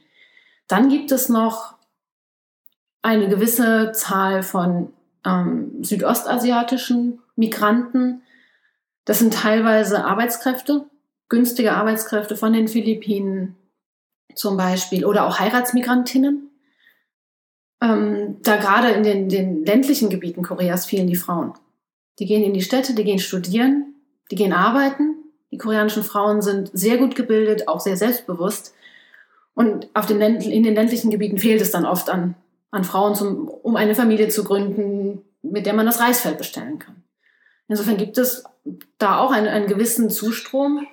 Dann 0.69 0.89
gibt 0.89 1.13
es 1.13 1.29
noch 1.29 1.75
eine 3.03 3.29
gewisse 3.29 3.93
Zahl 3.93 4.43
von 4.43 4.93
ähm, 5.25 5.83
südostasiatischen 5.83 7.21
Migranten. 7.37 8.23
Das 9.05 9.19
sind 9.19 9.35
teilweise 9.35 10.05
Arbeitskräfte, 10.05 10.87
günstige 11.29 11.75
Arbeitskräfte 11.75 12.37
von 12.37 12.53
den 12.53 12.69
Philippinen 12.69 13.57
zum 14.35 14.57
Beispiel 14.57 15.05
oder 15.05 15.27
auch 15.27 15.39
Heiratsmigrantinnen. 15.39 16.51
Ähm, 17.81 18.37
da 18.43 18.57
gerade 18.57 18.91
in 18.91 19.03
den, 19.03 19.29
den 19.29 19.65
ländlichen 19.65 20.11
Gebieten 20.11 20.43
Koreas 20.43 20.87
fehlen 20.87 21.07
die 21.07 21.17
Frauen. 21.17 21.53
Die 22.19 22.27
gehen 22.27 22.43
in 22.43 22.55
die 22.55 22.63
Städte, 22.63 22.95
die 22.95 23.05
gehen 23.05 23.21
studieren, 23.21 23.95
die 24.31 24.37
gehen 24.37 24.53
arbeiten. 24.53 25.15
Die 25.51 25.59
koreanischen 25.59 26.03
Frauen 26.03 26.43
sind 26.43 26.71
sehr 26.73 26.99
gut 26.99 27.15
gebildet, 27.15 27.69
auch 27.69 27.81
sehr 27.81 27.97
selbstbewusst. 27.97 28.75
Und 29.55 29.89
auf 29.95 30.07
den 30.07 30.21
in 30.21 30.63
den 30.63 30.75
ländlichen 30.75 31.11
Gebieten 31.11 31.39
fehlt 31.39 31.61
es 31.61 31.71
dann 31.71 31.87
oft 31.87 32.11
an, 32.11 32.35
an 32.71 32.85
Frauen, 32.85 33.15
zum, 33.15 33.49
um 33.49 33.77
eine 33.77 33.95
Familie 33.95 34.29
zu 34.29 34.45
gründen, 34.45 35.23
mit 35.43 35.67
der 35.67 35.75
man 35.75 35.87
das 35.87 36.01
Reisfeld 36.01 36.39
bestellen 36.39 36.79
kann. 36.79 37.03
Insofern 37.69 37.97
gibt 37.97 38.19
es 38.19 38.45
da 38.99 39.19
auch 39.19 39.31
einen, 39.31 39.49
einen 39.49 39.67
gewissen 39.67 40.11
Zustrom. 40.11 40.87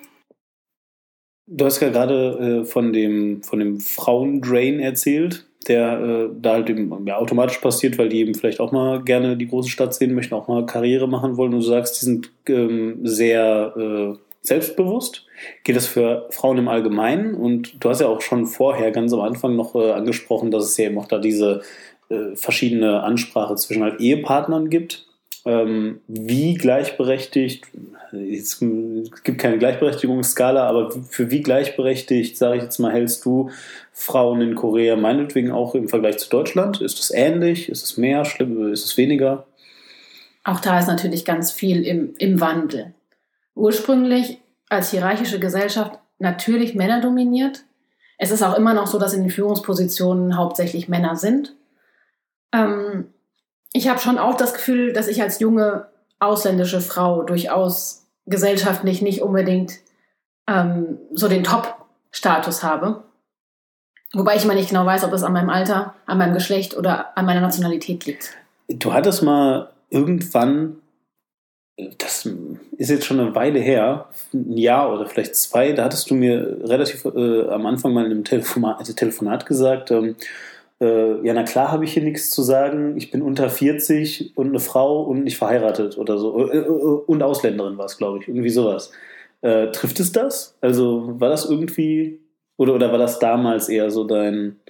Du 1.48 1.64
hast 1.64 1.80
ja 1.80 1.90
gerade 1.90 2.62
äh, 2.62 2.64
von 2.64 2.92
dem, 2.92 3.42
von 3.42 3.60
dem 3.60 3.78
Frauendrain 3.78 4.80
erzählt, 4.80 5.46
der 5.68 6.00
äh, 6.00 6.28
da 6.40 6.54
halt 6.54 6.68
eben, 6.70 7.06
ja, 7.06 7.16
automatisch 7.18 7.58
passiert, 7.58 7.98
weil 7.98 8.08
die 8.08 8.18
eben 8.18 8.34
vielleicht 8.34 8.58
auch 8.58 8.72
mal 8.72 9.02
gerne 9.02 9.36
die 9.36 9.46
große 9.46 9.68
Stadt 9.68 9.94
sehen 9.94 10.14
möchten, 10.14 10.34
auch 10.34 10.48
mal 10.48 10.66
Karriere 10.66 11.08
machen 11.08 11.36
wollen. 11.36 11.54
Und 11.54 11.60
du 11.60 11.66
sagst, 11.66 12.00
die 12.00 12.04
sind 12.04 12.30
ähm, 12.48 12.98
sehr 13.04 13.74
äh, 13.76 14.18
selbstbewusst. 14.42 15.24
Geht 15.62 15.76
das 15.76 15.86
für 15.86 16.26
Frauen 16.30 16.58
im 16.58 16.68
Allgemeinen? 16.68 17.34
Und 17.34 17.82
du 17.82 17.90
hast 17.90 18.00
ja 18.00 18.08
auch 18.08 18.22
schon 18.22 18.46
vorher 18.46 18.90
ganz 18.90 19.12
am 19.12 19.20
Anfang 19.20 19.54
noch 19.54 19.76
äh, 19.76 19.92
angesprochen, 19.92 20.50
dass 20.50 20.64
es 20.64 20.76
ja 20.76 20.86
eben 20.86 20.98
auch 20.98 21.06
da 21.06 21.18
diese 21.18 21.62
äh, 22.08 22.34
verschiedene 22.34 23.04
Ansprache 23.04 23.54
zwischen 23.54 23.84
halt 23.84 24.00
Ehepartnern 24.00 24.68
gibt 24.68 25.05
ähm, 25.46 26.00
wie 26.08 26.54
gleichberechtigt, 26.54 27.66
es 28.12 28.58
gibt 29.22 29.38
keine 29.38 29.58
Gleichberechtigungsskala, 29.58 30.66
aber 30.68 30.90
für 31.08 31.30
wie 31.30 31.40
gleichberechtigt, 31.40 32.36
sage 32.36 32.56
ich 32.56 32.62
jetzt 32.64 32.78
mal, 32.78 32.92
hältst 32.92 33.24
du 33.24 33.50
Frauen 33.92 34.40
in 34.40 34.56
Korea 34.56 34.96
meinetwegen 34.96 35.52
auch 35.52 35.74
im 35.76 35.88
Vergleich 35.88 36.18
zu 36.18 36.28
Deutschland? 36.28 36.80
Ist 36.80 36.98
es 36.98 37.10
ähnlich? 37.10 37.68
Ist 37.68 37.84
es 37.84 37.96
mehr? 37.96 38.24
Schlimm? 38.24 38.72
Ist 38.72 38.84
es 38.84 38.96
weniger? 38.96 39.46
Auch 40.42 40.60
da 40.60 40.78
ist 40.80 40.88
natürlich 40.88 41.24
ganz 41.24 41.52
viel 41.52 41.86
im, 41.86 42.14
im 42.18 42.40
Wandel. 42.40 42.94
Ursprünglich 43.54 44.38
als 44.68 44.90
hierarchische 44.90 45.38
Gesellschaft 45.38 45.98
natürlich 46.18 46.74
Männer 46.74 47.00
dominiert. 47.00 47.64
Es 48.18 48.32
ist 48.32 48.42
auch 48.42 48.56
immer 48.56 48.74
noch 48.74 48.88
so, 48.88 48.98
dass 48.98 49.14
in 49.14 49.22
den 49.22 49.30
Führungspositionen 49.30 50.36
hauptsächlich 50.36 50.88
Männer 50.88 51.14
sind. 51.16 51.54
Ähm, 52.52 53.06
ich 53.72 53.88
habe 53.88 54.00
schon 54.00 54.18
auch 54.18 54.36
das 54.36 54.54
Gefühl, 54.54 54.92
dass 54.92 55.08
ich 55.08 55.22
als 55.22 55.40
junge 55.40 55.88
ausländische 56.18 56.80
Frau 56.80 57.22
durchaus 57.22 58.06
gesellschaftlich 58.26 59.02
nicht 59.02 59.22
unbedingt 59.22 59.78
ähm, 60.48 60.98
so 61.12 61.28
den 61.28 61.44
Top-Status 61.44 62.62
habe. 62.62 63.04
Wobei 64.12 64.36
ich 64.36 64.44
mal 64.44 64.54
nicht 64.54 64.70
genau 64.70 64.86
weiß, 64.86 65.04
ob 65.04 65.12
es 65.12 65.22
an 65.22 65.32
meinem 65.32 65.50
Alter, 65.50 65.94
an 66.06 66.18
meinem 66.18 66.34
Geschlecht 66.34 66.76
oder 66.76 67.16
an 67.18 67.26
meiner 67.26 67.40
Nationalität 67.40 68.06
liegt. 68.06 68.36
Du 68.68 68.92
hattest 68.92 69.22
mal 69.22 69.70
irgendwann, 69.90 70.76
das 71.98 72.28
ist 72.76 72.90
jetzt 72.90 73.04
schon 73.04 73.20
eine 73.20 73.34
Weile 73.34 73.60
her, 73.60 74.08
ein 74.32 74.56
Jahr 74.56 74.92
oder 74.92 75.06
vielleicht 75.06 75.36
zwei, 75.36 75.72
da 75.72 75.84
hattest 75.84 76.10
du 76.10 76.14
mir 76.14 76.58
relativ 76.64 77.04
äh, 77.04 77.48
am 77.48 77.66
Anfang 77.66 77.92
mal 77.92 78.06
in 78.06 78.12
einem 78.12 78.24
Telefonat, 78.24 78.78
also 78.78 78.92
Telefonat 78.92 79.44
gesagt, 79.44 79.90
ähm, 79.90 80.16
äh, 80.80 81.26
ja, 81.26 81.32
na 81.32 81.42
klar 81.42 81.72
habe 81.72 81.84
ich 81.84 81.94
hier 81.94 82.02
nichts 82.02 82.30
zu 82.30 82.42
sagen, 82.42 82.96
ich 82.96 83.10
bin 83.10 83.22
unter 83.22 83.48
40 83.48 84.36
und 84.36 84.48
eine 84.48 84.60
Frau 84.60 85.02
und 85.02 85.24
nicht 85.24 85.38
verheiratet 85.38 85.96
oder 85.96 86.18
so. 86.18 86.50
Äh, 86.50 86.58
äh, 86.58 86.68
und 86.68 87.22
Ausländerin 87.22 87.78
war 87.78 87.86
es, 87.86 87.96
glaube 87.96 88.18
ich, 88.18 88.28
irgendwie 88.28 88.50
sowas. 88.50 88.90
Äh, 89.40 89.70
trifft 89.70 90.00
es 90.00 90.12
das? 90.12 90.56
Also 90.60 91.18
war 91.20 91.30
das 91.30 91.48
irgendwie, 91.48 92.20
oder, 92.56 92.74
oder 92.74 92.92
war 92.92 92.98
das 92.98 93.18
damals 93.18 93.68
eher 93.68 93.90
so 93.90 94.04
dein... 94.04 94.60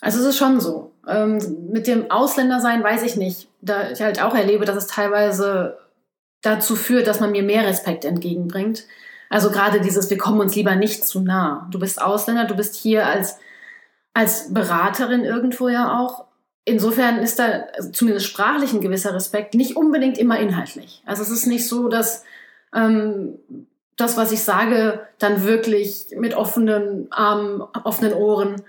Also 0.00 0.20
es 0.20 0.26
ist 0.26 0.38
schon 0.38 0.60
so. 0.60 0.92
Ähm, 1.08 1.38
mit 1.70 1.86
dem 1.86 2.10
Ausländersein 2.10 2.82
weiß 2.82 3.02
ich 3.04 3.16
nicht. 3.16 3.48
Da 3.60 3.90
ich 3.90 4.00
halt 4.00 4.22
auch 4.22 4.34
erlebe, 4.34 4.64
dass 4.64 4.76
es 4.76 4.86
teilweise 4.88 5.78
dazu 6.42 6.76
führt, 6.76 7.06
dass 7.06 7.20
man 7.20 7.32
mir 7.32 7.42
mehr 7.42 7.64
Respekt 7.64 8.04
entgegenbringt. 8.04 8.84
Also 9.28 9.50
gerade 9.50 9.80
dieses, 9.80 10.10
wir 10.10 10.18
kommen 10.18 10.40
uns 10.40 10.54
lieber 10.54 10.76
nicht 10.76 11.06
zu 11.06 11.20
nah. 11.20 11.68
Du 11.70 11.78
bist 11.78 12.00
Ausländer, 12.00 12.44
du 12.44 12.54
bist 12.54 12.74
hier 12.74 13.06
als, 13.06 13.38
als 14.14 14.52
Beraterin 14.52 15.24
irgendwo 15.24 15.68
ja 15.68 15.98
auch. 15.98 16.24
Insofern 16.64 17.18
ist 17.18 17.38
da 17.38 17.66
zumindest 17.92 18.26
sprachlich 18.26 18.72
ein 18.72 18.80
gewisser 18.80 19.14
Respekt, 19.14 19.54
nicht 19.54 19.76
unbedingt 19.76 20.18
immer 20.18 20.38
inhaltlich. 20.38 21.02
Also 21.06 21.22
es 21.22 21.30
ist 21.30 21.46
nicht 21.46 21.68
so, 21.68 21.88
dass 21.88 22.24
ähm, 22.74 23.38
das, 23.96 24.16
was 24.16 24.32
ich 24.32 24.42
sage, 24.42 25.00
dann 25.18 25.44
wirklich 25.44 26.08
mit 26.16 26.34
offenen 26.34 27.06
Armen, 27.10 27.62
offenen 27.84 28.12
Ohren 28.14 28.62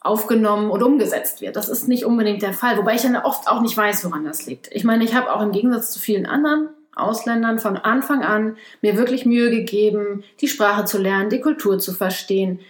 aufgenommen 0.00 0.70
und 0.70 0.82
umgesetzt 0.82 1.40
wird. 1.40 1.56
Das 1.56 1.68
ist 1.68 1.88
nicht 1.88 2.04
unbedingt 2.04 2.42
der 2.42 2.54
Fall, 2.54 2.78
wobei 2.78 2.94
ich 2.94 3.02
dann 3.02 3.16
oft 3.16 3.48
auch 3.48 3.60
nicht 3.60 3.76
weiß, 3.76 4.04
woran 4.04 4.24
das 4.24 4.46
liegt. 4.46 4.68
Ich 4.72 4.84
meine, 4.84 5.04
ich 5.04 5.14
habe 5.14 5.32
auch 5.32 5.42
im 5.42 5.52
Gegensatz 5.52 5.90
zu 5.90 5.98
vielen 5.98 6.26
anderen 6.26 6.68
Ausländern 7.00 7.58
von 7.58 7.76
Anfang 7.76 8.22
an 8.22 8.56
mir 8.82 8.96
wirklich 8.96 9.26
Mühe 9.26 9.50
gegeben, 9.50 10.24
die 10.40 10.48
Sprache 10.48 10.84
zu 10.84 10.98
lernen, 10.98 11.30
die 11.30 11.40
Kultur 11.40 11.78
zu 11.78 11.92
verstehen. 11.92 12.60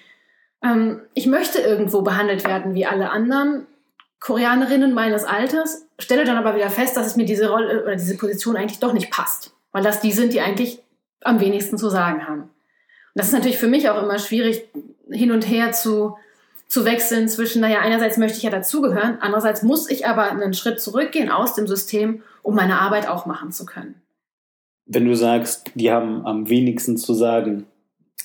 Ähm, 0.62 1.00
ich 1.14 1.26
möchte 1.26 1.58
irgendwo 1.58 2.02
behandelt 2.02 2.44
werden 2.44 2.74
wie 2.74 2.86
alle 2.86 3.10
anderen 3.10 3.66
Koreanerinnen 4.20 4.92
meines 4.92 5.24
Alters, 5.24 5.86
stelle 5.98 6.24
dann 6.24 6.36
aber 6.36 6.54
wieder 6.54 6.70
fest, 6.70 6.96
dass 6.96 7.06
es 7.06 7.16
mir 7.16 7.24
diese 7.24 7.48
Rolle 7.48 7.82
oder 7.82 7.96
diese 7.96 8.16
Position 8.16 8.56
eigentlich 8.56 8.80
doch 8.80 8.92
nicht 8.92 9.10
passt, 9.10 9.54
weil 9.72 9.82
das 9.82 10.00
die 10.00 10.12
sind, 10.12 10.32
die 10.32 10.40
eigentlich 10.40 10.82
am 11.22 11.40
wenigsten 11.40 11.78
zu 11.78 11.88
sagen 11.88 12.26
haben. 12.26 12.42
Und 12.42 12.50
das 13.14 13.28
ist 13.28 13.32
natürlich 13.32 13.58
für 13.58 13.66
mich 13.66 13.88
auch 13.88 14.02
immer 14.02 14.18
schwierig, 14.18 14.68
hin 15.10 15.32
und 15.32 15.48
her 15.48 15.72
zu 15.72 16.16
zu 16.70 16.84
wechseln 16.84 17.28
zwischen, 17.28 17.60
naja, 17.60 17.80
einerseits 17.80 18.16
möchte 18.16 18.38
ich 18.38 18.44
ja 18.44 18.50
dazugehören, 18.50 19.18
andererseits 19.20 19.62
muss 19.62 19.90
ich 19.90 20.06
aber 20.06 20.30
einen 20.30 20.54
Schritt 20.54 20.80
zurückgehen 20.80 21.28
aus 21.28 21.54
dem 21.54 21.66
System, 21.66 22.22
um 22.42 22.54
meine 22.54 22.80
Arbeit 22.80 23.08
auch 23.08 23.26
machen 23.26 23.50
zu 23.50 23.66
können. 23.66 24.00
Wenn 24.92 25.04
du 25.04 25.14
sagst, 25.14 25.70
die 25.76 25.92
haben 25.92 26.26
am 26.26 26.48
wenigsten 26.50 26.96
zu 26.96 27.14
sagen, 27.14 27.66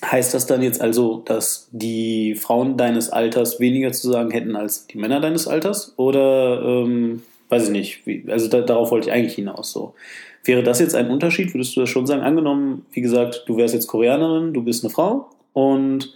heißt 0.04 0.34
das 0.34 0.46
dann 0.46 0.62
jetzt 0.62 0.80
also, 0.80 1.22
dass 1.24 1.68
die 1.70 2.34
Frauen 2.34 2.76
deines 2.76 3.10
Alters 3.10 3.60
weniger 3.60 3.92
zu 3.92 4.10
sagen 4.10 4.32
hätten 4.32 4.56
als 4.56 4.88
die 4.88 4.98
Männer 4.98 5.20
deines 5.20 5.46
Alters? 5.46 5.94
Oder 5.96 6.62
ähm, 6.62 7.22
weiß 7.48 7.66
ich 7.66 7.70
nicht, 7.70 8.06
wie, 8.06 8.24
also 8.28 8.48
da, 8.48 8.62
darauf 8.62 8.90
wollte 8.90 9.08
ich 9.08 9.14
eigentlich 9.14 9.36
hinaus 9.36 9.70
so. 9.70 9.94
Wäre 10.42 10.64
das 10.64 10.80
jetzt 10.80 10.96
ein 10.96 11.08
Unterschied? 11.08 11.54
Würdest 11.54 11.76
du 11.76 11.80
das 11.80 11.88
schon 11.88 12.06
sagen? 12.06 12.22
Angenommen, 12.22 12.84
wie 12.90 13.00
gesagt, 13.00 13.44
du 13.46 13.56
wärst 13.56 13.74
jetzt 13.74 13.86
Koreanerin, 13.86 14.52
du 14.52 14.64
bist 14.64 14.84
eine 14.84 14.92
Frau 14.92 15.30
und 15.52 16.14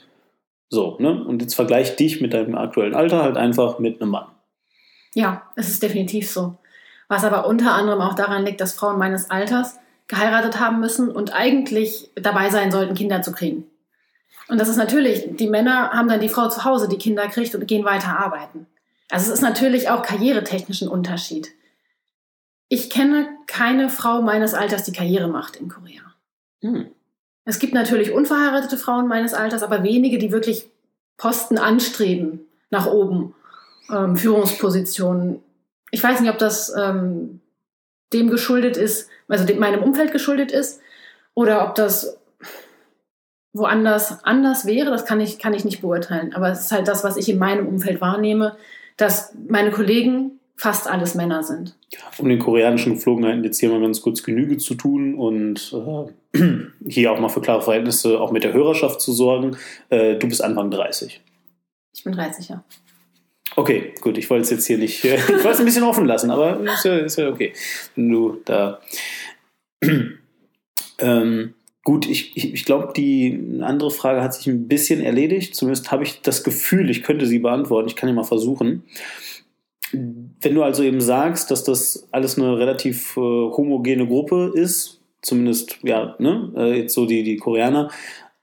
so, 0.68 0.96
ne? 1.00 1.24
Und 1.24 1.42
jetzt 1.42 1.54
vergleich 1.54 1.96
dich 1.96 2.20
mit 2.20 2.32
deinem 2.32 2.56
aktuellen 2.56 2.94
Alter 2.94 3.22
halt 3.22 3.36
einfach 3.36 3.78
mit 3.78 4.00
einem 4.00 4.10
Mann. 4.10 4.26
Ja, 5.14 5.42
es 5.56 5.68
ist 5.68 5.82
definitiv 5.82 6.30
so. 6.30 6.56
Was 7.08 7.24
aber 7.24 7.46
unter 7.48 7.74
anderem 7.74 8.00
auch 8.00 8.14
daran 8.14 8.44
liegt, 8.44 8.60
dass 8.60 8.74
Frauen 8.74 8.98
meines 8.98 9.30
Alters 9.30 9.79
geheiratet 10.10 10.58
haben 10.58 10.80
müssen 10.80 11.08
und 11.08 11.32
eigentlich 11.32 12.10
dabei 12.16 12.50
sein 12.50 12.72
sollten, 12.72 12.94
Kinder 12.94 13.22
zu 13.22 13.30
kriegen. 13.30 13.70
Und 14.48 14.58
das 14.58 14.68
ist 14.68 14.76
natürlich, 14.76 15.36
die 15.36 15.46
Männer 15.46 15.90
haben 15.92 16.08
dann 16.08 16.20
die 16.20 16.28
Frau 16.28 16.48
zu 16.48 16.64
Hause, 16.64 16.88
die 16.88 16.98
Kinder 16.98 17.28
kriegt 17.28 17.54
und 17.54 17.66
gehen 17.68 17.84
weiter 17.84 18.18
arbeiten. 18.18 18.66
Also 19.08 19.28
es 19.28 19.38
ist 19.38 19.42
natürlich 19.42 19.88
auch 19.88 20.02
karrieretechnisch 20.02 20.82
ein 20.82 20.88
Unterschied. 20.88 21.52
Ich 22.68 22.90
kenne 22.90 23.28
keine 23.46 23.88
Frau 23.88 24.20
meines 24.20 24.52
Alters, 24.52 24.82
die 24.82 24.92
Karriere 24.92 25.28
macht 25.28 25.54
in 25.56 25.68
Korea. 25.68 26.02
Hm. 26.60 26.90
Es 27.44 27.60
gibt 27.60 27.72
natürlich 27.72 28.10
unverheiratete 28.10 28.76
Frauen 28.76 29.06
meines 29.06 29.32
Alters, 29.32 29.62
aber 29.62 29.84
wenige, 29.84 30.18
die 30.18 30.32
wirklich 30.32 30.68
Posten 31.18 31.56
anstreben 31.56 32.40
nach 32.70 32.86
oben, 32.86 33.36
ähm, 33.90 34.16
Führungspositionen. 34.16 35.40
Ich 35.92 36.02
weiß 36.02 36.20
nicht, 36.20 36.30
ob 36.30 36.38
das 36.38 36.74
ähm, 36.76 37.40
dem 38.12 38.30
geschuldet 38.30 38.76
ist, 38.76 39.08
also 39.28 39.44
dem, 39.44 39.58
meinem 39.58 39.82
Umfeld 39.82 40.12
geschuldet 40.12 40.52
ist, 40.52 40.80
oder 41.34 41.66
ob 41.66 41.74
das 41.74 42.18
woanders 43.52 44.24
anders 44.24 44.66
wäre, 44.66 44.90
das 44.90 45.04
kann 45.04 45.20
ich, 45.20 45.38
kann 45.38 45.54
ich 45.54 45.64
nicht 45.64 45.80
beurteilen. 45.80 46.34
Aber 46.34 46.50
es 46.50 46.60
ist 46.60 46.72
halt 46.72 46.88
das, 46.88 47.04
was 47.04 47.16
ich 47.16 47.28
in 47.28 47.38
meinem 47.38 47.66
Umfeld 47.66 48.00
wahrnehme, 48.00 48.56
dass 48.96 49.34
meine 49.48 49.70
Kollegen 49.70 50.40
fast 50.56 50.88
alles 50.88 51.14
Männer 51.14 51.42
sind. 51.42 51.74
Um 52.18 52.28
den 52.28 52.38
koreanischen 52.38 52.94
Geflogenheiten 52.94 53.42
jetzt 53.42 53.58
hier 53.58 53.70
mal 53.70 53.80
ganz 53.80 54.02
kurz 54.02 54.22
Genüge 54.22 54.58
zu 54.58 54.74
tun 54.74 55.14
und 55.14 55.74
äh, 56.34 56.38
hier 56.88 57.10
auch 57.10 57.18
mal 57.18 57.30
für 57.30 57.40
klare 57.40 57.62
Verhältnisse 57.62 58.20
auch 58.20 58.30
mit 58.30 58.44
der 58.44 58.52
Hörerschaft 58.52 59.00
zu 59.00 59.12
sorgen. 59.12 59.56
Äh, 59.88 60.16
du 60.16 60.28
bist 60.28 60.44
Anfang 60.44 60.70
30. 60.70 61.22
Ich 61.94 62.04
bin 62.04 62.12
30, 62.12 62.50
ja. 62.50 62.62
Okay, 63.56 63.92
gut, 64.00 64.16
ich 64.16 64.30
wollte 64.30 64.42
es 64.42 64.50
jetzt 64.50 64.66
hier 64.66 64.78
nicht, 64.78 65.04
äh, 65.04 65.14
ich 65.16 65.28
wollte 65.28 65.50
es 65.50 65.58
ein 65.60 65.64
bisschen 65.64 65.84
offen 65.84 66.06
lassen, 66.06 66.30
aber 66.30 66.60
ist 66.60 66.84
ja, 66.84 66.98
ist 66.98 67.16
ja 67.16 67.28
okay, 67.28 67.52
wenn 67.96 68.10
du 68.10 68.38
da. 68.44 68.80
ähm, 70.98 71.54
gut, 71.84 72.08
ich, 72.08 72.36
ich, 72.36 72.54
ich 72.54 72.64
glaube, 72.64 72.92
die 72.94 73.60
andere 73.60 73.90
Frage 73.90 74.22
hat 74.22 74.34
sich 74.34 74.46
ein 74.46 74.68
bisschen 74.68 75.00
erledigt. 75.00 75.54
Zumindest 75.54 75.90
habe 75.90 76.04
ich 76.04 76.22
das 76.22 76.44
Gefühl, 76.44 76.90
ich 76.90 77.02
könnte 77.02 77.26
sie 77.26 77.38
beantworten. 77.38 77.88
Ich 77.88 77.96
kann 77.96 78.08
ja 78.08 78.14
mal 78.14 78.24
versuchen. 78.24 78.84
Wenn 79.92 80.54
du 80.54 80.62
also 80.62 80.82
eben 80.82 81.00
sagst, 81.00 81.50
dass 81.50 81.64
das 81.64 82.08
alles 82.12 82.38
eine 82.38 82.58
relativ 82.58 83.16
äh, 83.16 83.20
homogene 83.20 84.06
Gruppe 84.06 84.52
ist, 84.54 85.00
zumindest, 85.22 85.78
ja, 85.82 86.14
ne, 86.18 86.52
äh, 86.56 86.78
jetzt 86.78 86.94
so 86.94 87.06
die, 87.06 87.24
die 87.24 87.36
Koreaner, 87.36 87.90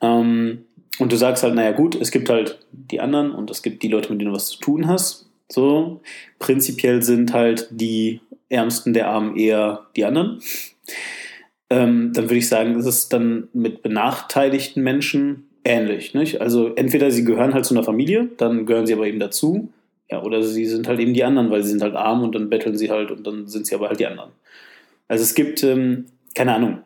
ähm, 0.01 0.66
und 0.99 1.11
du 1.11 1.15
sagst 1.15 1.43
halt, 1.43 1.55
naja 1.55 1.71
gut, 1.71 1.95
es 1.95 2.11
gibt 2.11 2.29
halt 2.29 2.59
die 2.71 2.99
anderen 2.99 3.31
und 3.31 3.51
es 3.51 3.61
gibt 3.61 3.83
die 3.83 3.87
Leute, 3.87 4.11
mit 4.11 4.21
denen 4.21 4.31
du 4.31 4.35
was 4.35 4.47
zu 4.47 4.59
tun 4.59 4.87
hast. 4.87 5.29
So, 5.49 6.01
prinzipiell 6.39 7.01
sind 7.01 7.33
halt 7.33 7.67
die 7.71 8.21
Ärmsten 8.49 8.93
der 8.93 9.07
Armen 9.09 9.35
eher 9.35 9.85
die 9.95 10.05
anderen. 10.05 10.41
Ähm, 11.69 12.11
dann 12.13 12.25
würde 12.25 12.37
ich 12.37 12.47
sagen, 12.47 12.75
ist 12.75 12.85
es 12.85 13.09
dann 13.09 13.49
mit 13.53 13.81
benachteiligten 13.81 14.83
Menschen 14.83 15.47
ähnlich. 15.63 16.13
Nicht? 16.13 16.41
Also 16.41 16.73
entweder 16.75 17.11
sie 17.11 17.25
gehören 17.25 17.53
halt 17.53 17.65
zu 17.65 17.73
einer 17.73 17.83
Familie, 17.83 18.29
dann 18.37 18.65
gehören 18.65 18.87
sie 18.87 18.93
aber 18.93 19.07
eben 19.07 19.19
dazu. 19.19 19.69
Ja, 20.09 20.23
oder 20.23 20.41
sie 20.41 20.65
sind 20.65 20.87
halt 20.87 21.01
eben 21.01 21.13
die 21.13 21.25
anderen, 21.25 21.51
weil 21.51 21.63
sie 21.63 21.71
sind 21.71 21.81
halt 21.81 21.95
arm 21.95 22.23
und 22.23 22.33
dann 22.33 22.49
betteln 22.49 22.77
sie 22.77 22.89
halt 22.89 23.11
und 23.11 23.27
dann 23.27 23.47
sind 23.47 23.67
sie 23.67 23.75
aber 23.75 23.89
halt 23.89 23.99
die 23.99 24.07
anderen. 24.07 24.31
Also 25.09 25.23
es 25.23 25.35
gibt, 25.35 25.63
ähm, 25.63 26.05
keine 26.33 26.55
Ahnung, 26.55 26.79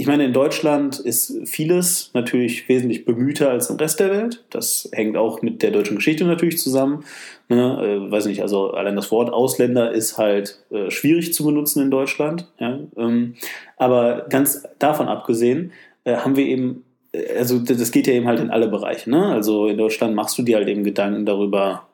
ich 0.00 0.06
meine, 0.06 0.24
in 0.24 0.32
Deutschland 0.32 0.98
ist 0.98 1.46
vieles 1.46 2.10
natürlich 2.14 2.66
wesentlich 2.70 3.04
bemühter 3.04 3.50
als 3.50 3.68
im 3.68 3.76
Rest 3.76 4.00
der 4.00 4.10
Welt. 4.10 4.42
Das 4.48 4.88
hängt 4.92 5.18
auch 5.18 5.42
mit 5.42 5.62
der 5.62 5.72
deutschen 5.72 5.96
Geschichte 5.96 6.24
natürlich 6.24 6.56
zusammen. 6.56 7.04
Ne, 7.50 8.06
äh, 8.06 8.10
weiß 8.10 8.24
nicht, 8.24 8.40
also 8.40 8.70
allein 8.70 8.96
das 8.96 9.10
Wort 9.10 9.30
Ausländer 9.30 9.92
ist 9.92 10.16
halt 10.16 10.58
äh, 10.70 10.90
schwierig 10.90 11.34
zu 11.34 11.44
benutzen 11.44 11.82
in 11.82 11.90
Deutschland. 11.90 12.50
Ja? 12.58 12.78
Ähm, 12.96 13.34
aber 13.76 14.24
ganz 14.30 14.66
davon 14.78 15.06
abgesehen 15.06 15.72
äh, 16.04 16.16
haben 16.16 16.34
wir 16.34 16.46
eben, 16.46 16.82
äh, 17.12 17.36
also 17.36 17.58
das 17.58 17.90
geht 17.90 18.06
ja 18.06 18.14
eben 18.14 18.26
halt 18.26 18.40
in 18.40 18.48
alle 18.48 18.68
Bereiche. 18.68 19.10
Ne? 19.10 19.26
Also 19.26 19.66
in 19.66 19.76
Deutschland 19.76 20.14
machst 20.14 20.38
du 20.38 20.42
dir 20.42 20.56
halt 20.56 20.68
eben 20.68 20.82
Gedanken 20.82 21.26
darüber, 21.26 21.89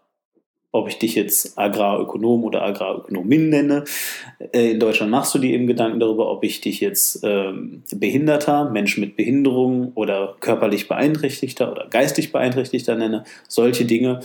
ob 0.77 0.89
ich 0.89 0.99
dich 0.99 1.15
jetzt 1.15 1.59
Agrarökonom 1.59 2.45
oder 2.45 2.63
Agrarökonomin 2.63 3.49
nenne. 3.49 3.85
Äh, 4.53 4.73
in 4.73 4.81
Deutschland 4.81 5.11
machst 5.11 5.35
du 5.35 5.39
dir 5.39 5.55
eben 5.55 5.67
Gedanken 5.67 6.01
darüber, 6.01 6.31
ob 6.31 6.45
ich 6.45 6.61
dich 6.61 6.81
jetzt 6.81 7.21
ähm, 7.23 7.83
Behinderter, 7.95 8.71
Mensch 8.71 8.99
mit 8.99 9.17
Behinderung 9.17 9.93
oder 9.95 10.37
körperlich 10.41 10.89
beeinträchtigter 10.89 11.73
oder 11.73 11.87
geistig 11.89 12.33
beeinträchtigter 12.33 12.95
nenne. 12.95 13.25
Solche 13.49 13.85
Dinge. 13.85 14.21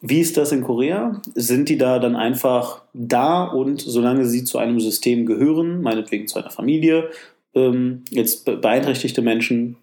Wie 0.00 0.20
ist 0.20 0.36
das 0.36 0.52
in 0.52 0.62
Korea? 0.62 1.22
Sind 1.34 1.70
die 1.70 1.78
da 1.78 1.98
dann 1.98 2.14
einfach 2.14 2.82
da 2.92 3.44
und 3.44 3.80
solange 3.80 4.26
sie 4.26 4.44
zu 4.44 4.58
einem 4.58 4.78
System 4.78 5.24
gehören, 5.24 5.80
meinetwegen 5.80 6.26
zu 6.26 6.38
einer 6.38 6.50
Familie, 6.50 7.08
ähm, 7.54 8.02
jetzt 8.10 8.44
beeinträchtigte 8.44 9.22
Menschen, 9.22 9.76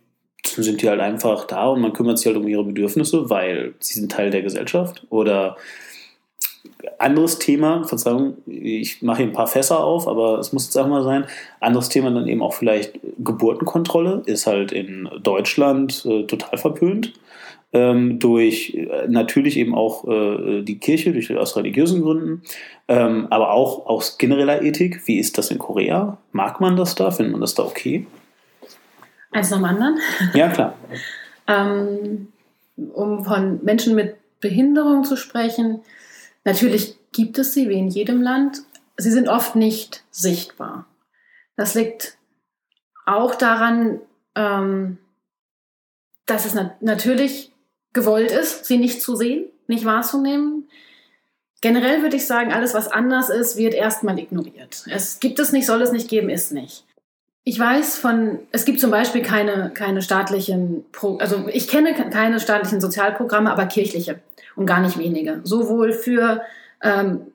sind 0.45 0.81
die 0.81 0.89
halt 0.89 0.99
einfach 0.99 1.45
da 1.45 1.67
und 1.67 1.81
man 1.81 1.93
kümmert 1.93 2.17
sich 2.17 2.27
halt 2.27 2.37
um 2.37 2.47
ihre 2.47 2.63
Bedürfnisse, 2.63 3.29
weil 3.29 3.73
sie 3.79 3.99
sind 3.99 4.11
Teil 4.11 4.31
der 4.31 4.41
Gesellschaft? 4.41 5.05
Oder 5.09 5.57
anderes 6.97 7.39
Thema, 7.39 7.83
Verzeihung, 7.83 8.37
ich 8.45 9.01
mache 9.01 9.17
hier 9.17 9.27
ein 9.27 9.33
paar 9.33 9.47
Fässer 9.47 9.83
auf, 9.83 10.07
aber 10.07 10.39
es 10.39 10.53
muss 10.53 10.65
jetzt 10.65 10.77
auch 10.77 10.87
mal 10.87 11.03
sein. 11.03 11.25
Anderes 11.59 11.89
Thema 11.89 12.11
dann 12.11 12.27
eben 12.27 12.41
auch 12.41 12.53
vielleicht 12.53 12.99
Geburtenkontrolle, 13.19 14.23
ist 14.25 14.47
halt 14.47 14.71
in 14.71 15.09
Deutschland 15.21 16.05
äh, 16.05 16.23
total 16.23 16.57
verpönt. 16.57 17.13
Ähm, 17.73 18.19
durch 18.19 18.73
äh, 18.73 19.07
natürlich 19.07 19.57
eben 19.57 19.73
auch 19.73 20.05
äh, 20.05 20.61
die 20.61 20.77
Kirche, 20.77 21.13
durch, 21.13 21.33
aus 21.35 21.55
religiösen 21.55 22.01
Gründen, 22.01 22.41
ähm, 22.89 23.27
aber 23.29 23.51
auch 23.51 23.85
aus 23.85 24.17
genereller 24.17 24.61
Ethik. 24.61 25.07
Wie 25.07 25.17
ist 25.17 25.37
das 25.37 25.51
in 25.51 25.57
Korea? 25.57 26.17
Mag 26.33 26.59
man 26.59 26.75
das 26.75 26.95
da? 26.95 27.11
Findet 27.11 27.31
man 27.31 27.41
das 27.41 27.55
da 27.55 27.63
okay? 27.63 28.05
Eins 29.31 29.49
nach 29.51 29.59
dem 29.59 29.65
anderen? 29.65 29.99
Ja, 30.33 30.49
klar. 30.49 30.73
ähm, 31.47 32.27
um 32.93 33.23
von 33.23 33.63
Menschen 33.63 33.95
mit 33.95 34.15
Behinderung 34.41 35.05
zu 35.05 35.15
sprechen, 35.15 35.79
Natürlich 36.43 36.97
gibt 37.11 37.37
es 37.37 37.53
sie 37.53 37.69
wie 37.69 37.77
in 37.77 37.89
jedem 37.89 38.21
Land. 38.21 38.59
Sie 38.97 39.11
sind 39.11 39.27
oft 39.27 39.55
nicht 39.55 40.03
sichtbar. 40.11 40.87
Das 41.55 41.75
liegt 41.75 42.17
auch 43.05 43.35
daran, 43.35 43.99
ähm, 44.35 44.97
dass 46.25 46.45
es 46.45 46.53
nat 46.53 46.81
natürlich 46.81 47.51
gewollt 47.93 48.31
ist, 48.31 48.65
sie 48.65 48.77
nicht 48.77 49.01
zu 49.01 49.15
sehen, 49.15 49.45
nicht 49.67 49.85
wahrzunehmen. 49.85 50.69
Generell 51.61 52.01
würde 52.01 52.15
ich 52.15 52.25
sagen, 52.25 52.51
alles, 52.51 52.73
was 52.73 52.87
anders 52.87 53.29
ist, 53.29 53.57
wird 53.57 53.73
erstmal 53.73 54.17
ignoriert. 54.17 54.85
Es 54.89 55.19
gibt 55.19 55.39
es 55.39 55.51
nicht, 55.51 55.67
soll 55.67 55.81
es 55.81 55.91
nicht 55.91 56.09
geben, 56.09 56.29
ist 56.29 56.51
nicht. 56.51 56.85
Ich 57.43 57.59
weiß 57.59 57.97
von, 57.97 58.39
es 58.51 58.65
gibt 58.65 58.79
zum 58.79 58.91
Beispiel 58.91 59.21
keine, 59.21 59.71
keine 59.71 60.01
staatlichen, 60.01 60.85
Pro, 60.91 61.17
also 61.17 61.47
ich 61.51 61.67
kenne 61.67 61.93
keine 61.93 62.39
staatlichen 62.39 62.81
Sozialprogramme, 62.81 63.51
aber 63.51 63.65
kirchliche 63.65 64.19
und 64.55 64.65
gar 64.65 64.81
nicht 64.81 64.97
wenige. 64.97 65.41
Sowohl 65.43 65.93
für 65.93 66.41
ähm, 66.81 67.27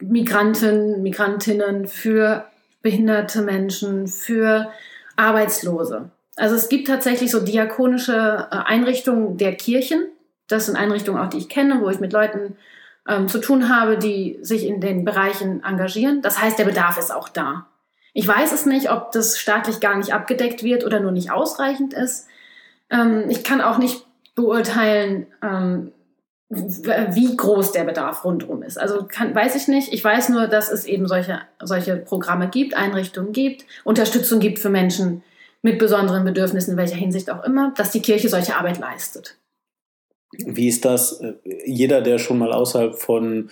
Migranten, 0.00 1.02
Migrantinnen, 1.02 1.86
für 1.86 2.46
behinderte 2.82 3.42
Menschen, 3.42 4.06
für 4.06 4.70
Arbeitslose. 5.16 6.10
Also 6.36 6.54
es 6.54 6.68
gibt 6.68 6.88
tatsächlich 6.88 7.30
so 7.30 7.40
diakonische 7.40 8.48
äh, 8.50 8.56
Einrichtungen 8.56 9.36
der 9.36 9.54
Kirchen. 9.54 10.06
Das 10.48 10.66
sind 10.66 10.76
Einrichtungen 10.76 11.20
auch, 11.20 11.30
die 11.30 11.38
ich 11.38 11.48
kenne, 11.48 11.80
wo 11.80 11.88
ich 11.88 12.00
mit 12.00 12.12
Leuten 12.12 12.56
ähm, 13.08 13.28
zu 13.28 13.38
tun 13.40 13.68
habe, 13.68 13.98
die 13.98 14.38
sich 14.42 14.66
in 14.66 14.80
den 14.80 15.04
Bereichen 15.04 15.62
engagieren. 15.64 16.22
Das 16.22 16.40
heißt, 16.40 16.58
der 16.58 16.64
Bedarf 16.64 16.98
ist 16.98 17.14
auch 17.14 17.28
da. 17.28 17.66
Ich 18.12 18.26
weiß 18.26 18.52
es 18.52 18.66
nicht, 18.66 18.90
ob 18.90 19.12
das 19.12 19.38
staatlich 19.38 19.80
gar 19.80 19.96
nicht 19.96 20.12
abgedeckt 20.12 20.62
wird 20.62 20.84
oder 20.84 21.00
nur 21.00 21.12
nicht 21.12 21.30
ausreichend 21.30 21.94
ist. 21.94 22.28
Ähm, 22.90 23.24
ich 23.28 23.44
kann 23.44 23.60
auch 23.60 23.78
nicht 23.78 24.06
beurteilen, 24.34 25.26
ähm, 25.42 25.92
wie 26.54 27.36
groß 27.36 27.72
der 27.72 27.84
Bedarf 27.84 28.24
rundum 28.24 28.62
ist. 28.62 28.78
Also 28.78 29.04
kann, 29.08 29.34
weiß 29.34 29.56
ich 29.56 29.68
nicht. 29.68 29.92
Ich 29.92 30.02
weiß 30.02 30.28
nur, 30.30 30.46
dass 30.46 30.70
es 30.70 30.84
eben 30.84 31.06
solche, 31.06 31.40
solche 31.62 31.96
Programme 31.96 32.48
gibt, 32.48 32.74
Einrichtungen 32.74 33.32
gibt, 33.32 33.64
Unterstützung 33.84 34.40
gibt 34.40 34.58
für 34.58 34.70
Menschen 34.70 35.22
mit 35.62 35.78
besonderen 35.78 36.24
Bedürfnissen, 36.24 36.72
in 36.72 36.76
welcher 36.76 36.96
Hinsicht 36.96 37.30
auch 37.30 37.42
immer, 37.44 37.72
dass 37.76 37.90
die 37.90 38.02
Kirche 38.02 38.28
solche 38.28 38.56
Arbeit 38.56 38.78
leistet. 38.78 39.38
Wie 40.38 40.68
ist 40.68 40.84
das? 40.84 41.22
Jeder, 41.64 42.02
der 42.02 42.18
schon 42.18 42.38
mal 42.38 42.52
außerhalb 42.52 42.94
von 42.94 43.50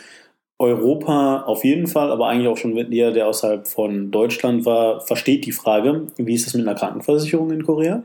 Europa 0.59 1.42
auf 1.42 1.64
jeden 1.64 1.86
Fall, 1.86 2.12
aber 2.12 2.28
eigentlich 2.28 2.48
auch 2.48 2.57
schon 2.57 2.76
jeder, 2.76 3.12
der 3.12 3.26
außerhalb 3.26 3.66
von 3.66 4.11
Deutschland 4.11 4.64
war, 4.64 5.00
versteht 5.00 5.44
die 5.46 5.53
Frage. 5.53 6.07
Wie 6.16 6.34
ist 6.34 6.46
das 6.46 6.55
mit 6.55 6.66
einer 6.66 6.78
Krankenversicherung 6.78 7.50
in 7.50 7.64
Korea? 7.64 8.03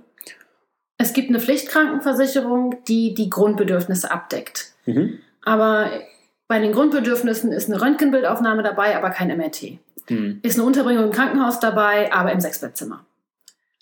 Es 0.97 1.13
gibt 1.13 1.29
eine 1.29 1.39
Pflichtkrankenversicherung, 1.39 2.77
die 2.87 3.13
die 3.13 3.29
Grundbedürfnisse 3.29 4.09
abdeckt. 4.09 4.73
Mhm. 4.87 5.19
Aber 5.43 5.91
bei 6.47 6.59
den 6.59 6.71
Grundbedürfnissen 6.71 7.51
ist 7.51 7.69
eine 7.69 7.81
Röntgenbildaufnahme 7.81 8.63
dabei, 8.63 8.97
aber 8.97 9.11
kein 9.11 9.35
MRT. 9.35 9.77
Mhm. 10.09 10.39
Ist 10.41 10.57
eine 10.57 10.65
Unterbringung 10.65 11.05
im 11.05 11.11
Krankenhaus 11.11 11.59
dabei, 11.59 12.11
aber 12.11 12.31
im 12.31 12.39
Sechsbettzimmer. 12.39 13.05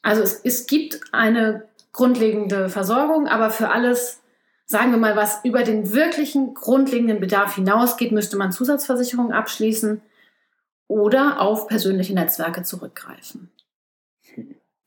Also 0.01 0.21
es, 0.21 0.41
es 0.43 0.67
gibt 0.67 0.99
eine 1.11 1.63
grundlegende 1.93 2.69
Versorgung, 2.69 3.27
aber 3.27 3.49
für 3.49 3.69
alles, 3.69 4.21
sagen 4.65 4.91
wir 4.91 4.97
mal, 4.97 5.15
was 5.15 5.43
über 5.43 5.63
den 5.63 5.93
wirklichen 5.93 6.53
grundlegenden 6.53 7.19
Bedarf 7.19 7.55
hinausgeht, 7.55 8.11
müsste 8.11 8.37
man 8.37 8.51
Zusatzversicherungen 8.51 9.31
abschließen 9.31 10.01
oder 10.87 11.41
auf 11.41 11.67
persönliche 11.67 12.13
Netzwerke 12.13 12.63
zurückgreifen. 12.63 13.49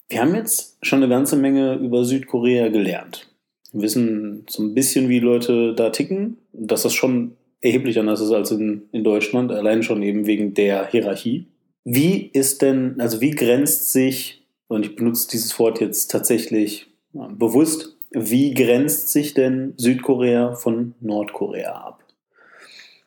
Wir 0.08 0.20
haben 0.20 0.34
jetzt 0.34 0.78
schon 0.82 1.02
eine 1.02 1.08
ganze 1.08 1.36
Menge 1.36 1.74
über 1.74 2.04
Südkorea 2.04 2.68
gelernt. 2.68 3.27
Wir 3.72 3.82
wissen 3.82 4.46
so 4.48 4.62
ein 4.62 4.74
bisschen, 4.74 5.08
wie 5.08 5.18
Leute 5.18 5.74
da 5.74 5.90
ticken, 5.90 6.38
dass 6.52 6.82
das 6.82 6.94
schon 6.94 7.36
erheblich 7.60 7.98
anders 7.98 8.20
ist 8.20 8.30
als 8.30 8.50
in, 8.50 8.88
in 8.92 9.04
Deutschland, 9.04 9.52
allein 9.52 9.82
schon 9.82 10.02
eben 10.02 10.26
wegen 10.26 10.54
der 10.54 10.86
Hierarchie. 10.90 11.48
Wie 11.84 12.30
ist 12.32 12.62
denn, 12.62 13.00
also 13.00 13.20
wie 13.20 13.30
grenzt 13.30 13.92
sich, 13.92 14.46
und 14.68 14.84
ich 14.84 14.96
benutze 14.96 15.28
dieses 15.30 15.58
Wort 15.58 15.80
jetzt 15.80 16.10
tatsächlich 16.10 16.86
ja, 17.12 17.28
bewusst, 17.28 17.96
wie 18.10 18.54
grenzt 18.54 19.10
sich 19.10 19.34
denn 19.34 19.74
Südkorea 19.76 20.54
von 20.54 20.94
Nordkorea 21.00 21.72
ab? 21.72 22.04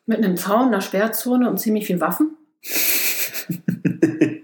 Mit 0.06 0.18
einem 0.18 0.36
Zaun, 0.36 0.68
einer 0.68 0.80
Sperrzone 0.80 1.48
und 1.48 1.58
ziemlich 1.58 1.86
viel 1.86 2.00
Waffen? 2.00 2.36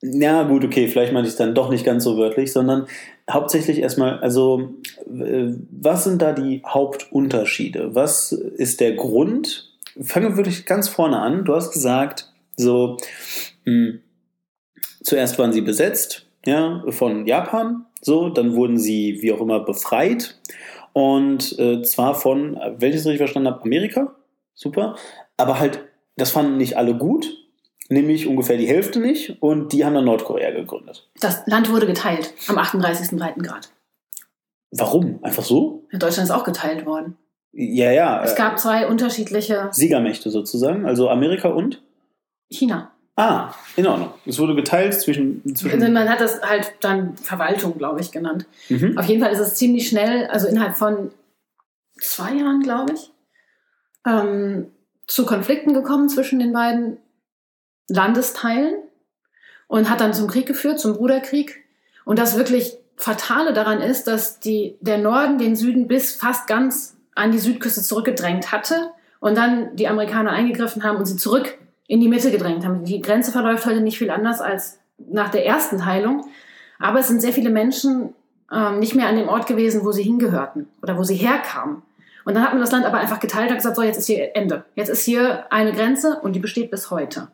Ja, 0.00 0.44
gut, 0.44 0.64
okay, 0.64 0.86
vielleicht 0.86 1.12
meinte 1.12 1.26
ich 1.26 1.32
es 1.32 1.38
dann 1.38 1.54
doch 1.54 1.70
nicht 1.70 1.84
ganz 1.84 2.04
so 2.04 2.16
wörtlich, 2.16 2.52
sondern 2.52 2.86
hauptsächlich 3.30 3.78
erstmal, 3.78 4.18
also 4.20 4.74
was 5.06 6.04
sind 6.04 6.22
da 6.22 6.32
die 6.32 6.62
Hauptunterschiede? 6.66 7.94
Was 7.94 8.32
ist 8.32 8.80
der 8.80 8.94
Grund? 8.94 9.70
Fangen 10.00 10.30
wir 10.30 10.36
wirklich 10.36 10.66
ganz 10.66 10.88
vorne 10.88 11.20
an. 11.20 11.44
Du 11.44 11.54
hast 11.54 11.72
gesagt, 11.72 12.32
so, 12.56 12.96
mh, 13.64 13.72
hm, 13.72 14.00
zuerst 15.02 15.38
waren 15.38 15.52
sie 15.52 15.60
besetzt, 15.60 16.26
ja, 16.44 16.84
von 16.88 17.26
Japan, 17.26 17.86
so, 18.00 18.28
dann 18.28 18.54
wurden 18.54 18.78
sie, 18.78 19.18
wie 19.20 19.32
auch 19.32 19.40
immer, 19.40 19.60
befreit. 19.60 20.38
Und 20.92 21.58
äh, 21.58 21.82
zwar 21.82 22.14
von, 22.14 22.58
wenn 22.78 22.90
ich 22.90 22.96
es 22.96 23.06
richtig 23.06 23.18
verstanden 23.18 23.48
habe, 23.48 23.62
Amerika. 23.62 24.14
Super. 24.54 24.96
Aber 25.36 25.60
halt, 25.60 25.84
das 26.16 26.30
fanden 26.30 26.56
nicht 26.56 26.76
alle 26.76 26.96
gut 26.96 27.47
nämlich 27.88 28.26
ungefähr 28.26 28.56
die 28.56 28.66
Hälfte 28.66 29.00
nicht 29.00 29.36
und 29.40 29.72
die 29.72 29.84
haben 29.84 29.94
dann 29.94 30.04
Nordkorea 30.04 30.50
gegründet. 30.50 31.08
Das 31.20 31.46
Land 31.46 31.70
wurde 31.70 31.86
geteilt 31.86 32.34
am 32.48 32.58
38. 32.58 33.18
Breitengrad. 33.18 33.70
Warum? 34.70 35.18
Einfach 35.22 35.44
so? 35.44 35.86
Ja, 35.92 35.98
Deutschland 35.98 36.28
ist 36.28 36.34
auch 36.34 36.44
geteilt 36.44 36.84
worden. 36.84 37.16
Ja, 37.52 37.90
ja. 37.90 38.22
Es 38.22 38.36
gab 38.36 38.58
zwei 38.58 38.86
unterschiedliche 38.86 39.68
Siegermächte 39.72 40.30
sozusagen, 40.30 40.84
also 40.84 41.08
Amerika 41.08 41.48
und 41.48 41.82
China. 42.50 42.92
Ah, 43.16 43.52
in 43.74 43.86
Ordnung. 43.86 44.10
Es 44.26 44.38
wurde 44.38 44.54
geteilt 44.54 44.94
zwischen. 44.94 45.42
zwischen 45.56 45.82
also 45.82 45.92
man 45.92 46.08
hat 46.08 46.20
das 46.20 46.40
halt 46.42 46.74
dann 46.82 47.16
Verwaltung, 47.16 47.76
glaube 47.76 48.00
ich, 48.00 48.12
genannt. 48.12 48.46
Mhm. 48.68 48.96
Auf 48.96 49.06
jeden 49.06 49.20
Fall 49.20 49.32
ist 49.32 49.40
es 49.40 49.56
ziemlich 49.56 49.88
schnell, 49.88 50.26
also 50.26 50.46
innerhalb 50.46 50.76
von 50.76 51.10
zwei 52.00 52.34
Jahren, 52.34 52.60
glaube 52.60 52.92
ich, 52.92 53.10
ähm, 54.06 54.68
zu 55.08 55.26
Konflikten 55.26 55.74
gekommen 55.74 56.08
zwischen 56.08 56.38
den 56.38 56.52
beiden 56.52 56.98
Landesteilen 57.88 58.74
und 59.66 59.90
hat 59.90 60.00
dann 60.00 60.14
zum 60.14 60.28
Krieg 60.28 60.46
geführt, 60.46 60.78
zum 60.80 60.94
Bruderkrieg. 60.94 61.64
Und 62.04 62.18
das 62.18 62.36
wirklich 62.36 62.76
Fatale 62.96 63.52
daran 63.52 63.80
ist, 63.80 64.06
dass 64.06 64.40
die, 64.40 64.76
der 64.80 64.98
Norden 64.98 65.38
den 65.38 65.56
Süden 65.56 65.88
bis 65.88 66.14
fast 66.14 66.46
ganz 66.46 66.96
an 67.14 67.32
die 67.32 67.38
Südküste 67.38 67.82
zurückgedrängt 67.82 68.52
hatte 68.52 68.90
und 69.20 69.36
dann 69.36 69.76
die 69.76 69.88
Amerikaner 69.88 70.30
eingegriffen 70.30 70.84
haben 70.84 70.96
und 70.98 71.06
sie 71.06 71.16
zurück 71.16 71.58
in 71.86 72.00
die 72.00 72.08
Mitte 72.08 72.30
gedrängt 72.30 72.64
haben. 72.64 72.84
Die 72.84 73.00
Grenze 73.00 73.32
verläuft 73.32 73.66
heute 73.66 73.80
nicht 73.80 73.98
viel 73.98 74.10
anders 74.10 74.40
als 74.40 74.78
nach 74.98 75.30
der 75.30 75.46
ersten 75.46 75.78
Teilung. 75.78 76.26
Aber 76.78 77.00
es 77.00 77.08
sind 77.08 77.20
sehr 77.20 77.32
viele 77.32 77.50
Menschen 77.50 78.14
ähm, 78.52 78.78
nicht 78.78 78.94
mehr 78.94 79.08
an 79.08 79.16
dem 79.16 79.28
Ort 79.28 79.46
gewesen, 79.46 79.84
wo 79.84 79.92
sie 79.92 80.02
hingehörten 80.02 80.68
oder 80.82 80.96
wo 80.96 81.02
sie 81.02 81.16
herkamen. 81.16 81.82
Und 82.24 82.34
dann 82.34 82.42
hat 82.42 82.52
man 82.52 82.60
das 82.60 82.72
Land 82.72 82.84
aber 82.84 82.98
einfach 82.98 83.20
geteilt 83.20 83.50
und 83.50 83.56
gesagt, 83.56 83.76
so, 83.76 83.82
jetzt 83.82 83.98
ist 83.98 84.06
hier 84.06 84.36
Ende. 84.36 84.64
Jetzt 84.74 84.90
ist 84.90 85.04
hier 85.04 85.50
eine 85.50 85.72
Grenze 85.72 86.20
und 86.20 86.34
die 86.34 86.40
besteht 86.40 86.70
bis 86.70 86.90
heute. 86.90 87.28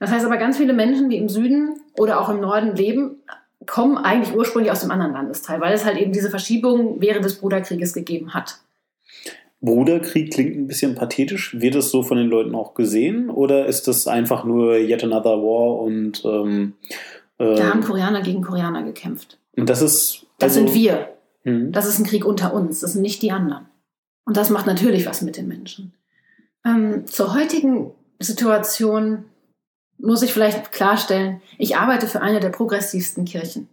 Das 0.00 0.10
heißt 0.10 0.26
aber, 0.26 0.38
ganz 0.38 0.56
viele 0.56 0.72
Menschen, 0.72 1.10
die 1.10 1.18
im 1.18 1.28
Süden 1.28 1.78
oder 1.96 2.20
auch 2.20 2.28
im 2.30 2.40
Norden 2.40 2.74
leben, 2.74 3.22
kommen 3.66 3.98
eigentlich 3.98 4.34
ursprünglich 4.34 4.72
aus 4.72 4.80
dem 4.80 4.90
anderen 4.90 5.12
Landesteil, 5.12 5.60
weil 5.60 5.74
es 5.74 5.84
halt 5.84 5.98
eben 5.98 6.12
diese 6.12 6.30
Verschiebung 6.30 7.00
während 7.00 7.24
des 7.24 7.36
Bruderkrieges 7.36 7.92
gegeben 7.92 8.34
hat. 8.34 8.58
Bruderkrieg 9.60 10.32
klingt 10.32 10.56
ein 10.56 10.66
bisschen 10.66 10.94
pathetisch. 10.94 11.60
Wird 11.60 11.74
das 11.74 11.90
so 11.90 12.02
von 12.02 12.16
den 12.16 12.28
Leuten 12.28 12.54
auch 12.54 12.72
gesehen 12.74 13.28
oder 13.28 13.66
ist 13.66 13.86
das 13.88 14.06
einfach 14.06 14.44
nur 14.44 14.78
yet 14.78 15.04
another 15.04 15.42
war 15.42 15.80
und 15.80 16.24
ähm, 16.24 16.72
äh, 17.36 17.54
da 17.56 17.68
haben 17.68 17.82
Koreaner 17.82 18.22
gegen 18.22 18.40
Koreaner 18.42 18.82
gekämpft. 18.82 19.38
Und 19.56 19.68
das 19.68 19.82
ist. 19.82 20.26
Das 20.38 20.56
also, 20.56 20.66
sind 20.66 20.74
wir. 20.74 21.10
Hm. 21.42 21.72
Das 21.72 21.86
ist 21.86 21.98
ein 21.98 22.06
Krieg 22.06 22.24
unter 22.24 22.54
uns. 22.54 22.80
Das 22.80 22.94
sind 22.94 23.02
nicht 23.02 23.20
die 23.20 23.32
anderen. 23.32 23.66
Und 24.24 24.38
das 24.38 24.48
macht 24.48 24.66
natürlich 24.66 25.06
was 25.06 25.20
mit 25.20 25.36
den 25.36 25.48
Menschen. 25.48 25.92
Ähm, 26.64 27.06
zur 27.06 27.34
heutigen 27.34 27.90
Situation 28.18 29.24
muss 30.02 30.22
ich 30.22 30.32
vielleicht 30.32 30.72
klarstellen, 30.72 31.40
ich 31.58 31.76
arbeite 31.76 32.06
für 32.06 32.20
eine 32.20 32.40
der 32.40 32.50
progressivsten 32.50 33.24
Kirchen. 33.24 33.68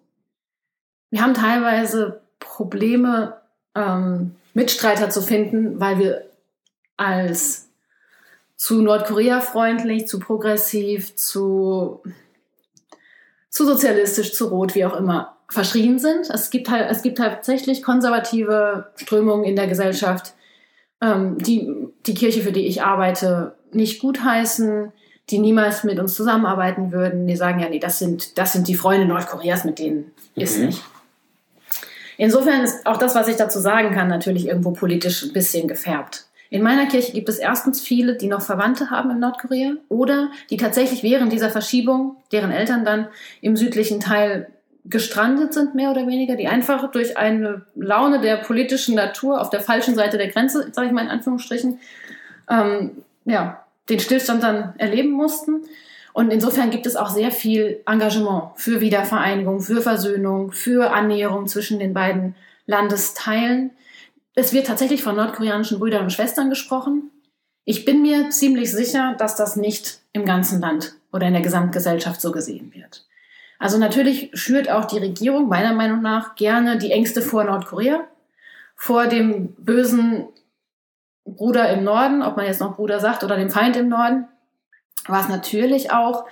Wir 1.10 1.22
haben 1.22 1.34
teilweise 1.34 2.22
Probleme, 2.40 3.38
ähm, 3.76 4.36
Mitstreiter 4.54 5.10
zu 5.10 5.22
finden, 5.22 5.80
weil 5.80 6.00
wir 6.00 6.30
als 6.98 7.70
zu 8.56 8.82
Nordkorea 8.82 9.40
freundlich, 9.40 10.08
zu 10.08 10.20
progressiv, 10.20 11.16
zu, 11.16 12.02
zu 13.50 13.66
sozialistisch, 13.66 14.34
zu 14.34 14.48
rot, 14.48 14.74
wie 14.76 14.86
auch 14.86 14.96
immer, 14.96 15.38
verschrien 15.50 16.00
sind. 16.00 16.30
Es 16.30 16.50
gibt, 16.50 16.70
halt, 16.70 16.90
es 16.90 17.04
gibt 17.04 17.20
tatsächlich 17.20 17.84
konservative 17.84 18.92
Strömungen 18.96 19.46
in 19.46 19.56
der 19.56 19.68
Gesellschaft, 19.68 20.34
ähm, 21.02 21.38
die 21.38 21.88
die 22.08 22.14
Kirche, 22.14 22.42
für 22.42 22.52
die 22.52 22.68
ich 22.68 22.82
arbeite, 22.82 23.56
nicht 23.72 24.02
gutheißen, 24.02 24.92
die 25.30 25.40
niemals 25.40 25.84
mit 25.84 26.00
uns 26.00 26.16
zusammenarbeiten 26.16 26.92
würden. 26.92 27.28
Die 27.28 27.36
sagen 27.36 27.60
ja, 27.60 27.70
nee, 27.70 27.80
das 27.80 28.00
sind, 28.00 28.38
das 28.38 28.54
sind 28.54 28.68
die 28.68 28.76
Freunde 28.76 29.06
Nordkoreas, 29.06 29.66
mit 29.66 29.80
denen 29.80 30.12
mhm. 30.36 30.42
ist 30.42 30.60
nicht. 30.60 30.84
Insofern 32.18 32.64
ist 32.64 32.86
auch 32.86 32.98
das, 32.98 33.14
was 33.14 33.28
ich 33.28 33.36
dazu 33.36 33.60
sagen 33.60 33.94
kann, 33.94 34.08
natürlich 34.08 34.48
irgendwo 34.48 34.72
politisch 34.72 35.24
ein 35.24 35.34
bisschen 35.34 35.68
gefärbt. 35.68 36.26
In 36.50 36.64
meiner 36.64 36.88
Kirche 36.88 37.12
gibt 37.12 37.30
es 37.30 37.38
erstens 37.38 37.82
viele, 37.82 38.16
die 38.16 38.28
noch 38.28 38.42
Verwandte 38.42 38.90
haben 38.90 39.12
in 39.12 39.20
Nordkorea 39.20 39.74
oder 39.90 40.32
die 40.50 40.58
tatsächlich 40.58 41.04
während 41.04 41.32
dieser 41.32 41.50
Verschiebung, 41.50 42.16
deren 42.32 42.52
Eltern 42.52 42.86
dann 42.86 43.08
im 43.42 43.58
südlichen 43.58 44.00
Teil 44.00 44.48
gestrandet 44.86 45.54
sind, 45.54 45.76
mehr 45.76 45.92
oder 45.92 46.08
weniger, 46.08 46.38
die 46.38 46.48
einfach 46.48 46.90
durch 46.92 47.18
eine 47.18 47.64
Laune 47.76 48.22
der 48.22 48.38
politischen 48.38 48.96
Natur 48.96 49.42
auf 49.42 49.50
der 49.50 49.60
falschen 49.60 49.96
Seite 49.96 50.18
der 50.18 50.30
Grenze, 50.30 50.70
sage 50.72 50.88
ich 50.88 50.94
mal 50.94 51.04
in 51.04 51.10
Anführungsstrichen, 51.10 51.80
ähm, 52.50 52.92
ja, 53.26 53.66
den 53.90 54.00
Stillstand 54.00 54.44
dann 54.44 54.74
erleben 54.78 55.12
mussten. 55.12 55.64
Und 56.14 56.32
insofern 56.32 56.72
gibt 56.72 56.86
es 56.86 56.96
auch 56.96 57.10
sehr 57.10 57.32
viel 57.32 57.82
Engagement 57.86 58.52
für 58.56 58.82
Wiedervereinigung, 58.82 59.62
für 59.62 59.82
Versöhnung, 59.82 60.52
für 60.52 60.92
Annäherung 60.92 61.48
zwischen 61.48 61.80
den 61.80 61.94
beiden 61.94 62.36
Landesteilen. 62.66 63.72
Es 64.34 64.54
wird 64.54 64.68
tatsächlich 64.68 65.04
von 65.04 65.16
nordkoreanischen 65.16 65.80
Brüdern 65.80 66.04
und 66.04 66.14
Schwestern 66.14 66.50
gesprochen. 66.50 67.12
Ich 67.66 67.86
bin 67.86 68.02
mir 68.02 68.30
ziemlich 68.30 68.72
sicher, 68.72 69.16
dass 69.18 69.36
das 69.36 69.56
nicht 69.58 70.00
im 70.14 70.26
ganzen 70.26 70.62
Land 70.62 70.96
oder 71.12 71.28
in 71.28 71.34
der 71.34 71.42
Gesamtgesellschaft 71.42 72.22
so 72.22 72.32
gesehen 72.32 72.74
wird. 72.74 73.06
Also 73.60 73.78
natürlich 73.78 74.30
schürt 74.34 74.70
auch 74.70 74.86
die 74.86 75.00
Regierung 75.00 75.48
meiner 75.48 75.74
Meinung 75.74 76.02
nach 76.02 76.36
gerne 76.36 76.78
die 76.78 76.92
Ängste 76.92 77.22
vor 77.22 77.44
Nordkorea, 77.44 78.08
vor 78.76 79.08
dem 79.08 79.54
bösen 79.58 80.28
Bruder 81.28 81.70
im 81.70 81.84
Norden, 81.84 82.24
ob 82.24 82.38
man 82.38 82.46
jetzt 82.46 82.62
noch 82.62 82.76
Bruder 82.76 83.00
sagt, 83.00 83.24
oder 83.24 83.36
dem 83.36 83.50
Feind 83.50 83.76
im 83.76 83.90
Norden 83.90 84.28
was 85.08 85.30
natürlich 85.30 85.92
auch 85.92 86.26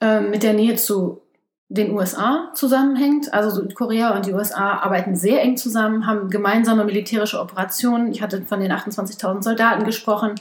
äh, 0.00 0.20
mit 0.20 0.42
der 0.42 0.54
Nähe 0.54 0.76
zu 0.76 1.22
den 1.68 1.92
USA 1.92 2.50
zusammenhängt. 2.54 3.32
Also 3.32 3.50
Südkorea 3.50 4.14
und 4.14 4.26
die 4.26 4.32
USA 4.32 4.78
arbeiten 4.78 5.16
sehr 5.16 5.42
eng 5.42 5.56
zusammen, 5.56 6.06
haben 6.06 6.30
gemeinsame 6.30 6.84
militärische 6.84 7.40
Operationen. 7.40 8.12
Ich 8.12 8.22
hatte 8.22 8.42
von 8.42 8.60
den 8.60 8.72
28.000 8.72 9.42
Soldaten 9.42 9.84
gesprochen. 9.84 10.34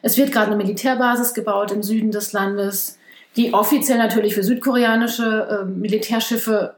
Es 0.00 0.16
wird 0.16 0.32
gerade 0.32 0.48
eine 0.48 0.56
Militärbasis 0.56 1.34
gebaut 1.34 1.70
im 1.70 1.82
Süden 1.82 2.10
des 2.10 2.32
Landes, 2.32 2.98
die 3.36 3.54
offiziell 3.54 3.98
natürlich 3.98 4.34
für 4.34 4.42
südkoreanische 4.42 5.62
äh, 5.62 5.64
Militärschiffe 5.64 6.74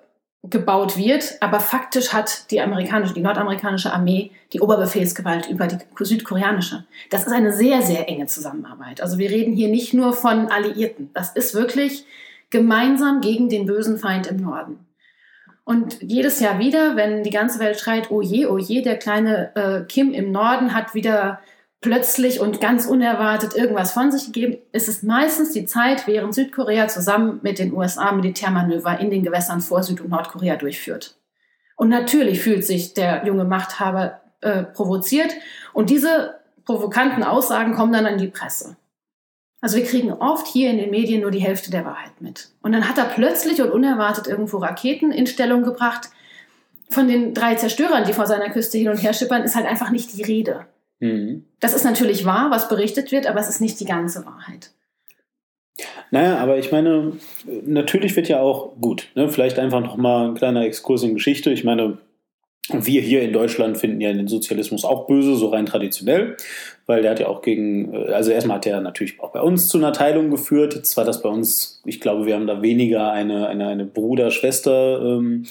gebaut 0.51 0.99
wird, 0.99 1.39
aber 1.41 1.59
faktisch 1.59 2.13
hat 2.13 2.51
die 2.51 2.61
amerikanische, 2.61 3.15
die 3.15 3.23
nordamerikanische 3.23 3.93
Armee 3.93 4.31
die 4.53 4.61
Oberbefehlsgewalt 4.61 5.49
über 5.49 5.67
die 5.67 5.79
südkoreanische. 5.99 6.85
Das 7.11 7.27
ist 7.27 7.33
eine 7.33 7.53
sehr, 7.53 7.81
sehr 7.81 8.09
enge 8.09 8.27
Zusammenarbeit. 8.27 9.01
Also 9.01 9.19
wir 9.19 9.31
reden 9.31 9.55
hier 9.55 9.69
nicht 9.69 9.95
nur 9.95 10.13
von 10.13 10.49
Alliierten. 10.49 11.11
Das 11.15 11.33
ist 11.35 11.55
wirklich 11.55 12.05
gemeinsam 12.51 13.23
gegen 13.23 13.49
den 13.49 13.65
bösen 13.65 13.97
Feind 13.99 14.27
im 14.27 14.37
Norden. 14.37 14.87
Und 15.65 16.03
jedes 16.03 16.41
Jahr 16.41 16.59
wieder, 16.59 16.95
wenn 16.95 17.23
die 17.23 17.31
ganze 17.31 17.59
Welt 17.59 17.81
schreit, 17.81 18.11
oh 18.11 18.21
je, 18.21 18.45
oh 18.47 18.59
je, 18.59 18.83
der 18.83 18.99
kleine 18.99 19.57
äh, 19.57 19.81
Kim 19.87 20.13
im 20.13 20.31
Norden 20.31 20.75
hat 20.75 20.95
wieder 20.95 21.41
plötzlich 21.85 22.41
und 22.41 22.63
ganz 22.63 22.87
unerwartet 22.87 23.55
irgendwas 23.55 23.93
von 23.93 24.11
sich 24.11 24.33
gegeben, 24.33 24.57
ist 24.73 24.89
es 24.89 25.03
meistens 25.03 25.53
die 25.53 25.67
Zeit, 25.67 26.07
während 26.07 26.35
Südkorea 26.35 26.89
zusammen 26.89 27.41
mit 27.43 27.59
den 27.59 27.75
USA 27.75 28.11
Militärmanöver 28.13 28.99
in 29.01 29.11
den 29.11 29.23
Gewässern 29.23 29.61
vor 29.61 29.83
Süd- 29.83 30.01
und 30.01 30.09
Nordkorea 30.09 30.57
durchführt. 30.57 31.19
Und 31.77 31.91
natürlich 31.91 32.41
fühlt 32.41 32.65
sich 32.65 32.95
der 32.95 33.27
junge 33.27 33.45
Machthaber 33.45 34.23
äh, 34.41 34.63
provoziert 34.63 35.35
und 35.75 35.91
diese 35.91 36.37
provokanten 36.65 37.23
Aussagen 37.23 37.75
kommen 37.75 37.93
dann 37.93 38.07
an 38.07 38.17
die 38.17 38.29
Presse. 38.29 38.79
Also 39.61 39.77
wir 39.77 39.85
kriegen 39.85 40.11
oft 40.11 40.47
hier 40.47 40.71
in 40.71 40.79
den 40.79 40.91
Medien 40.91 41.21
nur 41.21 41.31
die 41.31 41.43
Hälfte 41.43 41.71
der 41.71 41.85
Wahrheit 41.85 42.19
mit. 42.21 42.49
Und 42.63 42.73
dann 42.73 42.89
hat 42.89 42.97
er 42.97 43.05
plötzlich 43.05 43.61
und 43.61 43.71
unerwartet 43.71 44.27
irgendwo 44.27 44.57
Raketen 44.57 45.13
in 45.13 45.27
Stellung 45.27 45.65
gebracht. 45.65 46.09
Von 46.89 47.09
den 47.09 47.35
drei 47.35 47.57
Zerstörern, 47.57 48.05
die 48.05 48.15
vor 48.15 48.27
seiner 48.27 48.49
Küste 48.49 48.79
hin 48.79 48.89
und 48.89 49.03
her 49.03 49.13
schippern, 49.13 49.43
ist 49.43 49.55
halt 49.55 49.67
einfach 49.67 49.91
nicht 49.91 50.17
die 50.17 50.23
Rede. 50.23 50.65
Mhm. 51.01 51.45
Das 51.61 51.75
ist 51.75 51.85
natürlich 51.85 52.25
wahr, 52.25 52.51
was 52.51 52.69
berichtet 52.69 53.13
wird, 53.13 53.27
aber 53.27 53.41
es 53.41 53.49
ist 53.49 53.61
nicht 53.61 53.81
die 53.81 53.85
ganze 53.85 54.25
Wahrheit. 54.27 54.71
Naja, 56.11 56.39
aber 56.39 56.59
ich 56.59 56.71
meine, 56.71 57.15
natürlich 57.67 58.15
wird 58.15 58.29
ja 58.29 58.41
auch 58.41 58.77
gut, 58.81 59.09
ne, 59.15 59.29
vielleicht 59.29 59.59
einfach 59.59 59.81
nochmal 59.81 60.29
ein 60.29 60.35
kleiner 60.35 60.65
Exkurs 60.65 61.03
in 61.03 61.15
Geschichte. 61.15 61.51
Ich 61.51 61.65
meine, 61.65 61.99
wir 62.71 63.03
hier 63.03 63.23
in 63.23 63.33
Deutschland 63.33 63.77
finden 63.77 64.01
ja 64.01 64.13
den 64.13 64.29
Sozialismus 64.29 64.85
auch 64.85 65.07
böse, 65.07 65.35
so 65.35 65.49
rein 65.49 65.67
traditionell, 65.67 66.37
weil 66.87 67.03
der 67.03 67.11
hat 67.11 67.21
ja 67.21 67.27
auch 67.27 67.43
gegen, 67.43 67.95
also 67.95 68.31
erstmal 68.31 68.57
hat 68.57 68.67
er 68.67 68.81
natürlich 68.81 69.21
auch 69.21 69.33
bei 69.33 69.41
uns 69.41 69.69
zu 69.69 69.77
einer 69.77 69.93
Teilung 69.93 70.31
geführt. 70.31 70.75
Jetzt 70.75 70.97
war 70.97 71.05
das 71.05 71.21
bei 71.21 71.29
uns, 71.29 71.83
ich 71.85 72.01
glaube, 72.01 72.25
wir 72.25 72.35
haben 72.35 72.47
da 72.47 72.63
weniger 72.63 73.11
eine, 73.11 73.49
eine, 73.49 73.67
eine 73.67 73.85
Bruder-Schwester. 73.85 75.03
Ähm, 75.03 75.47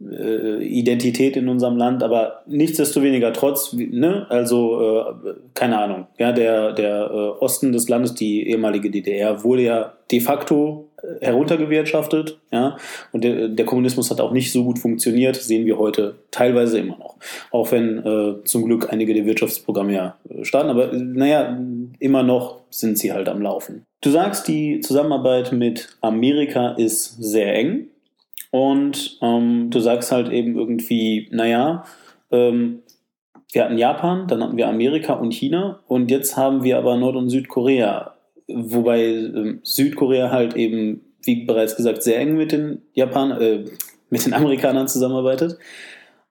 äh, 0.00 0.62
Identität 0.64 1.36
in 1.36 1.48
unserem 1.48 1.76
Land, 1.76 2.02
aber 2.02 2.42
nichtsdestoweniger 2.46 3.32
trotz, 3.32 3.72
ne, 3.72 4.26
also 4.30 4.80
äh, 4.80 5.34
keine 5.54 5.78
Ahnung, 5.78 6.06
ja, 6.18 6.32
der, 6.32 6.72
der 6.72 7.10
äh, 7.10 7.44
Osten 7.44 7.72
des 7.72 7.88
Landes, 7.88 8.14
die 8.14 8.48
ehemalige 8.48 8.90
DDR, 8.90 9.44
wurde 9.44 9.62
ja 9.62 9.92
de 10.10 10.20
facto 10.20 10.88
äh, 11.02 11.24
heruntergewirtschaftet, 11.24 12.38
ja, 12.50 12.76
und 13.12 13.24
der, 13.24 13.48
der 13.48 13.66
Kommunismus 13.66 14.10
hat 14.10 14.20
auch 14.20 14.32
nicht 14.32 14.52
so 14.52 14.64
gut 14.64 14.78
funktioniert, 14.78 15.36
sehen 15.36 15.66
wir 15.66 15.78
heute 15.78 16.16
teilweise 16.30 16.78
immer 16.78 16.96
noch. 16.98 17.16
Auch 17.50 17.70
wenn 17.72 17.98
äh, 17.98 18.44
zum 18.44 18.64
Glück 18.64 18.90
einige 18.90 19.14
der 19.14 19.26
Wirtschaftsprogramme 19.26 19.94
ja 19.94 20.16
äh, 20.28 20.44
starten, 20.44 20.70
aber 20.70 20.92
naja, 20.92 21.58
immer 21.98 22.22
noch 22.22 22.62
sind 22.70 22.98
sie 22.98 23.12
halt 23.12 23.28
am 23.28 23.42
Laufen. 23.42 23.84
Du 24.00 24.10
sagst, 24.10 24.48
die 24.48 24.80
Zusammenarbeit 24.80 25.52
mit 25.52 25.90
Amerika 26.00 26.70
ist 26.70 27.22
sehr 27.22 27.54
eng. 27.54 27.88
Und 28.50 29.18
ähm, 29.22 29.70
du 29.70 29.80
sagst 29.80 30.10
halt 30.12 30.30
eben 30.30 30.58
irgendwie, 30.58 31.28
naja, 31.30 31.84
ähm, 32.30 32.82
wir 33.52 33.64
hatten 33.64 33.78
Japan, 33.78 34.26
dann 34.28 34.42
hatten 34.42 34.56
wir 34.56 34.68
Amerika 34.68 35.14
und 35.14 35.32
China 35.32 35.80
und 35.88 36.10
jetzt 36.10 36.36
haben 36.36 36.62
wir 36.62 36.78
aber 36.78 36.96
Nord- 36.96 37.16
und 37.16 37.30
Südkorea. 37.30 38.14
Wobei 38.48 39.04
ähm, 39.04 39.60
Südkorea 39.62 40.30
halt 40.30 40.56
eben, 40.56 41.02
wie 41.22 41.44
bereits 41.44 41.76
gesagt, 41.76 42.02
sehr 42.02 42.18
eng 42.18 42.36
mit 42.36 42.52
den 42.52 42.82
Japan, 42.94 43.30
äh, 43.32 43.64
mit 44.08 44.24
den 44.24 44.34
Amerikanern 44.34 44.88
zusammenarbeitet. 44.88 45.58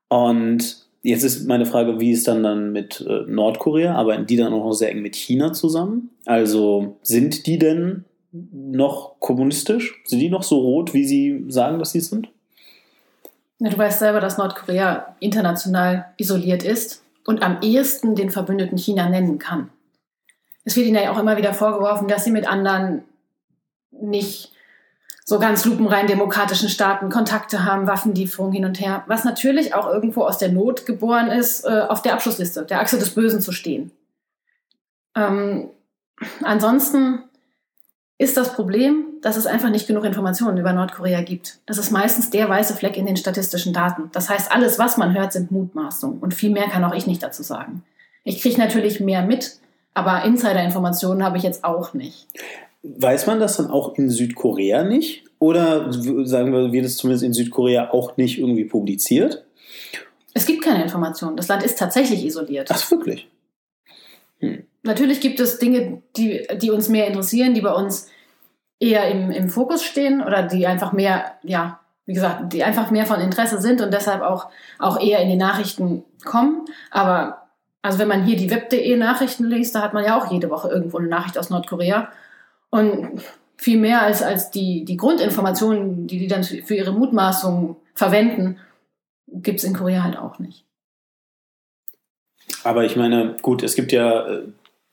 Und 0.10 0.86
jetzt 1.02 1.24
ist 1.24 1.48
meine 1.48 1.66
Frage, 1.66 2.00
wie 2.00 2.12
ist 2.12 2.28
dann 2.28 2.44
dann 2.44 2.72
mit 2.72 3.06
äh, 3.08 3.22
Nordkorea? 3.28 3.96
Arbeiten 3.96 4.26
die 4.26 4.38
dann 4.38 4.54
auch 4.54 4.66
noch 4.66 4.74
sehr 4.74 4.92
eng 4.92 5.02
mit 5.02 5.16
China 5.16 5.54
zusammen? 5.54 6.10
Also 6.26 6.98
sind 7.02 7.48
die 7.48 7.58
denn 7.58 8.06
noch 8.32 9.20
kommunistisch? 9.20 10.02
Sind 10.06 10.20
die 10.20 10.30
noch 10.30 10.44
so 10.44 10.60
rot, 10.60 10.94
wie 10.94 11.06
sie 11.06 11.46
sagen, 11.50 11.80
dass 11.80 11.92
sie 11.92 12.02
sind? 12.02 12.30
Ja, 13.60 13.70
du 13.70 13.78
weißt 13.78 14.00
selber, 14.00 14.22
dass 14.22 14.38
Nordkorea 14.38 15.16
international 15.20 16.06
isoliert 16.18 16.64
ist 16.64 17.04
und 17.26 17.44
am 17.44 17.62
ehesten 17.62 18.16
den 18.16 18.30
Verbündeten 18.30 18.78
China 18.78 19.10
nennen 19.10 19.38
kann. 19.38 19.70
Es 20.64 20.76
wird 20.76 20.88
ihnen 20.88 21.02
ja 21.02 21.12
auch 21.12 21.20
immer 21.20 21.38
wieder 21.38 21.54
vorgeworfen, 21.54 22.08
dass 22.08 22.24
sie 22.24 22.32
mit 22.32 22.48
anderen 22.48 23.04
nicht 23.92 24.54
so 25.26 25.40
ganz 25.40 25.64
lupenrein 25.66 26.08
demokratischen 26.08 26.70
Staaten 26.70 27.10
Kontakte 27.10 27.64
haben, 27.64 27.86
Waffenlieferungen 27.86 28.54
hin 28.54 28.66
und 28.66 28.80
her, 28.80 29.04
was 29.08 29.24
natürlich 29.24 29.76
auch 29.76 29.88
irgendwo 29.88 30.24
aus 30.24 30.40
der 30.40 30.52
Not 30.52 30.86
geboren 30.86 31.28
ist, 31.28 31.66
äh, 31.66 31.86
auf 31.88 32.02
der 32.02 32.14
Abschlussliste, 32.14 32.66
der 32.66 32.80
Achse 32.80 32.98
des 32.98 33.14
Bösen 33.14 33.42
zu 33.42 33.52
stehen. 33.52 33.92
Ähm, 35.16 35.70
ansonsten 36.42 37.29
ist 38.20 38.36
das 38.36 38.54
Problem, 38.54 39.06
dass 39.22 39.38
es 39.38 39.48
einfach 39.48 39.70
nicht 39.70 39.88
genug 39.88 40.04
Informationen 40.04 40.58
über 40.58 40.74
Nordkorea 40.74 41.22
gibt. 41.22 41.60
Das 41.66 41.78
ist 41.78 41.90
meistens 41.90 42.30
der 42.30 42.50
weiße 42.50 42.76
Fleck 42.76 42.98
in 42.98 43.06
den 43.06 43.16
statistischen 43.16 43.74
Daten. 43.74 44.10
Das 44.12 44.30
heißt, 44.30 44.52
alles, 44.52 44.78
was 44.78 44.98
man 44.98 45.18
hört, 45.18 45.32
sind 45.32 45.52
Mutmaßungen. 45.52 46.20
Und 46.20 46.34
viel 46.34 46.52
mehr 46.52 46.66
kann 46.66 46.84
auch 46.84 46.94
ich 46.94 47.08
nicht 47.08 47.24
dazu 47.24 47.44
sagen. 47.44 47.84
Ich 48.26 48.42
kriege 48.42 48.60
natürlich 48.60 49.00
mehr 49.00 49.24
mit, 49.24 49.60
aber 49.94 50.26
Insider-Informationen 50.26 51.24
habe 51.24 51.38
ich 51.38 51.44
jetzt 51.44 51.64
auch 51.64 51.94
nicht. 51.94 52.28
Weiß 52.84 53.26
man 53.26 53.40
das 53.40 53.56
dann 53.56 53.72
auch 53.72 53.96
in 53.96 54.10
Südkorea 54.10 54.84
nicht? 54.84 55.24
Oder 55.40 55.92
sagen 55.92 56.52
wir, 56.52 56.74
wird 56.74 56.86
es 56.86 56.98
zumindest 56.98 57.24
in 57.24 57.34
Südkorea 57.34 57.92
auch 57.92 58.18
nicht 58.18 58.38
irgendwie 58.38 58.66
publiziert? 58.66 59.46
Es 60.34 60.46
gibt 60.46 60.62
keine 60.62 60.84
Informationen. 60.84 61.38
Das 61.38 61.48
Land 61.48 61.64
ist 61.64 61.80
tatsächlich 61.80 62.26
isoliert. 62.26 62.70
Ach, 62.70 62.92
wirklich? 62.92 63.30
Hm. 64.40 64.66
Natürlich 64.90 65.22
gibt 65.22 65.40
es 65.40 65.60
Dinge, 65.60 66.02
die, 66.18 66.48
die 66.60 66.72
uns 66.72 66.90
mehr 66.90 67.06
interessieren, 67.06 67.54
die 67.54 67.62
bei 67.62 67.72
uns 67.72 68.10
eher 68.80 69.08
im, 69.12 69.30
im 69.30 69.48
Fokus 69.48 69.84
stehen 69.84 70.24
oder 70.24 70.42
die 70.42 70.66
einfach 70.66 70.94
mehr, 70.94 71.34
ja, 71.44 71.80
wie 72.08 72.14
gesagt, 72.14 72.54
die 72.54 72.64
einfach 72.64 72.90
mehr 72.90 73.06
von 73.06 73.22
Interesse 73.22 73.62
sind 73.62 73.82
und 73.82 73.94
deshalb 73.94 74.24
auch, 74.24 74.50
auch 74.80 75.00
eher 75.00 75.20
in 75.20 75.30
die 75.30 75.36
Nachrichten 75.36 76.06
kommen. 76.26 76.66
Aber 76.90 77.50
also 77.84 78.00
wenn 78.00 78.08
man 78.08 78.24
hier 78.24 78.36
die 78.36 78.50
web.de 78.50 78.98
Nachrichten 78.98 79.46
liest, 79.46 79.76
da 79.76 79.84
hat 79.84 79.94
man 79.94 80.04
ja 80.04 80.18
auch 80.18 80.32
jede 80.32 80.50
Woche 80.50 80.70
irgendwo 80.70 80.98
eine 80.98 81.08
Nachricht 81.08 81.38
aus 81.38 81.52
Nordkorea. 81.52 82.10
Und 82.72 83.22
viel 83.58 83.80
mehr 83.80 84.02
als, 84.02 84.24
als 84.24 84.50
die, 84.50 84.86
die 84.86 84.98
Grundinformationen, 84.98 86.08
die 86.08 86.18
die 86.18 86.28
dann 86.28 86.44
für 86.44 86.74
ihre 86.74 86.94
Mutmaßungen 86.94 87.76
verwenden, 87.94 88.58
gibt 89.28 89.60
es 89.60 89.66
in 89.66 89.76
Korea 89.76 90.02
halt 90.02 90.18
auch 90.18 90.40
nicht. 90.40 90.66
Aber 92.64 92.86
ich 92.86 92.96
meine, 92.96 93.36
gut, 93.44 93.62
es 93.62 93.76
gibt 93.76 93.92
ja 93.92 94.28
äh, 94.28 94.48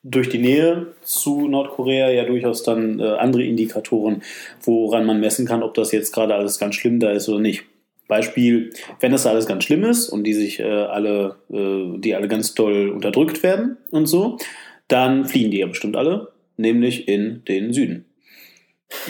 durch 0.09 0.28
die 0.28 0.38
Nähe 0.38 0.94
zu 1.02 1.48
Nordkorea 1.48 2.11
ja 2.11 2.24
durchaus 2.24 2.62
dann 2.62 3.00
äh, 3.00 3.04
andere 3.04 3.42
Indikatoren, 3.42 4.22
woran 4.62 5.04
man 5.04 5.20
messen 5.20 5.46
kann, 5.46 5.62
ob 5.62 5.74
das 5.74 5.90
jetzt 5.90 6.12
gerade 6.12 6.34
alles 6.34 6.59
ganz 6.59 6.76
schlimm 6.76 7.00
da 7.00 7.11
ist 7.11 7.28
oder 7.28 7.40
nicht. 7.40 7.64
Beispiel, 8.07 8.72
wenn 9.00 9.11
das 9.11 9.26
alles 9.26 9.46
ganz 9.46 9.64
schlimm 9.64 9.82
ist 9.82 10.09
und 10.09 10.22
die 10.22 10.34
sich 10.34 10.61
äh, 10.61 10.64
alle, 10.64 11.36
äh, 11.50 11.98
die 11.98 12.14
alle 12.14 12.28
ganz 12.28 12.54
toll 12.54 12.90
unterdrückt 12.90 13.42
werden 13.42 13.78
und 13.90 14.07
so, 14.07 14.38
dann 14.86 15.24
fliehen 15.24 15.50
die 15.50 15.59
ja 15.59 15.66
bestimmt 15.66 15.96
alle, 15.96 16.28
nämlich 16.57 17.09
in 17.09 17.42
den 17.48 17.72
Süden. 17.72 18.04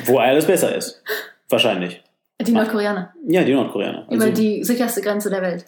Wo 0.06 0.16
alles 0.16 0.46
besser 0.46 0.74
ist. 0.74 1.02
Wahrscheinlich. 1.50 2.02
Die 2.40 2.52
Nordkoreaner. 2.52 3.12
Ja, 3.28 3.44
die 3.44 3.52
Nordkoreaner. 3.52 4.06
Also, 4.08 4.14
Über 4.14 4.34
die 4.34 4.64
sicherste 4.64 5.02
Grenze 5.02 5.28
der 5.28 5.42
Welt. 5.42 5.66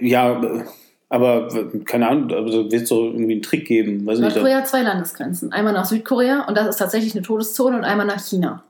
Ja, 0.00 0.42
äh, 0.42 0.64
Aber 1.12 1.46
keine 1.84 2.08
Ahnung, 2.08 2.32
also 2.32 2.72
wird 2.72 2.84
es 2.84 2.88
doch 2.88 3.04
irgendwie 3.04 3.32
einen 3.32 3.42
Trick 3.42 3.66
geben. 3.66 4.06
Weiß 4.06 4.18
Nordkorea 4.18 4.56
hat 4.56 4.68
zwei 4.68 4.80
Landesgrenzen. 4.80 5.52
Einmal 5.52 5.74
nach 5.74 5.84
Südkorea 5.84 6.46
und 6.48 6.56
das 6.56 6.68
ist 6.68 6.78
tatsächlich 6.78 7.14
eine 7.14 7.20
Todeszone 7.20 7.76
und 7.76 7.84
einmal 7.84 8.06
nach 8.06 8.18
China. 8.18 8.64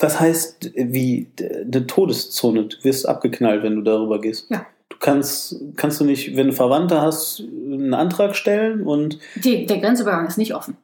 Was 0.00 0.18
heißt 0.18 0.72
wie 0.74 1.28
eine 1.38 1.86
Todeszone? 1.86 2.64
Du 2.64 2.76
wirst 2.82 3.08
abgeknallt, 3.08 3.62
wenn 3.62 3.76
du 3.76 3.82
darüber 3.82 4.20
gehst. 4.20 4.50
Ja. 4.50 4.66
Du 4.88 4.96
kannst, 4.98 5.54
kannst 5.76 6.00
du 6.00 6.04
nicht, 6.04 6.34
wenn 6.34 6.48
du 6.48 6.52
Verwandte 6.52 7.00
hast, 7.00 7.38
einen 7.40 7.94
Antrag 7.94 8.34
stellen 8.34 8.82
und. 8.82 9.20
Die, 9.36 9.66
der 9.66 9.78
Grenzübergang 9.78 10.26
ist 10.26 10.36
nicht 10.36 10.56
offen. 10.56 10.78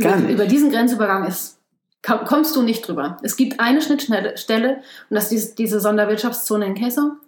Gar 0.00 0.16
nicht. 0.16 0.30
Über, 0.30 0.32
über 0.32 0.46
diesen 0.46 0.70
Grenzübergang 0.70 1.26
ist 1.26 1.58
kommst 2.02 2.56
du 2.56 2.62
nicht 2.62 2.88
drüber. 2.88 3.18
Es 3.22 3.36
gibt 3.36 3.60
eine 3.60 3.82
Schnittstelle 3.82 4.76
und 5.10 5.14
das 5.14 5.30
ist 5.30 5.58
diese 5.58 5.78
Sonderwirtschaftszone 5.78 6.64
in 6.64 6.74
Kaesong. 6.74 7.18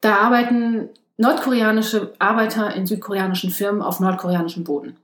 Da 0.00 0.16
arbeiten 0.16 0.90
nordkoreanische 1.16 2.12
Arbeiter 2.18 2.74
in 2.74 2.86
südkoreanischen 2.86 3.50
Firmen 3.50 3.82
auf 3.82 4.00
nordkoreanischem 4.00 4.64
Boden. 4.64 4.96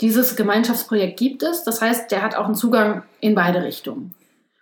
Dieses 0.00 0.34
Gemeinschaftsprojekt 0.34 1.18
gibt 1.18 1.42
es, 1.42 1.62
das 1.62 1.80
heißt, 1.80 2.10
der 2.10 2.22
hat 2.22 2.34
auch 2.34 2.46
einen 2.46 2.56
Zugang 2.56 3.04
in 3.20 3.34
beide 3.34 3.62
Richtungen. 3.62 4.14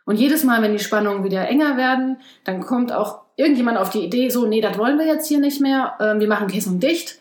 Und 0.04 0.16
jedes 0.16 0.44
Mal, 0.44 0.60
wenn 0.60 0.72
die 0.72 0.78
Spannungen 0.78 1.24
wieder 1.24 1.48
enger 1.48 1.76
werden, 1.76 2.18
dann 2.44 2.60
kommt 2.60 2.92
auch 2.92 3.22
irgendjemand 3.36 3.78
auf 3.78 3.90
die 3.90 4.04
Idee, 4.04 4.28
so, 4.28 4.46
nee, 4.46 4.60
das 4.60 4.76
wollen 4.76 4.98
wir 4.98 5.06
jetzt 5.06 5.28
hier 5.28 5.38
nicht 5.38 5.60
mehr, 5.60 5.94
ähm, 6.00 6.20
wir 6.20 6.28
machen 6.28 6.48
Kaesong 6.48 6.78
dicht. 6.78 7.18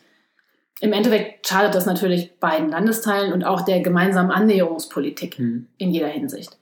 Im 0.80 0.92
Endeffekt 0.92 1.46
schadet 1.46 1.74
das 1.74 1.86
natürlich 1.86 2.38
beiden 2.38 2.70
Landesteilen 2.70 3.32
und 3.32 3.44
auch 3.44 3.62
der 3.62 3.80
gemeinsamen 3.80 4.30
Annäherungspolitik 4.30 5.38
mhm. 5.38 5.68
in 5.78 5.90
jeder 5.90 6.08
Hinsicht. 6.08 6.58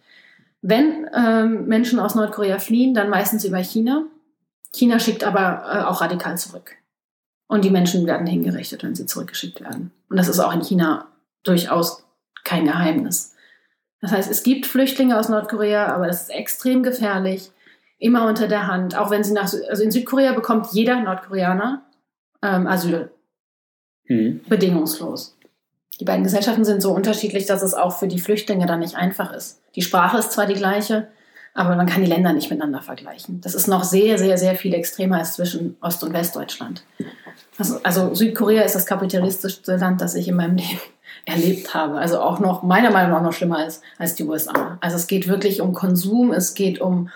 Wenn 0.61 1.09
ähm, 1.17 1.67
Menschen 1.67 1.99
aus 1.99 2.15
Nordkorea 2.15 2.59
fliehen, 2.59 2.95
dann 2.95 3.11
meistens 3.11 3.45
über 3.45 3.59
China. 3.59 4.05
China 4.73 4.99
schickt 4.99 5.25
aber 5.25 5.65
äh, 5.65 5.85
auch 5.85 6.01
radikal 6.01 6.37
zurück. 6.39 6.75
Und 7.47 7.65
die 7.65 7.71
Menschen 7.71 8.07
werden 8.07 8.27
hingerichtet, 8.27 8.83
wenn 8.83 8.95
sie 8.95 9.07
zurückgeschickt 9.07 9.61
werden. 9.61 9.93
Und 10.11 10.19
das 10.19 10.29
ist 10.29 10.39
auch 10.39 10.53
in 10.53 10.61
China 10.61 11.09
durchaus 11.45 12.05
kein 12.45 12.67
Geheimnis. 12.67 13.35
Das 14.01 14.13
heißt, 14.13 14.31
es 14.31 14.43
gibt 14.43 14.67
Flüchtlinge 14.67 15.19
aus 15.19 15.29
Nordkorea, 15.29 15.87
aber 15.87 16.07
das 16.07 16.23
ist 16.23 16.31
extrem 16.31 16.83
gefährlich, 16.83 17.51
immer 17.99 18.27
unter 18.27 18.49
der 18.49 18.67
Hand. 18.67 18.97
Auch 18.97 19.11
wenn 19.11 19.25
sie 19.25 19.33
nach, 19.33 19.53
also 19.69 19.83
in 19.83 19.91
Südkorea 19.91 20.33
bekommt 20.33 20.73
jeder 20.73 21.01
Nordkoreaner 21.01 21.83
ähm, 22.43 22.67
Asyl. 22.67 23.11
Mhm. 24.07 24.43
Bedingungslos. 24.49 25.37
Die 26.01 26.05
beiden 26.05 26.23
Gesellschaften 26.23 26.65
sind 26.65 26.81
so 26.81 26.93
unterschiedlich, 26.93 27.47
dass 27.47 27.63
es 27.63 27.75
auch 27.75 27.99
für 27.99 28.07
die 28.07 28.21
Flüchtlinge 28.21 28.67
dann 28.67 28.81
nicht 28.81 28.95
einfach 28.95 29.33
ist. 29.33 29.61
Die 29.75 29.83
Sprache 29.83 30.19
ist 30.19 30.33
zwar 30.33 30.47
die 30.47 30.55
gleiche, 30.55 31.09
aber 31.55 31.77
man 31.77 31.87
kann 31.87 32.03
die 32.03 32.09
Länder 32.09 32.33
nicht 32.33 32.51
miteinander 32.51 32.83
vergleichen. 32.83 33.41
Das 33.41 33.55
ist 33.55 33.67
noch 33.67 33.85
sehr, 33.85 34.19
sehr, 34.19 34.39
sehr 34.39 34.55
viel 34.55 34.75
extremer 34.75 35.19
als 35.19 35.35
zwischen 35.35 35.77
Ost- 35.81 36.05
und 36.05 36.13
Westdeutschland. 36.13 36.85
Also, 37.59 37.81
also 37.83 38.15
Südkorea 38.15 38.63
ist 38.63 38.75
das 38.75 38.87
kapitalistischste 38.87 39.77
Land, 39.77 40.01
das 40.01 40.15
ich 40.15 40.29
in 40.29 40.37
meinem 40.37 40.57
Leben 40.59 40.81
erlebt 41.25 41.75
habe. 41.75 41.99
Also 41.99 42.21
auch 42.21 42.39
noch, 42.39 42.63
meiner 42.63 42.91
Meinung 42.91 43.13
nach, 43.13 43.23
noch 43.23 43.33
schlimmer 43.33 43.59
als, 43.59 43.83
als 43.99 44.15
die 44.15 44.25
USA. 44.25 44.79
Also 44.81 44.97
es 44.97 45.07
geht 45.07 45.29
wirklich 45.29 45.61
um 45.61 45.73
Konsum, 45.73 46.33
es 46.33 46.55
geht 46.55 46.81
um, 46.81 47.11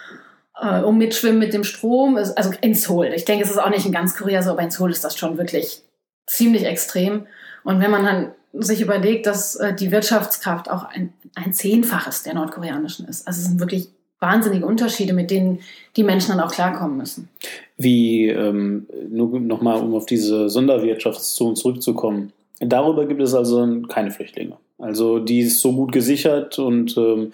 äh, 0.61 0.81
um 0.81 0.99
Mitschwimmen 0.99 1.39
mit 1.39 1.55
dem 1.55 1.65
Strom, 1.65 2.17
es, 2.17 2.37
also 2.37 2.51
in 2.61 2.75
Seoul. 2.75 3.13
Ich 3.15 3.25
denke, 3.25 3.45
es 3.45 3.51
ist 3.51 3.59
auch 3.59 3.71
nicht 3.71 3.87
in 3.87 3.93
ganz 3.93 4.17
Korea 4.17 4.43
so, 4.43 4.51
aber 4.51 4.63
in 4.63 4.71
Seoul 4.71 4.91
ist 4.91 5.05
das 5.05 5.17
schon 5.17 5.39
wirklich 5.39 5.83
ziemlich 6.27 6.65
extrem. 6.67 7.27
Und 7.65 7.81
wenn 7.81 7.91
man 7.91 8.05
dann 8.05 8.33
sich 8.53 8.81
überlegt, 8.81 9.27
dass 9.27 9.55
äh, 9.57 9.75
die 9.75 9.91
Wirtschaftskraft 9.91 10.71
auch 10.71 10.85
ein, 10.85 11.13
ein 11.35 11.53
Zehnfaches 11.53 12.23
der 12.23 12.35
nordkoreanischen 12.35 13.09
ist. 13.09 13.27
Also 13.27 13.41
es 13.41 13.47
sind 13.47 13.61
wirklich 13.61 13.89
wahnsinnige 14.23 14.65
Unterschiede, 14.65 15.13
mit 15.13 15.31
denen 15.31 15.59
die 15.97 16.05
Menschen 16.05 16.31
dann 16.31 16.41
auch 16.41 16.53
klarkommen 16.53 16.97
müssen. 16.97 17.29
Wie, 17.77 18.29
ähm, 18.29 18.87
nur 19.11 19.39
nochmal, 19.41 19.81
um 19.81 19.95
auf 19.95 20.07
diese 20.07 20.49
Sonderwirtschaftszone 20.49 21.55
zurückzukommen. 21.55 22.33
Darüber 22.61 23.07
gibt 23.07 23.21
es 23.21 23.35
also 23.35 23.83
keine 23.89 24.13
Flüchtlinge. 24.13 24.57
Also 24.79 25.19
die 25.19 25.41
ist 25.41 25.61
so 25.61 25.73
gut 25.73 25.93
gesichert 25.93 26.59
und 26.59 26.97
ähm, 26.97 27.33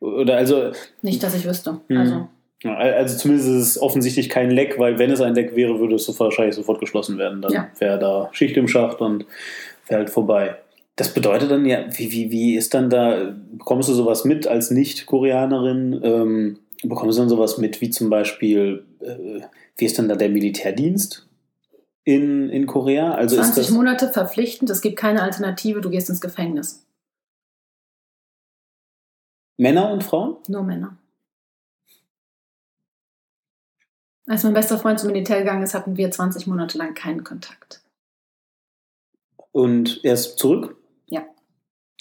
oder 0.00 0.36
also. 0.36 0.70
Nicht, 1.02 1.22
dass 1.22 1.34
ich 1.34 1.44
wüsste. 1.44 1.80
Hm. 1.88 1.96
Also. 1.96 2.28
Also 2.62 3.16
zumindest 3.16 3.48
ist 3.48 3.56
es 3.56 3.82
offensichtlich 3.82 4.28
kein 4.28 4.50
Leck, 4.50 4.78
weil 4.78 4.98
wenn 4.98 5.10
es 5.10 5.22
ein 5.22 5.34
Leck 5.34 5.56
wäre, 5.56 5.80
würde 5.80 5.94
es 5.94 6.04
so 6.04 6.18
wahrscheinlich 6.18 6.54
sofort 6.54 6.78
geschlossen 6.78 7.16
werden. 7.16 7.40
Dann 7.40 7.52
ja. 7.52 7.68
wäre 7.78 7.98
da 7.98 8.28
Schicht 8.32 8.56
im 8.56 8.68
Schacht 8.68 9.00
und 9.00 9.24
wäre 9.88 10.00
halt 10.00 10.10
vorbei. 10.10 10.56
Das 10.96 11.14
bedeutet 11.14 11.50
dann 11.50 11.64
ja, 11.64 11.86
wie, 11.96 12.12
wie, 12.12 12.30
wie 12.30 12.56
ist 12.56 12.74
dann 12.74 12.90
da, 12.90 13.34
bekommst 13.52 13.88
du 13.88 13.94
sowas 13.94 14.24
mit 14.24 14.46
als 14.46 14.70
Nicht-Koreanerin? 14.70 16.00
Ähm, 16.02 16.58
bekommst 16.82 17.16
du 17.16 17.22
dann 17.22 17.28
sowas 17.28 17.58
mit, 17.58 17.80
wie 17.80 17.90
zum 17.90 18.10
Beispiel, 18.10 18.84
äh, 19.00 19.40
wie 19.76 19.84
ist 19.84 19.98
dann 19.98 20.08
da 20.08 20.16
der 20.16 20.28
Militärdienst 20.28 21.26
in, 22.04 22.50
in 22.50 22.66
Korea? 22.66 23.12
Also 23.12 23.36
20 23.36 23.70
Monate 23.70 24.08
verpflichtend, 24.08 24.70
es 24.70 24.82
gibt 24.82 24.96
keine 24.96 25.22
Alternative, 25.22 25.80
du 25.80 25.90
gehst 25.90 26.10
ins 26.10 26.20
Gefängnis. 26.20 26.84
Männer 29.56 29.90
und 29.90 30.02
Frauen? 30.02 30.36
Nur 30.48 30.62
Männer. 30.62 30.96
Als 34.26 34.44
mein 34.44 34.54
bester 34.54 34.78
Freund 34.78 34.98
zum 34.98 35.10
Militär 35.10 35.40
gegangen 35.40 35.62
ist, 35.62 35.74
hatten 35.74 35.96
wir 35.96 36.10
20 36.10 36.46
Monate 36.46 36.78
lang 36.78 36.94
keinen 36.94 37.24
Kontakt. 37.24 37.82
Und 39.52 40.00
er 40.04 40.14
ist 40.14 40.38
zurück? 40.38 40.79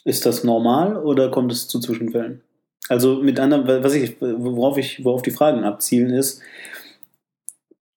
Ist 0.09 0.25
das 0.25 0.43
normal 0.43 0.97
oder 0.97 1.29
kommt 1.29 1.51
es 1.51 1.67
zu 1.67 1.79
Zwischenfällen? 1.79 2.41
Also 2.87 3.21
mit 3.21 3.39
anderen, 3.39 3.83
was 3.83 3.93
ich, 3.93 4.19
worauf 4.19 4.79
ich, 4.79 5.05
worauf 5.05 5.21
die 5.21 5.29
Fragen 5.29 5.63
abzielen, 5.63 6.09
ist, 6.09 6.41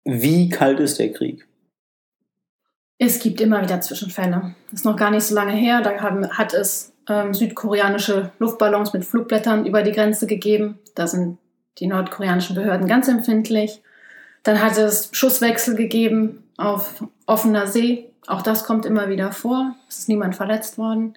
wie 0.04 0.50
kalt 0.50 0.78
ist 0.78 0.98
der 0.98 1.10
Krieg? 1.10 1.48
Es 2.98 3.18
gibt 3.18 3.40
immer 3.40 3.62
wieder 3.62 3.80
Zwischenfälle. 3.80 4.54
Das 4.70 4.80
ist 4.80 4.84
noch 4.84 4.98
gar 4.98 5.10
nicht 5.10 5.22
so 5.22 5.34
lange 5.34 5.54
her. 5.54 5.80
Da 5.80 6.02
haben, 6.02 6.28
hat 6.28 6.52
es 6.52 6.92
ähm, 7.08 7.32
südkoreanische 7.32 8.30
Luftballons 8.38 8.92
mit 8.92 9.06
Flugblättern 9.06 9.64
über 9.64 9.82
die 9.82 9.92
Grenze 9.92 10.26
gegeben. 10.26 10.80
Da 10.94 11.06
sind 11.06 11.38
die 11.78 11.86
nordkoreanischen 11.86 12.54
Behörden 12.54 12.88
ganz 12.88 13.08
empfindlich. 13.08 13.80
Dann 14.42 14.60
hat 14.60 14.76
es 14.76 15.08
Schusswechsel 15.12 15.76
gegeben 15.76 16.44
auf 16.58 17.02
offener 17.24 17.68
See. 17.68 18.10
Auch 18.26 18.42
das 18.42 18.64
kommt 18.64 18.84
immer 18.84 19.08
wieder 19.08 19.32
vor. 19.32 19.74
Es 19.88 20.00
ist 20.00 20.10
niemand 20.10 20.36
verletzt 20.36 20.76
worden. 20.76 21.14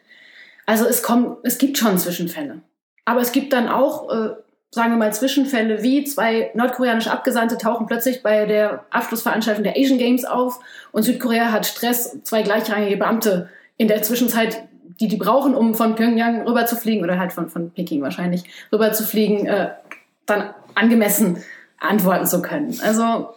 Also 0.66 0.86
es 0.86 1.04
kommt, 1.04 1.38
es 1.44 1.58
gibt 1.58 1.78
schon 1.78 1.98
Zwischenfälle. 1.98 2.62
Aber 3.06 3.22
es 3.22 3.32
gibt 3.32 3.54
dann 3.54 3.68
auch, 3.68 4.10
äh, 4.10 4.30
sagen 4.72 4.92
wir 4.92 4.98
mal, 4.98 5.14
Zwischenfälle 5.14 5.84
wie 5.84 6.04
zwei 6.04 6.52
nordkoreanische 6.56 7.12
Abgesandte 7.12 7.58
tauchen 7.58 7.86
plötzlich 7.86 8.24
bei 8.24 8.46
der 8.46 8.86
Abschlussveranstaltung 8.90 9.64
der 9.64 9.78
Asian 9.78 10.00
Games 10.00 10.26
auf 10.26 10.60
und 10.92 11.04
Südkorea 11.04 11.52
hat 11.52 11.66
Stress, 11.66 12.22
zwei 12.24 12.42
gleichrangige 12.42 12.98
Beamte 12.98 13.50
in 13.78 13.88
der 13.88 14.02
Zwischenzeit, 14.02 14.68
die 15.00 15.08
die 15.08 15.18
brauchen, 15.18 15.56
um 15.56 15.76
von 15.76 15.96
Pyongyang 15.96 16.48
rüber 16.48 16.66
zu 16.66 16.76
fliegen 16.76 17.04
oder 17.04 17.20
halt 17.20 17.32
von, 17.32 17.50
von 17.50 17.72
Peking 17.72 18.02
wahrscheinlich 18.02 18.44
rüber 18.72 18.92
zu 18.92 19.04
fliegen, 19.04 19.46
äh, 19.46 19.72
dann 20.26 20.54
angemessen 20.74 21.44
antworten 21.80 22.26
zu 22.26 22.42
können. 22.42 22.80
Also 22.82 23.30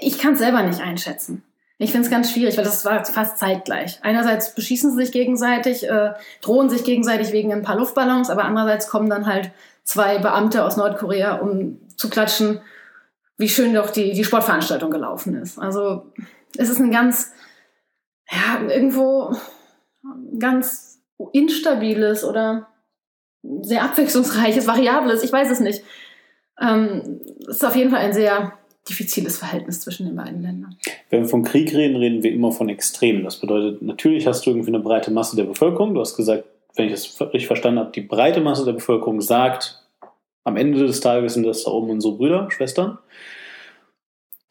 ich 0.00 0.18
kann 0.18 0.34
es 0.34 0.40
selber 0.40 0.62
nicht 0.62 0.80
einschätzen. 0.80 1.42
Ich 1.82 1.92
finde 1.92 2.04
es 2.04 2.10
ganz 2.10 2.30
schwierig, 2.30 2.58
weil 2.58 2.64
das 2.64 2.84
war 2.84 3.02
fast 3.06 3.38
zeitgleich. 3.38 4.00
Einerseits 4.02 4.54
beschießen 4.54 4.90
sie 4.90 4.98
sich 4.98 5.12
gegenseitig, 5.12 5.88
äh, 5.88 6.12
drohen 6.42 6.68
sich 6.68 6.84
gegenseitig 6.84 7.32
wegen 7.32 7.54
ein 7.54 7.62
paar 7.62 7.76
Luftballons, 7.76 8.28
aber 8.28 8.44
andererseits 8.44 8.88
kommen 8.88 9.08
dann 9.08 9.24
halt 9.24 9.50
zwei 9.82 10.18
Beamte 10.18 10.62
aus 10.62 10.76
Nordkorea, 10.76 11.36
um 11.36 11.80
zu 11.96 12.10
klatschen, 12.10 12.60
wie 13.38 13.48
schön 13.48 13.72
doch 13.72 13.88
die, 13.88 14.12
die 14.12 14.24
Sportveranstaltung 14.24 14.90
gelaufen 14.90 15.34
ist. 15.36 15.58
Also 15.58 16.12
es 16.58 16.68
ist 16.68 16.80
ein 16.80 16.90
ganz, 16.90 17.32
ja, 18.30 18.60
irgendwo 18.68 19.34
ganz 20.38 21.02
instabiles 21.32 22.24
oder 22.24 22.68
sehr 23.62 23.84
abwechslungsreiches, 23.84 24.66
variables, 24.66 25.22
ich 25.22 25.32
weiß 25.32 25.50
es 25.50 25.60
nicht. 25.60 25.82
Ähm, 26.60 27.22
es 27.48 27.56
ist 27.56 27.64
auf 27.64 27.74
jeden 27.74 27.90
Fall 27.90 28.00
ein 28.00 28.12
sehr 28.12 28.59
diffiziles 28.88 29.38
Verhältnis 29.38 29.80
zwischen 29.80 30.06
den 30.06 30.16
beiden 30.16 30.42
Ländern. 30.42 30.76
Wenn 31.10 31.22
wir 31.22 31.28
vom 31.28 31.44
Krieg 31.44 31.72
reden, 31.74 31.96
reden 31.96 32.22
wir 32.22 32.32
immer 32.32 32.52
von 32.52 32.68
Extremen. 32.68 33.24
Das 33.24 33.40
bedeutet, 33.40 33.82
natürlich 33.82 34.26
hast 34.26 34.46
du 34.46 34.50
irgendwie 34.50 34.70
eine 34.70 34.80
breite 34.80 35.10
Masse 35.10 35.36
der 35.36 35.44
Bevölkerung. 35.44 35.94
Du 35.94 36.00
hast 36.00 36.16
gesagt, 36.16 36.44
wenn 36.74 36.86
ich 36.86 36.92
das 36.92 37.20
richtig 37.20 37.46
verstanden 37.46 37.80
habe, 37.80 37.92
die 37.92 38.00
breite 38.00 38.40
Masse 38.40 38.64
der 38.64 38.72
Bevölkerung 38.72 39.20
sagt, 39.20 39.82
am 40.44 40.56
Ende 40.56 40.86
des 40.86 41.00
Tages 41.00 41.34
sind 41.34 41.44
das 41.44 41.64
da 41.64 41.70
oben 41.70 41.90
unsere 41.90 42.16
Brüder, 42.16 42.50
Schwestern. 42.50 42.98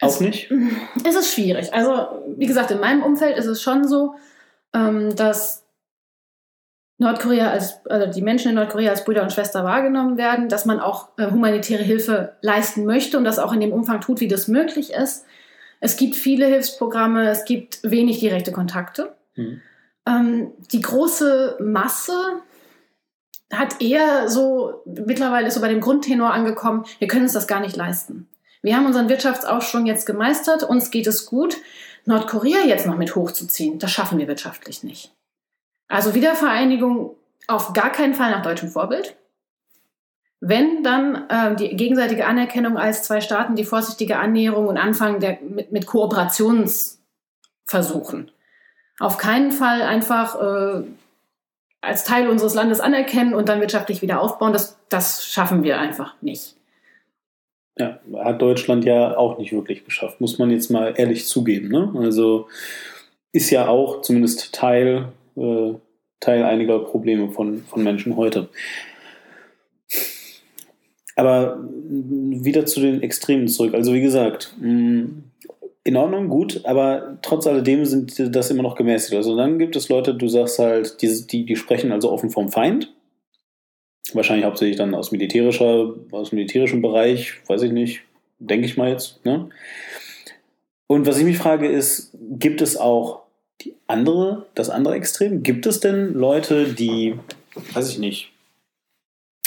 Auch 0.00 0.08
es, 0.08 0.20
nicht? 0.20 0.50
Es 1.04 1.14
ist 1.14 1.34
schwierig. 1.34 1.74
Also, 1.74 2.22
wie 2.36 2.46
gesagt, 2.46 2.70
in 2.70 2.80
meinem 2.80 3.02
Umfeld 3.02 3.36
ist 3.36 3.46
es 3.46 3.60
schon 3.60 3.86
so, 3.86 4.14
ähm, 4.74 5.14
dass 5.16 5.66
Nordkorea 7.00 7.50
als, 7.50 7.80
also 7.86 8.12
die 8.12 8.20
Menschen 8.20 8.50
in 8.50 8.56
Nordkorea 8.56 8.90
als 8.90 9.04
Brüder 9.04 9.22
und 9.22 9.32
Schwester 9.32 9.64
wahrgenommen 9.64 10.18
werden, 10.18 10.50
dass 10.50 10.66
man 10.66 10.80
auch 10.80 11.08
äh, 11.16 11.30
humanitäre 11.30 11.82
Hilfe 11.82 12.36
leisten 12.42 12.84
möchte 12.84 13.16
und 13.16 13.24
das 13.24 13.38
auch 13.38 13.54
in 13.54 13.60
dem 13.60 13.72
Umfang 13.72 14.02
tut, 14.02 14.20
wie 14.20 14.28
das 14.28 14.48
möglich 14.48 14.92
ist. 14.92 15.24
Es 15.80 15.96
gibt 15.96 16.14
viele 16.14 16.46
Hilfsprogramme, 16.46 17.30
es 17.30 17.46
gibt 17.46 17.78
wenig 17.82 18.20
direkte 18.20 18.52
Kontakte. 18.52 19.14
Mhm. 19.34 19.62
Ähm, 20.06 20.52
die 20.72 20.82
große 20.82 21.56
Masse 21.60 22.12
hat 23.50 23.80
eher 23.80 24.28
so, 24.28 24.82
mittlerweile 24.84 25.48
ist 25.48 25.54
so 25.54 25.62
bei 25.62 25.68
dem 25.68 25.80
Grundtenor 25.80 26.34
angekommen, 26.34 26.84
wir 26.98 27.08
können 27.08 27.22
uns 27.22 27.32
das 27.32 27.46
gar 27.48 27.60
nicht 27.60 27.76
leisten. 27.76 28.28
Wir 28.60 28.76
haben 28.76 28.84
unseren 28.84 29.08
Wirtschaftsaufschwung 29.08 29.86
jetzt 29.86 30.04
gemeistert, 30.04 30.64
uns 30.64 30.90
geht 30.90 31.06
es 31.06 31.24
gut. 31.24 31.56
Nordkorea 32.04 32.66
jetzt 32.66 32.86
noch 32.86 32.98
mit 32.98 33.16
hochzuziehen, 33.16 33.78
das 33.78 33.90
schaffen 33.90 34.18
wir 34.18 34.28
wirtschaftlich 34.28 34.82
nicht. 34.82 35.14
Also 35.90 36.14
Wiedervereinigung 36.14 37.16
auf 37.48 37.72
gar 37.72 37.90
keinen 37.90 38.14
Fall 38.14 38.30
nach 38.30 38.42
deutschem 38.42 38.68
Vorbild. 38.68 39.16
Wenn, 40.40 40.84
dann 40.84 41.28
äh, 41.28 41.56
die 41.56 41.74
gegenseitige 41.76 42.26
Anerkennung 42.26 42.78
als 42.78 43.02
zwei 43.02 43.20
Staaten, 43.20 43.56
die 43.56 43.64
vorsichtige 43.64 44.18
Annäherung 44.18 44.68
und 44.68 44.78
Anfang 44.78 45.20
der, 45.20 45.38
mit, 45.42 45.72
mit 45.72 45.86
Kooperationsversuchen. 45.86 48.30
Auf 49.00 49.18
keinen 49.18 49.50
Fall 49.50 49.82
einfach 49.82 50.40
äh, 50.40 50.84
als 51.80 52.04
Teil 52.04 52.28
unseres 52.28 52.54
Landes 52.54 52.78
anerkennen 52.80 53.34
und 53.34 53.48
dann 53.48 53.60
wirtschaftlich 53.60 54.00
wieder 54.00 54.22
aufbauen. 54.22 54.52
Das, 54.52 54.78
das 54.88 55.26
schaffen 55.26 55.64
wir 55.64 55.78
einfach 55.78 56.14
nicht. 56.22 56.54
Ja, 57.76 57.98
hat 58.24 58.40
Deutschland 58.40 58.84
ja 58.84 59.16
auch 59.16 59.38
nicht 59.38 59.52
wirklich 59.52 59.84
geschafft, 59.84 60.20
muss 60.20 60.38
man 60.38 60.50
jetzt 60.50 60.70
mal 60.70 60.94
ehrlich 60.96 61.26
zugeben. 61.26 61.68
Ne? 61.68 61.92
Also 61.96 62.46
ist 63.32 63.50
ja 63.50 63.68
auch 63.68 64.02
zumindest 64.02 64.54
Teil, 64.54 65.12
äh, 65.36 65.74
Teil 66.20 66.44
einiger 66.44 66.78
Probleme 66.80 67.30
von, 67.30 67.64
von 67.64 67.82
Menschen 67.82 68.16
heute. 68.16 68.48
Aber 71.16 71.58
wieder 71.62 72.66
zu 72.66 72.80
den 72.80 73.02
Extremen 73.02 73.48
zurück. 73.48 73.74
Also 73.74 73.92
wie 73.92 74.00
gesagt, 74.00 74.54
mm, 74.60 75.04
in 75.82 75.96
Ordnung, 75.96 76.28
gut, 76.28 76.60
aber 76.64 77.18
trotz 77.22 77.46
alledem 77.46 77.84
sind 77.84 78.34
das 78.34 78.50
immer 78.50 78.62
noch 78.62 78.76
gemäßigt. 78.76 79.14
Also 79.14 79.36
dann 79.36 79.58
gibt 79.58 79.76
es 79.76 79.88
Leute, 79.88 80.14
du 80.14 80.28
sagst 80.28 80.58
halt, 80.58 81.00
die, 81.00 81.26
die, 81.26 81.46
die 81.46 81.56
sprechen 81.56 81.90
also 81.92 82.10
offen 82.12 82.30
vom 82.30 82.50
Feind. 82.50 82.92
Wahrscheinlich 84.12 84.44
hauptsächlich 84.44 84.76
dann 84.76 84.94
aus 84.94 85.12
militärischer, 85.12 85.94
aus 86.10 86.32
militärischem 86.32 86.82
Bereich, 86.82 87.34
weiß 87.46 87.62
ich 87.62 87.72
nicht, 87.72 88.02
denke 88.38 88.66
ich 88.66 88.76
mal 88.76 88.90
jetzt. 88.90 89.24
Ne? 89.24 89.48
Und 90.86 91.06
was 91.06 91.18
ich 91.18 91.24
mich 91.24 91.38
frage 91.38 91.68
ist, 91.68 92.16
gibt 92.30 92.60
es 92.60 92.76
auch 92.76 93.22
die 93.62 93.74
andere, 93.86 94.46
das 94.54 94.70
andere 94.70 94.94
Extrem? 94.94 95.42
Gibt 95.42 95.66
es 95.66 95.80
denn 95.80 96.14
Leute, 96.14 96.72
die, 96.72 97.14
weiß 97.72 97.90
ich 97.90 97.98
nicht, 97.98 98.32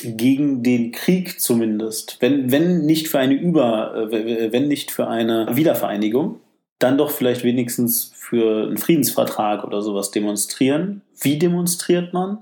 gegen 0.03 0.63
den 0.63 0.91
Krieg 0.91 1.39
zumindest, 1.39 2.17
wenn, 2.19 2.51
wenn 2.51 2.85
nicht 2.85 3.07
für 3.07 3.19
eine 3.19 3.35
Über, 3.35 4.11
äh, 4.11 4.51
wenn 4.51 4.67
nicht 4.67 4.91
für 4.91 5.07
eine 5.07 5.55
Wiedervereinigung, 5.55 6.39
dann 6.79 6.97
doch 6.97 7.11
vielleicht 7.11 7.43
wenigstens 7.43 8.11
für 8.15 8.63
einen 8.63 8.77
Friedensvertrag 8.77 9.63
oder 9.63 9.81
sowas 9.81 10.11
demonstrieren. 10.11 11.01
Wie 11.21 11.39
demonstriert 11.39 12.13
man? 12.13 12.39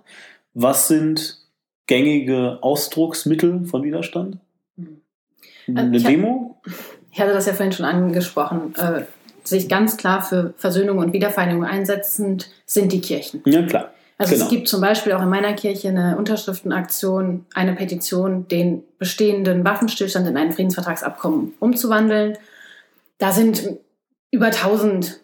Was 0.53 0.87
sind 0.87 1.37
gängige 1.85 2.59
Ausdrucksmittel 2.61 3.65
von 3.65 3.83
Widerstand? 3.83 4.37
Hm. 4.77 5.01
Eine 5.75 5.97
ich 5.97 6.03
Demo? 6.03 6.59
Hab, 6.65 6.73
ich 7.11 7.21
hatte 7.21 7.33
das 7.33 7.45
ja 7.45 7.53
vorhin 7.53 7.73
schon 7.73 7.85
angesprochen. 7.85 8.73
Äh, 8.75 9.03
sich 9.43 9.69
ganz 9.69 9.97
klar 9.97 10.21
für 10.21 10.53
Versöhnung 10.57 10.97
und 10.97 11.13
Wiedervereinigung 11.13 11.65
einsetzend 11.65 12.49
sind 12.65 12.91
die 12.91 13.01
Kirchen. 13.01 13.41
Ja, 13.45 13.63
klar. 13.63 13.93
Also 14.17 14.33
genau. 14.33 14.45
es 14.45 14.51
gibt 14.51 14.67
zum 14.67 14.81
Beispiel 14.81 15.13
auch 15.13 15.21
in 15.23 15.29
meiner 15.29 15.53
Kirche 15.53 15.87
eine 15.87 16.15
Unterschriftenaktion, 16.15 17.45
eine 17.55 17.73
Petition, 17.73 18.47
den 18.47 18.83
bestehenden 18.99 19.65
Waffenstillstand 19.65 20.27
in 20.27 20.37
ein 20.37 20.51
Friedensvertragsabkommen 20.51 21.53
umzuwandeln. 21.59 22.37
Da 23.17 23.31
sind 23.31 23.63
über 24.29 24.47
1000 24.47 25.21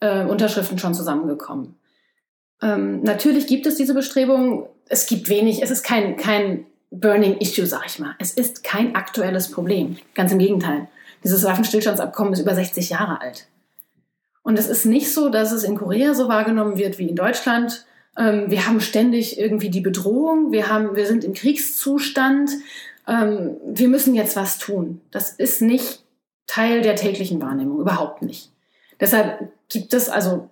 äh, 0.00 0.24
Unterschriften 0.24 0.78
schon 0.78 0.94
zusammengekommen. 0.94 1.76
Ähm, 2.60 3.02
natürlich 3.02 3.46
gibt 3.46 3.66
es 3.66 3.76
diese 3.76 3.94
Bestrebungen. 3.94 4.64
Es 4.88 5.06
gibt 5.06 5.28
wenig, 5.28 5.62
es 5.62 5.70
ist 5.70 5.84
kein, 5.84 6.16
kein 6.16 6.66
Burning 6.90 7.38
Issue, 7.38 7.66
sag 7.66 7.86
ich 7.86 8.00
mal. 8.00 8.14
Es 8.18 8.32
ist 8.32 8.64
kein 8.64 8.96
aktuelles 8.96 9.50
Problem. 9.50 9.96
Ganz 10.14 10.32
im 10.32 10.38
Gegenteil. 10.38 10.88
Dieses 11.24 11.44
Waffenstillstandsabkommen 11.44 12.34
ist 12.34 12.40
über 12.40 12.54
60 12.54 12.90
Jahre 12.90 13.20
alt. 13.20 13.46
Und 14.42 14.58
es 14.58 14.68
ist 14.68 14.84
nicht 14.84 15.12
so, 15.12 15.30
dass 15.30 15.52
es 15.52 15.64
in 15.64 15.76
Korea 15.76 16.14
so 16.14 16.28
wahrgenommen 16.28 16.76
wird 16.76 16.98
wie 16.98 17.08
in 17.08 17.16
Deutschland 17.16 17.86
ähm, 18.16 18.50
wir 18.50 18.66
haben 18.66 18.80
ständig 18.80 19.38
irgendwie 19.38 19.70
die 19.70 19.80
Bedrohung, 19.80 20.52
wir, 20.52 20.68
haben, 20.68 20.96
wir 20.96 21.06
sind 21.06 21.24
im 21.24 21.34
Kriegszustand, 21.34 22.50
ähm, 23.06 23.56
wir 23.66 23.88
müssen 23.88 24.14
jetzt 24.14 24.36
was 24.36 24.58
tun. 24.58 25.00
Das 25.10 25.30
ist 25.30 25.62
nicht 25.62 26.02
Teil 26.46 26.82
der 26.82 26.96
täglichen 26.96 27.40
Wahrnehmung, 27.42 27.80
überhaupt 27.80 28.22
nicht. 28.22 28.50
Deshalb 29.00 29.50
gibt 29.68 29.92
es 29.94 30.08
also 30.08 30.48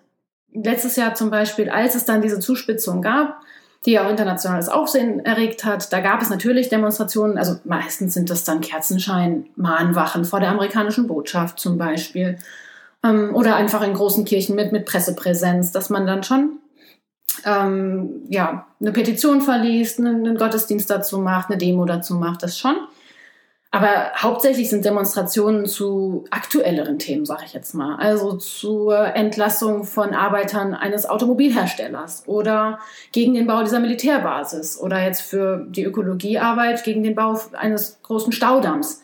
letztes 0.52 0.96
Jahr 0.96 1.14
zum 1.14 1.30
Beispiel, 1.30 1.70
als 1.70 1.94
es 1.94 2.04
dann 2.04 2.22
diese 2.22 2.40
Zuspitzung 2.40 3.00
gab, 3.00 3.40
die 3.84 3.98
auch 3.98 4.08
internationales 4.08 4.68
Aufsehen 4.68 5.24
erregt 5.24 5.64
hat. 5.64 5.92
Da 5.92 6.00
gab 6.00 6.22
es 6.22 6.30
natürlich 6.30 6.68
Demonstrationen, 6.68 7.36
also 7.36 7.56
meistens 7.64 8.14
sind 8.14 8.30
das 8.30 8.44
dann 8.44 8.60
Kerzenschein, 8.60 9.46
Mahnwachen 9.56 10.24
vor 10.24 10.40
der 10.40 10.50
amerikanischen 10.50 11.08
Botschaft 11.08 11.58
zum 11.58 11.78
Beispiel. 11.78 12.38
Ähm, 13.02 13.34
oder 13.34 13.56
einfach 13.56 13.82
in 13.82 13.94
großen 13.94 14.24
Kirchen 14.24 14.54
mit, 14.54 14.70
mit 14.70 14.86
Pressepräsenz, 14.86 15.72
dass 15.72 15.90
man 15.90 16.06
dann 16.06 16.22
schon 16.22 16.60
ähm, 17.44 18.22
ja, 18.28 18.66
eine 18.80 18.92
Petition 18.92 19.40
verliest, 19.40 19.98
einen, 19.98 20.26
einen 20.26 20.36
Gottesdienst 20.36 20.88
dazu 20.88 21.18
macht, 21.18 21.50
eine 21.50 21.58
Demo 21.58 21.84
dazu 21.84 22.14
macht, 22.14 22.42
das 22.42 22.58
schon. 22.58 22.76
Aber 23.74 24.12
hauptsächlich 24.18 24.68
sind 24.68 24.84
Demonstrationen 24.84 25.64
zu 25.64 26.26
aktuelleren 26.30 26.98
Themen, 26.98 27.24
sage 27.24 27.44
ich 27.46 27.54
jetzt 27.54 27.74
mal. 27.74 27.96
Also 27.96 28.34
zur 28.34 29.16
Entlassung 29.16 29.84
von 29.84 30.12
Arbeitern 30.12 30.74
eines 30.74 31.06
Automobilherstellers 31.06 32.24
oder 32.26 32.80
gegen 33.12 33.32
den 33.32 33.46
Bau 33.46 33.62
dieser 33.62 33.80
Militärbasis 33.80 34.78
oder 34.78 35.02
jetzt 35.02 35.22
für 35.22 35.66
die 35.70 35.84
Ökologiearbeit 35.84 36.84
gegen 36.84 37.02
den 37.02 37.14
Bau 37.14 37.40
eines 37.54 37.98
großen 38.02 38.32
Staudamms. 38.32 39.02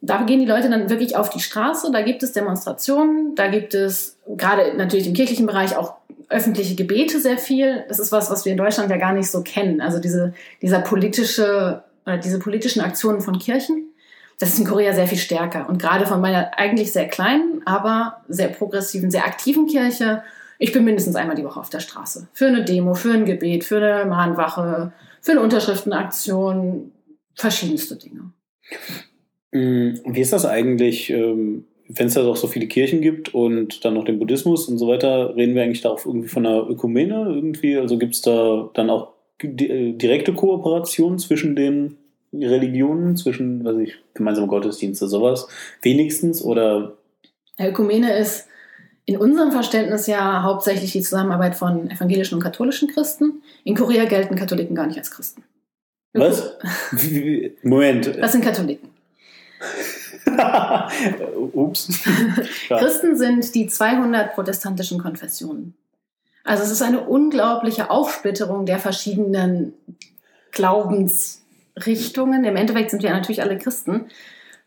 Da 0.00 0.22
gehen 0.22 0.38
die 0.38 0.46
Leute 0.46 0.70
dann 0.70 0.88
wirklich 0.88 1.16
auf 1.16 1.28
die 1.30 1.40
Straße, 1.40 1.90
da 1.90 2.02
gibt 2.02 2.22
es 2.22 2.32
Demonstrationen, 2.32 3.34
da 3.34 3.48
gibt 3.48 3.74
es 3.74 4.16
gerade 4.28 4.76
natürlich 4.76 5.08
im 5.08 5.14
kirchlichen 5.14 5.46
Bereich 5.46 5.76
auch 5.76 5.94
öffentliche 6.28 6.74
Gebete 6.74 7.20
sehr 7.20 7.38
viel. 7.38 7.84
Das 7.88 7.98
ist 7.98 8.12
was, 8.12 8.30
was 8.30 8.44
wir 8.44 8.52
in 8.52 8.58
Deutschland 8.58 8.90
ja 8.90 8.96
gar 8.96 9.12
nicht 9.12 9.30
so 9.30 9.42
kennen. 9.42 9.80
Also 9.80 9.98
diese, 9.98 10.34
dieser 10.62 10.80
politische, 10.80 11.82
oder 12.06 12.18
diese 12.18 12.38
politischen 12.38 12.80
Aktionen 12.80 13.20
von 13.20 13.38
Kirchen. 13.38 13.90
Das 14.38 14.50
ist 14.50 14.58
in 14.58 14.66
Korea 14.66 14.92
sehr 14.92 15.06
viel 15.06 15.18
stärker. 15.18 15.68
Und 15.68 15.80
gerade 15.80 16.06
von 16.06 16.20
meiner 16.20 16.58
eigentlich 16.58 16.92
sehr 16.92 17.08
kleinen, 17.08 17.62
aber 17.64 18.22
sehr 18.28 18.48
progressiven, 18.48 19.10
sehr 19.10 19.24
aktiven 19.24 19.66
Kirche. 19.66 20.22
Ich 20.58 20.72
bin 20.72 20.84
mindestens 20.84 21.16
einmal 21.16 21.36
die 21.36 21.44
Woche 21.44 21.58
auf 21.60 21.70
der 21.70 21.80
Straße. 21.80 22.28
Für 22.32 22.46
eine 22.46 22.64
Demo, 22.64 22.94
für 22.94 23.12
ein 23.12 23.24
Gebet, 23.24 23.64
für 23.64 23.78
eine 23.78 24.08
Mahnwache, 24.08 24.92
für 25.20 25.32
eine 25.32 25.40
Unterschriftenaktion, 25.40 26.92
verschiedenste 27.34 27.96
Dinge. 27.96 28.32
Mm, 29.52 30.00
wie 30.06 30.20
ist 30.20 30.32
das 30.32 30.44
eigentlich? 30.44 31.10
Ähm, 31.10 31.64
wenn 31.88 32.08
es 32.08 32.14
da 32.14 32.22
doch 32.22 32.36
so 32.36 32.48
viele 32.48 32.66
Kirchen 32.66 33.00
gibt 33.00 33.32
und 33.32 33.84
dann 33.84 33.94
noch 33.94 34.04
den 34.04 34.18
Buddhismus 34.18 34.68
und 34.68 34.78
so 34.78 34.88
weiter, 34.88 35.36
reden 35.36 35.54
wir 35.54 35.62
eigentlich 35.62 35.82
da 35.82 35.90
auch 35.90 36.04
irgendwie 36.04 36.28
von 36.28 36.44
einer 36.44 36.68
Ökumene 36.68 37.26
irgendwie? 37.28 37.76
Also 37.76 37.96
gibt 37.96 38.14
es 38.14 38.22
da 38.22 38.70
dann 38.74 38.90
auch 38.90 39.12
äh, 39.12 39.15
direkte 39.42 40.34
Kooperation 40.34 41.18
zwischen 41.18 41.56
den 41.56 41.96
Religionen, 42.32 43.16
zwischen, 43.16 43.64
weiß 43.64 43.76
ich, 43.78 43.96
gemeinsame 44.14 44.46
Gottesdienste, 44.46 45.08
sowas, 45.08 45.48
wenigstens 45.82 46.42
oder? 46.42 46.96
Ökumene 47.58 48.16
ist 48.18 48.48
in 49.04 49.16
unserem 49.16 49.52
Verständnis 49.52 50.06
ja 50.06 50.42
hauptsächlich 50.42 50.92
die 50.92 51.00
Zusammenarbeit 51.00 51.54
von 51.54 51.90
evangelischen 51.90 52.34
und 52.34 52.42
katholischen 52.42 52.88
Christen. 52.88 53.42
In 53.64 53.76
Korea 53.76 54.04
gelten 54.04 54.34
Katholiken 54.34 54.74
gar 54.74 54.86
nicht 54.86 54.98
als 54.98 55.10
Christen. 55.10 55.44
Was? 56.12 56.56
Moment. 57.62 58.16
Das 58.18 58.32
sind 58.32 58.44
Katholiken. 58.44 58.90
Ups. 61.52 62.02
Christen 62.68 63.16
sind 63.16 63.54
die 63.54 63.68
200 63.68 64.34
protestantischen 64.34 64.98
Konfessionen. 65.00 65.74
Also 66.46 66.62
es 66.62 66.70
ist 66.70 66.82
eine 66.82 67.00
unglaubliche 67.00 67.90
Aufsplitterung 67.90 68.66
der 68.66 68.78
verschiedenen 68.78 69.74
Glaubensrichtungen. 70.52 72.44
Im 72.44 72.56
Endeffekt 72.56 72.90
sind 72.90 73.02
wir 73.02 73.10
natürlich 73.10 73.42
alle 73.42 73.58
Christen. 73.58 74.06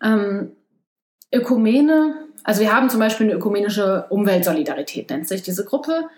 Ähm, 0.04 0.52
Ökumene, 1.34 2.16
also 2.44 2.62
wir 2.62 2.74
haben 2.76 2.90
zum 2.90 3.00
Beispiel 3.00 3.28
eine 3.28 3.36
ökumenische 3.36 4.06
Umweltsolidarität, 4.10 5.10
nennt 5.10 5.28
sich 5.28 5.42
diese 5.42 5.64
Gruppe, 5.64 6.10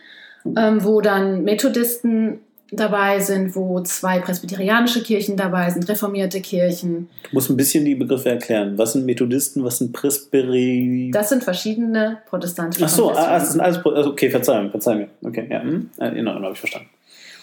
ähm, 0.57 0.84
wo 0.84 1.01
dann 1.01 1.43
Methodisten 1.43 2.39
dabei 2.72 3.19
sind, 3.19 3.55
wo 3.55 3.82
zwei 3.82 4.19
presbyterianische 4.19 5.03
Kirchen 5.03 5.36
dabei 5.36 5.69
sind, 5.69 5.88
reformierte 5.89 6.39
Kirchen. 6.39 7.09
Du 7.24 7.30
musst 7.34 7.49
ein 7.49 7.57
bisschen 7.57 7.84
die 7.84 7.95
Begriffe 7.95 8.30
erklären. 8.30 8.78
Was 8.78 8.93
sind 8.93 9.05
Methodisten, 9.05 9.63
was 9.63 9.80
sind 9.80 9.91
Presbyterianer? 9.91 11.11
Das 11.11 11.30
sind 11.30 11.43
verschiedene 11.43 12.19
protestantische 12.28 12.86
Ach 12.86 12.89
so, 12.89 13.11
ah, 13.11 13.39
das 13.39 13.51
sind 13.51 13.61
alles, 13.61 13.86
also, 13.86 14.11
okay, 14.11 14.30
verzeihung, 14.30 14.72
verzeihung. 14.72 15.07
Okay, 15.22 15.47
ja, 15.49 15.61
hm, 15.61 15.89
in 15.99 16.28
Ordnung, 16.28 16.45
habe 16.45 16.53
ich 16.53 16.59
verstanden. 16.59 16.89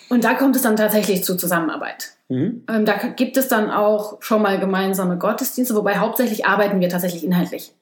Und 0.09 0.25
da 0.25 0.35
kommt 0.35 0.57
es 0.57 0.63
dann 0.63 0.77
tatsächlich 0.77 1.23
zu 1.23 1.37
Zusammenarbeit. 1.37 2.13
Mhm. 2.29 2.65
Ähm, 2.69 2.85
da 2.87 2.97
gibt 3.15 3.37
es 3.37 3.49
dann 3.49 3.71
auch 3.71 4.23
schon 4.23 4.41
mal 4.41 4.59
gemeinsame 4.59 5.19
Gottesdienste, 5.19 5.75
wobei 5.75 5.99
hauptsächlich 5.99 6.47
arbeiten 6.47 6.81
wir 6.81 6.89
tatsächlich 6.89 7.25
inhaltlich. 7.25 7.73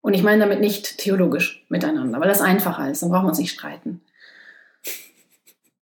Und 0.00 0.14
ich 0.14 0.22
meine 0.24 0.40
damit 0.40 0.60
nicht 0.60 0.98
theologisch 0.98 1.64
miteinander, 1.68 2.20
weil 2.20 2.28
das 2.28 2.40
einfacher 2.40 2.90
ist, 2.90 3.02
dann 3.02 3.10
brauchen 3.10 3.24
wir 3.24 3.30
uns 3.30 3.38
nicht 3.38 3.52
streiten. 3.52 4.00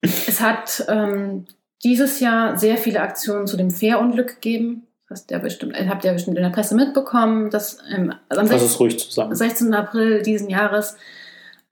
Es 0.05 0.41
hat 0.41 0.85
ähm, 0.89 1.47
dieses 1.83 2.21
Jahr 2.21 2.59
sehr 2.59 2.77
viele 2.77 3.01
Aktionen 3.01 3.47
zu 3.47 3.57
dem 3.57 3.71
Fährunglück 3.71 4.37
gegeben. 4.37 4.87
hast 5.09 5.31
ja 5.31 5.39
bestimmt, 5.39 5.77
habt 5.77 6.05
ihr 6.05 6.13
bestimmt 6.13 6.37
in 6.37 6.43
der 6.43 6.51
Presse 6.51 6.75
mitbekommen, 6.75 7.51
dass 7.51 7.79
ähm, 7.95 8.15
am 8.29 8.47
Fass 8.47 8.63
es 8.63 8.81
ruhig 8.81 8.99
zusammen. 8.99 9.35
16. 9.35 9.75
April 9.75 10.23
diesen 10.23 10.49
Jahres 10.49 10.97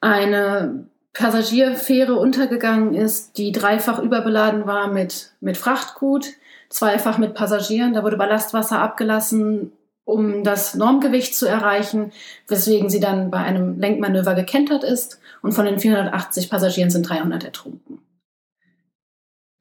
eine 0.00 0.86
Passagierfähre 1.12 2.14
untergegangen 2.14 2.94
ist, 2.94 3.36
die 3.36 3.52
dreifach 3.52 3.98
überbeladen 3.98 4.66
war 4.66 4.88
mit, 4.88 5.32
mit 5.40 5.56
Frachtgut, 5.56 6.26
zweifach 6.68 7.18
mit 7.18 7.34
Passagieren. 7.34 7.92
Da 7.92 8.02
wurde 8.02 8.16
Ballastwasser 8.16 8.80
abgelassen, 8.80 9.72
um 10.04 10.42
das 10.42 10.74
Normgewicht 10.74 11.34
zu 11.34 11.46
erreichen, 11.46 12.12
weswegen 12.48 12.88
sie 12.88 13.00
dann 13.00 13.30
bei 13.30 13.38
einem 13.38 13.78
Lenkmanöver 13.78 14.34
gekentert 14.34 14.84
ist. 14.84 15.20
Und 15.42 15.52
von 15.52 15.66
den 15.66 15.78
480 15.78 16.48
Passagieren 16.48 16.90
sind 16.90 17.08
300 17.08 17.44
ertrunken. 17.44 17.98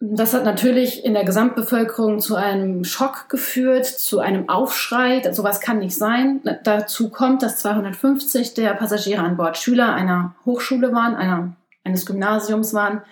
Das 0.04 0.34
hat 0.34 0.46
natürlich 0.46 1.06
in 1.06 1.14
der 1.14 1.24
Gesamtbevölkerung 1.24 2.20
zu 2.20 2.36
einem 2.36 2.84
Schock 2.84 3.30
geführt, 3.30 3.86
zu 3.86 4.20
einem 4.20 4.50
Aufschrei. 4.50 5.22
Sowas 5.32 5.62
kann 5.62 5.78
nicht 5.78 5.96
sein. 5.96 6.42
Dazu 6.64 7.10
kommt, 7.10 7.44
dass 7.44 7.58
250 7.58 8.56
der 8.56 8.74
Passagiere 8.74 9.22
an 9.22 9.38
Bord 9.38 9.60
Schüler 9.60 9.94
einer 9.94 10.34
Hochschule 10.44 10.92
waren, 10.92 11.14
einer, 11.16 11.54
eines 11.84 12.08
Gymnasiums 12.08 12.74
waren, 12.74 13.04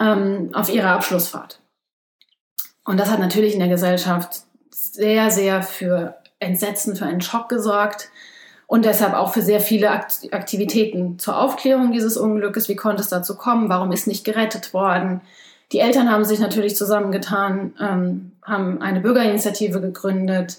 ähm, 0.00 0.50
auf 0.54 0.68
ihrer 0.74 0.90
Abschlussfahrt. 0.90 1.60
Und 2.84 2.98
das 2.98 3.12
hat 3.12 3.20
natürlich 3.20 3.52
in 3.52 3.60
der 3.60 3.68
Gesellschaft 3.68 4.40
sehr, 4.70 5.30
sehr 5.30 5.62
für 5.62 6.16
Entsetzen, 6.40 6.96
für 6.96 7.06
einen 7.06 7.20
Schock 7.20 7.48
gesorgt 7.48 8.10
und 8.66 8.84
deshalb 8.84 9.14
auch 9.14 9.32
für 9.32 9.42
sehr 9.42 9.60
viele 9.60 9.90
Aktivitäten 9.90 11.20
zur 11.20 11.38
Aufklärung 11.38 11.92
dieses 11.92 12.16
Unglückes. 12.16 12.68
Wie 12.68 12.76
konnte 12.76 13.02
es 13.02 13.08
dazu 13.08 13.36
kommen? 13.36 13.68
Warum 13.68 13.92
ist 13.92 14.08
nicht 14.08 14.24
gerettet 14.24 14.74
worden? 14.74 15.20
Die 15.72 15.80
Eltern 15.80 16.10
haben 16.10 16.24
sich 16.24 16.40
natürlich 16.40 16.76
zusammengetan, 16.76 17.74
ähm, 17.80 18.32
haben 18.42 18.80
eine 18.80 19.00
Bürgerinitiative 19.00 19.80
gegründet. 19.80 20.58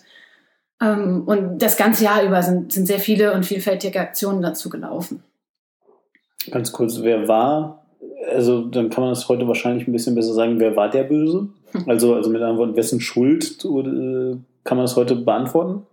Ähm, 0.81 1.23
und 1.25 1.59
das 1.59 1.77
ganze 1.77 2.03
Jahr 2.03 2.23
über 2.23 2.43
sind, 2.43 2.71
sind 2.71 2.85
sehr 2.85 2.99
viele 2.99 3.33
und 3.33 3.45
vielfältige 3.45 3.99
Aktionen 3.99 4.41
dazu 4.41 4.69
gelaufen. 4.69 5.23
Ganz 6.51 6.71
kurz, 6.71 7.01
wer 7.01 7.27
war, 7.27 7.85
also 8.31 8.65
dann 8.65 8.89
kann 8.89 9.03
man 9.03 9.11
das 9.11 9.27
heute 9.27 9.47
wahrscheinlich 9.47 9.87
ein 9.87 9.91
bisschen 9.91 10.15
besser 10.15 10.33
sagen, 10.33 10.59
wer 10.59 10.75
war 10.75 10.89
der 10.89 11.03
Böse? 11.03 11.49
Also, 11.85 12.15
also 12.15 12.29
mit 12.29 12.41
anderen 12.41 12.57
Worten, 12.57 12.75
wessen 12.75 13.01
Schuld 13.01 13.63
äh, 13.63 14.37
kann 14.63 14.77
man 14.77 14.85
das 14.85 14.95
heute 14.95 15.15
beantworten? 15.15 15.85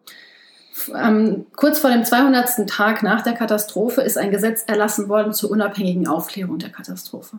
Ähm, 0.94 1.46
kurz 1.56 1.78
vor 1.78 1.90
dem 1.90 2.04
200. 2.04 2.68
Tag 2.68 3.02
nach 3.02 3.22
der 3.22 3.32
Katastrophe 3.32 4.02
ist 4.02 4.18
ein 4.18 4.30
Gesetz 4.30 4.64
erlassen 4.66 5.08
worden 5.08 5.32
zur 5.32 5.50
unabhängigen 5.50 6.06
Aufklärung 6.06 6.58
der 6.58 6.70
Katastrophe. 6.70 7.38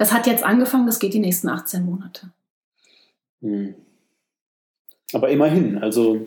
Das 0.00 0.14
hat 0.14 0.26
jetzt 0.26 0.42
angefangen, 0.42 0.86
das 0.86 0.98
geht 0.98 1.12
die 1.12 1.18
nächsten 1.18 1.50
18 1.50 1.84
Monate. 1.84 2.30
Hm. 3.42 3.74
Aber 5.12 5.28
immerhin, 5.28 5.76
also 5.76 6.26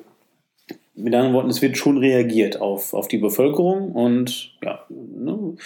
mit 0.93 1.15
anderen 1.15 1.34
Worten, 1.34 1.49
es 1.49 1.63
wird 1.63 1.76
schon 1.76 1.97
reagiert 1.97 2.61
auf, 2.61 2.93
auf 2.93 3.07
die 3.07 3.17
Bevölkerung 3.17 3.93
und 3.93 4.51
ja, 4.61 4.86
ne, 4.89 5.57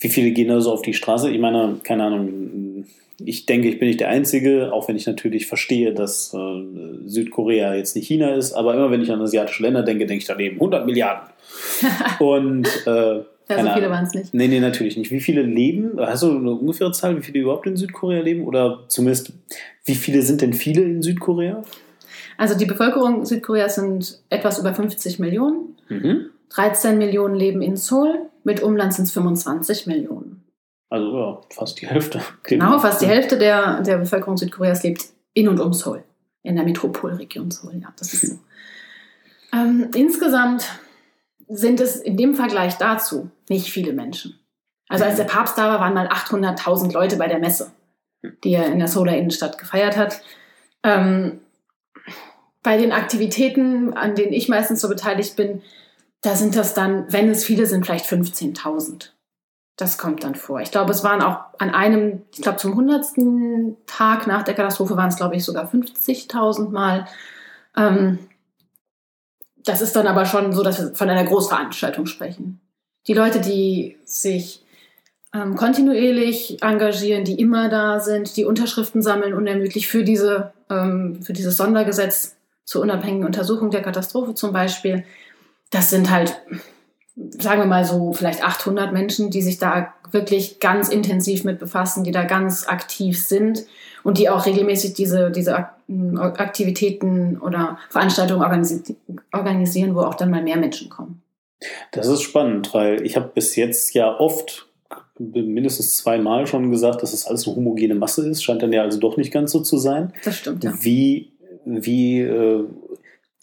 wie 0.00 0.08
viele 0.10 0.32
gehen 0.32 0.48
da 0.48 0.60
so 0.60 0.70
auf 0.70 0.82
die 0.82 0.92
Straße? 0.92 1.30
Ich 1.30 1.40
meine, 1.40 1.80
keine 1.82 2.04
Ahnung, 2.04 2.84
ich 3.24 3.46
denke, 3.46 3.68
ich 3.68 3.78
bin 3.78 3.88
nicht 3.88 4.00
der 4.00 4.10
Einzige, 4.10 4.74
auch 4.74 4.86
wenn 4.88 4.96
ich 4.96 5.06
natürlich 5.06 5.46
verstehe, 5.46 5.94
dass 5.94 6.34
äh, 6.34 7.06
Südkorea 7.06 7.74
jetzt 7.74 7.96
nicht 7.96 8.06
China 8.06 8.34
ist, 8.34 8.52
aber 8.52 8.74
immer 8.74 8.90
wenn 8.90 9.00
ich 9.00 9.10
an 9.10 9.22
asiatische 9.22 9.62
Länder 9.62 9.82
denke, 9.82 10.04
denke 10.04 10.20
ich 10.20 10.28
daneben 10.28 10.56
100 10.56 10.84
Milliarden. 10.84 11.30
und 12.18 12.68
äh, 12.86 13.20
ja, 13.48 13.62
so 13.62 13.70
viele 13.72 13.90
waren 13.90 14.04
es 14.04 14.14
nicht. 14.14 14.34
Nee, 14.34 14.48
nee, 14.48 14.60
natürlich 14.60 14.96
nicht. 14.96 15.10
Wie 15.10 15.20
viele 15.20 15.42
leben? 15.42 15.98
Hast 15.98 16.24
du 16.24 16.36
eine 16.36 16.50
ungefähre 16.50 16.92
Zahl, 16.92 17.16
wie 17.16 17.22
viele 17.22 17.40
überhaupt 17.40 17.66
in 17.66 17.76
Südkorea 17.76 18.20
leben? 18.20 18.44
Oder 18.44 18.84
zumindest, 18.88 19.32
wie 19.84 19.94
viele 19.94 20.22
sind 20.22 20.40
denn 20.40 20.52
viele 20.52 20.82
in 20.82 21.02
Südkorea? 21.02 21.62
Also 22.38 22.56
die 22.56 22.66
Bevölkerung 22.66 23.24
Südkoreas 23.24 23.76
sind 23.76 24.20
etwas 24.30 24.58
über 24.58 24.74
50 24.74 25.18
Millionen. 25.18 25.76
Mhm. 25.88 26.30
13 26.50 26.98
Millionen 26.98 27.34
leben 27.34 27.62
in 27.62 27.76
Seoul. 27.76 28.18
Mit 28.44 28.62
Umland 28.62 28.94
sind 28.94 29.04
es 29.04 29.12
25 29.12 29.86
Millionen. 29.86 30.44
Also 30.88 31.16
ja, 31.16 31.40
fast 31.50 31.80
die 31.80 31.86
Hälfte. 31.86 32.20
Genau, 32.44 32.78
fast 32.78 33.02
die 33.02 33.06
Hälfte 33.06 33.38
der, 33.38 33.82
der 33.82 33.98
Bevölkerung 33.98 34.36
Südkoreas 34.36 34.82
lebt 34.82 35.06
in 35.34 35.48
und 35.48 35.60
um 35.60 35.72
Seoul. 35.72 36.04
In 36.42 36.54
der 36.56 36.64
Metropolregion 36.64 37.50
Seoul, 37.50 37.74
ja, 37.80 37.92
das 37.98 38.12
ist 38.14 38.26
so. 38.28 38.38
Ähm, 39.52 39.88
insgesamt 39.94 40.66
sind 41.48 41.80
es 41.80 41.96
in 41.96 42.16
dem 42.16 42.34
Vergleich 42.34 42.76
dazu 42.76 43.30
nicht 43.48 43.70
viele 43.70 43.92
Menschen. 43.92 44.38
Also 44.88 45.04
als 45.04 45.16
der 45.16 45.24
Papst 45.24 45.58
da 45.58 45.68
war, 45.68 45.80
waren 45.80 45.94
mal 45.94 46.08
800.000 46.08 46.92
Leute 46.92 47.16
bei 47.16 47.26
der 47.26 47.38
Messe, 47.38 47.72
die 48.44 48.54
er 48.54 48.66
in 48.66 48.78
der 48.78 48.88
Solar 48.88 49.16
Innenstadt 49.16 49.58
gefeiert 49.58 49.96
hat. 49.96 50.20
Ähm, 50.82 51.40
bei 52.62 52.76
den 52.76 52.92
Aktivitäten, 52.92 53.94
an 53.94 54.14
denen 54.14 54.32
ich 54.32 54.48
meistens 54.48 54.80
so 54.80 54.88
beteiligt 54.88 55.36
bin, 55.36 55.62
da 56.22 56.34
sind 56.34 56.56
das 56.56 56.74
dann, 56.74 57.12
wenn 57.12 57.30
es 57.30 57.44
viele 57.44 57.66
sind, 57.66 57.86
vielleicht 57.86 58.06
15.000. 58.06 59.10
Das 59.76 59.98
kommt 59.98 60.24
dann 60.24 60.34
vor. 60.34 60.60
Ich 60.60 60.70
glaube, 60.70 60.90
es 60.90 61.04
waren 61.04 61.22
auch 61.22 61.38
an 61.58 61.70
einem, 61.70 62.22
ich 62.32 62.42
glaube, 62.42 62.56
zum 62.56 62.72
100. 62.72 63.76
Tag 63.86 64.26
nach 64.26 64.42
der 64.42 64.54
Katastrophe 64.54 64.96
waren 64.96 65.10
es, 65.10 65.16
glaube 65.16 65.36
ich, 65.36 65.44
sogar 65.44 65.70
50.000 65.70 66.70
Mal. 66.70 67.06
Ähm, 67.76 68.18
das 69.66 69.82
ist 69.82 69.96
dann 69.96 70.06
aber 70.06 70.24
schon 70.24 70.52
so, 70.52 70.62
dass 70.62 70.80
wir 70.80 70.94
von 70.94 71.10
einer 71.10 71.24
Großveranstaltung 71.24 72.06
sprechen. 72.06 72.60
Die 73.06 73.14
Leute, 73.14 73.40
die 73.40 73.96
sich 74.04 74.64
ähm, 75.34 75.56
kontinuierlich 75.56 76.62
engagieren, 76.62 77.24
die 77.24 77.38
immer 77.40 77.68
da 77.68 78.00
sind, 78.00 78.36
die 78.36 78.44
Unterschriften 78.44 79.02
sammeln 79.02 79.34
unermüdlich 79.34 79.88
für, 79.88 80.04
diese, 80.04 80.52
ähm, 80.70 81.20
für 81.22 81.32
dieses 81.32 81.56
Sondergesetz 81.56 82.36
zur 82.64 82.82
unabhängigen 82.82 83.26
Untersuchung 83.26 83.70
der 83.70 83.82
Katastrophe 83.82 84.34
zum 84.34 84.52
Beispiel, 84.52 85.04
das 85.70 85.90
sind 85.90 86.10
halt, 86.10 86.40
sagen 87.16 87.60
wir 87.60 87.66
mal 87.66 87.84
so, 87.84 88.12
vielleicht 88.12 88.44
800 88.44 88.92
Menschen, 88.92 89.30
die 89.30 89.42
sich 89.42 89.58
da 89.58 89.92
wirklich 90.10 90.60
ganz 90.60 90.88
intensiv 90.88 91.44
mit 91.44 91.58
befassen, 91.58 92.04
die 92.04 92.12
da 92.12 92.24
ganz 92.24 92.68
aktiv 92.68 93.20
sind 93.20 93.64
und 94.04 94.18
die 94.18 94.30
auch 94.30 94.46
regelmäßig 94.46 94.94
diese, 94.94 95.30
diese 95.30 95.66
Aktivitäten 95.88 97.38
oder 97.38 97.78
Veranstaltungen 97.90 98.42
organisi 98.42 98.96
organisieren, 99.32 99.94
wo 99.94 100.00
auch 100.00 100.14
dann 100.14 100.30
mal 100.30 100.42
mehr 100.42 100.56
Menschen 100.56 100.88
kommen. 100.88 101.22
Das 101.92 102.08
ist 102.08 102.22
spannend, 102.22 102.74
weil 102.74 103.04
ich 103.06 103.16
habe 103.16 103.30
bis 103.32 103.56
jetzt 103.56 103.94
ja 103.94 104.18
oft 104.18 104.66
mindestens 105.18 105.96
zweimal 105.96 106.46
schon 106.46 106.70
gesagt, 106.70 107.02
dass 107.02 107.12
es 107.12 107.26
alles 107.26 107.46
eine 107.46 107.56
homogene 107.56 107.94
Masse 107.94 108.28
ist. 108.28 108.42
Scheint 108.42 108.62
dann 108.62 108.72
ja 108.72 108.82
also 108.82 108.98
doch 108.98 109.16
nicht 109.16 109.32
ganz 109.32 109.52
so 109.52 109.60
zu 109.60 109.78
sein. 109.78 110.12
Das 110.24 110.36
stimmt, 110.36 110.64
ja. 110.64 110.74
Wie, 110.80 111.32
wie, 111.64 112.20
äh, 112.20 112.64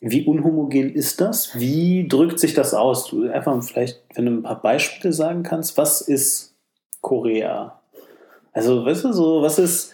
wie 0.02 0.26
unhomogen 0.26 0.94
ist 0.94 1.22
das? 1.22 1.58
Wie 1.58 2.08
drückt 2.08 2.40
sich 2.40 2.54
das 2.54 2.74
aus? 2.74 3.08
Du 3.08 3.30
einfach 3.30 3.62
vielleicht, 3.64 4.02
wenn 4.16 4.26
du 4.26 4.32
ein 4.34 4.44
paar 4.44 4.62
Beispiele 4.62 5.14
sagen 5.14 5.44
kannst, 5.44 5.78
was 5.78 6.02
ist 6.02 6.56
Korea? 7.02 7.80
Also, 8.52 8.86
weißt 8.86 9.06
du, 9.06 9.14
so, 9.14 9.42
was 9.42 9.58
ist, 9.58 9.94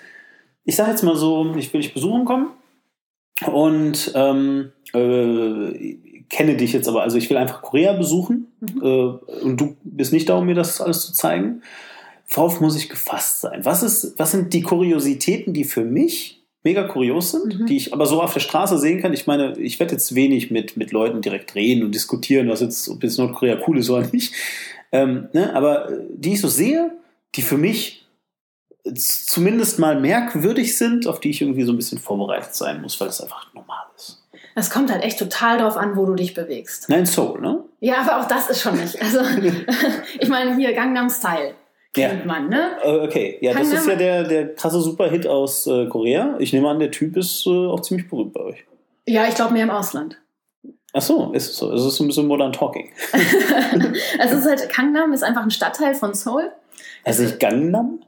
ich 0.66 0.76
sage 0.76 0.92
jetzt 0.92 1.04
mal 1.04 1.16
so, 1.16 1.56
ich 1.56 1.74
will 1.74 1.82
dich 1.82 1.94
besuchen 1.94 2.26
kommen 2.26 2.50
und 3.48 4.12
ähm, 4.16 4.72
äh, 4.94 5.98
kenne 6.30 6.56
dich 6.56 6.74
jetzt 6.74 6.88
aber, 6.88 7.02
also 7.02 7.18
ich 7.18 7.30
will 7.30 7.38
einfach 7.38 7.62
Korea 7.62 7.94
besuchen 7.94 8.48
mhm. 8.60 8.82
äh, 8.84 9.44
und 9.44 9.58
du 9.60 9.76
bist 9.84 10.14
nicht 10.14 10.30
da, 10.30 10.38
um 10.38 10.46
mir 10.46 10.56
das 10.56 10.82
alles 10.82 11.06
zu 11.06 11.14
zeigen. 11.14 11.62
Worauf 12.30 12.62
muss 12.62 12.78
ich 12.78 12.90
gefasst 12.90 13.42
sein? 13.42 13.66
Was, 13.66 13.82
ist, 13.82 14.14
was 14.18 14.32
sind 14.32 14.54
die 14.54 14.62
Kuriositäten, 14.62 15.54
die 15.54 15.64
für 15.64 15.84
mich 15.84 16.44
mega 16.64 16.84
kurios 16.84 17.32
sind, 17.32 17.60
mhm. 17.60 17.66
die 17.66 17.78
ich 17.78 17.94
aber 17.94 18.06
so 18.06 18.22
auf 18.22 18.34
der 18.34 18.40
Straße 18.40 18.78
sehen 18.78 19.02
kann? 19.02 19.14
Ich 19.14 19.26
meine, 19.26 19.58
ich 19.58 19.80
werde 19.80 19.94
jetzt 19.94 20.14
wenig 20.14 20.52
mit, 20.52 20.78
mit 20.78 20.92
Leuten 20.92 21.22
direkt 21.22 21.56
reden 21.56 21.84
und 21.84 21.96
diskutieren, 21.96 22.48
was 22.50 22.62
jetzt, 22.62 22.88
ob 22.90 23.02
jetzt 23.02 23.18
Nordkorea 23.18 23.58
cool 23.68 23.80
ist 23.80 23.90
oder 23.90 24.08
nicht. 24.12 24.34
Ähm, 24.92 25.30
ne? 25.34 25.56
Aber 25.56 25.90
die 26.14 26.34
ich 26.34 26.42
so 26.42 26.48
sehe, 26.48 26.92
die 27.36 27.42
für 27.42 27.58
mich 27.58 27.99
zumindest 28.96 29.80
mal 29.80 30.00
merkwürdig 30.00 30.78
sind, 30.78 31.08
auf 31.08 31.20
die 31.20 31.30
ich 31.32 31.42
irgendwie 31.42 31.64
so 31.64 31.74
ein 31.74 31.76
bisschen 31.76 32.00
vorbereitet 32.00 32.56
sein 32.56 32.82
muss, 32.82 33.00
weil 33.00 33.10
es 33.10 33.22
einfach 33.22 33.54
normal 33.54 33.86
ist. 33.96 34.24
Es 34.56 34.70
kommt 34.70 34.92
halt 34.92 35.04
echt 35.04 35.20
total 35.20 35.60
darauf 35.60 35.78
an, 35.78 35.96
wo 35.96 36.06
du 36.06 36.16
dich 36.16 36.34
bewegst. 36.34 36.90
Nein, 36.90 37.06
Soul, 37.06 37.40
ne? 37.40 37.64
Ja, 37.80 38.02
aber 38.02 38.20
auch 38.20 38.28
das 38.28 38.50
ist 38.50 38.62
schon 38.62 38.78
nicht. 38.78 39.02
Also, 39.02 39.20
ich 40.20 40.30
meine, 40.30 40.56
hier 40.56 40.74
Gangnam 40.74 41.10
Style 41.10 41.54
kennt 41.94 42.22
ja. 42.22 42.26
man, 42.26 42.50
ne? 42.50 42.72
Äh, 42.84 43.00
okay, 43.00 43.38
ja, 43.42 43.54
Gangnam 43.54 43.72
das 43.72 43.82
ist 43.82 43.88
ja 43.88 43.96
der, 43.96 44.24
der 44.24 44.56
krasse 44.56 44.82
Superhit 44.82 45.28
aus 45.28 45.68
äh, 45.68 45.88
Korea. 45.88 46.36
Ich 46.40 46.54
nehme 46.54 46.70
an, 46.70 46.80
der 46.80 46.92
Typ 46.92 47.16
ist 47.18 47.46
äh, 47.46 47.50
auch 47.50 47.82
ziemlich 47.82 48.10
berühmt 48.10 48.34
bei 48.34 48.42
euch. 48.42 48.66
Ja, 49.08 49.28
ich 49.28 49.36
glaube 49.36 49.54
mehr 49.54 49.64
im 49.64 49.72
Ausland. 49.72 50.20
Ach 50.94 51.02
so, 51.02 51.32
ist 51.34 51.52
es 51.52 51.58
so. 51.58 51.72
Es 51.72 51.86
ist 51.86 51.96
so 51.96 52.04
ein 52.04 52.08
bisschen 52.08 52.28
Modern 52.28 52.52
Talking. 52.52 52.92
es 54.20 54.32
ist 54.32 54.46
halt, 54.46 54.74
Gangnam 54.76 55.14
ist 55.14 55.24
einfach 55.24 55.44
ein 55.44 55.52
Stadtteil 55.52 55.94
von 55.94 56.14
Seoul. 56.14 56.52
Also 57.04 57.24
nicht 57.24 57.40
Gangnam? 57.40 58.02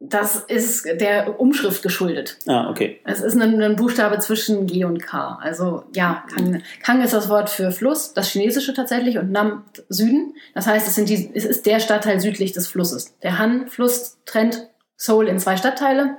Das 0.00 0.36
ist 0.36 0.84
der 0.84 1.40
Umschrift 1.40 1.82
geschuldet. 1.82 2.38
Ah, 2.46 2.70
okay. 2.70 3.00
Es 3.04 3.20
ist 3.20 3.34
ein, 3.34 3.60
ein 3.60 3.74
Buchstabe 3.74 4.20
zwischen 4.20 4.66
G 4.66 4.84
und 4.84 5.02
K. 5.02 5.38
Also 5.42 5.84
ja, 5.94 6.24
Kang, 6.32 6.62
Kang 6.84 7.02
ist 7.02 7.14
das 7.14 7.28
Wort 7.28 7.50
für 7.50 7.72
Fluss, 7.72 8.14
das 8.14 8.30
Chinesische 8.30 8.74
tatsächlich, 8.74 9.18
und 9.18 9.32
Nam 9.32 9.64
Süden. 9.88 10.34
Das 10.54 10.68
heißt, 10.68 10.86
es, 10.86 10.94
sind 10.94 11.08
die, 11.08 11.30
es 11.34 11.44
ist 11.44 11.66
der 11.66 11.80
Stadtteil 11.80 12.20
südlich 12.20 12.52
des 12.52 12.68
Flusses. 12.68 13.18
Der 13.24 13.38
Han-Fluss 13.38 14.18
trennt 14.24 14.68
Seoul 14.96 15.26
in 15.26 15.40
zwei 15.40 15.56
Stadtteile, 15.56 16.16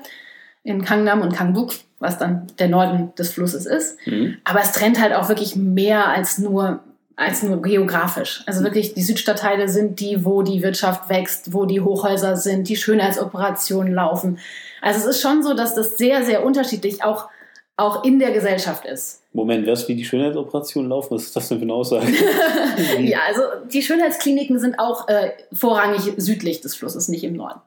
in 0.64 0.84
Kangnam 0.84 1.22
und 1.22 1.34
Kangbuk. 1.34 1.72
was 2.00 2.18
dann 2.18 2.48
der 2.60 2.70
Norden 2.70 3.14
des 3.16 3.32
Flusses 3.32 3.66
ist. 3.66 3.98
Mhm. 4.08 4.38
Aber 4.44 4.62
es 4.62 4.72
trennt 4.72 5.00
halt 5.00 5.14
auch 5.14 5.30
wirklich 5.30 5.56
mehr 5.56 6.08
als 6.08 6.38
nur 6.38 6.82
als 7.20 7.44
nur 7.44 7.62
geografisch. 7.62 8.44
Also 8.46 8.64
wirklich, 8.64 8.94
die 8.94 9.02
Südstadtteile 9.02 9.68
sind 9.68 10.00
die, 10.00 10.24
wo 10.24 10.42
die 10.42 10.64
Wirtschaft 10.64 11.10
wächst, 11.10 11.54
wo 11.54 11.66
die 11.66 11.82
Hochhäuser 11.82 12.38
sind, 12.38 12.70
die 12.70 12.78
Schönheitsoperationen 12.78 13.94
laufen. 13.94 14.40
Also 14.82 15.02
es 15.02 15.18
ist 15.18 15.22
schon 15.22 15.44
so, 15.44 15.54
dass 15.54 15.76
das 15.76 15.98
sehr, 15.98 16.24
sehr 16.24 16.46
unterschiedlich 16.46 17.04
auch, 17.04 17.28
auch 17.76 18.06
in 18.06 18.20
der 18.20 18.32
Gesellschaft 18.32 18.86
ist. 18.86 19.22
Moment, 19.34 19.66
wer 19.66 19.74
ist 19.74 19.88
wie 19.90 19.96
die 19.96 20.06
Schönheitsoperationen 20.06 20.90
laufen? 20.90 21.16
Was 21.16 21.24
ist 21.24 21.36
das 21.36 21.50
denn 21.50 21.58
für 21.58 21.64
eine 21.64 21.74
Aussage? 21.74 22.08
ja, 23.00 23.20
also 23.28 23.42
die 23.72 23.82
Schönheitskliniken 23.82 24.58
sind 24.58 24.80
auch 24.80 25.10
äh, 25.10 25.32
vorrangig 25.52 26.14
südlich 26.16 26.62
des 26.62 26.76
Flusses, 26.76 27.10
nicht 27.10 27.26
im 27.26 27.34
Norden. 27.34 27.60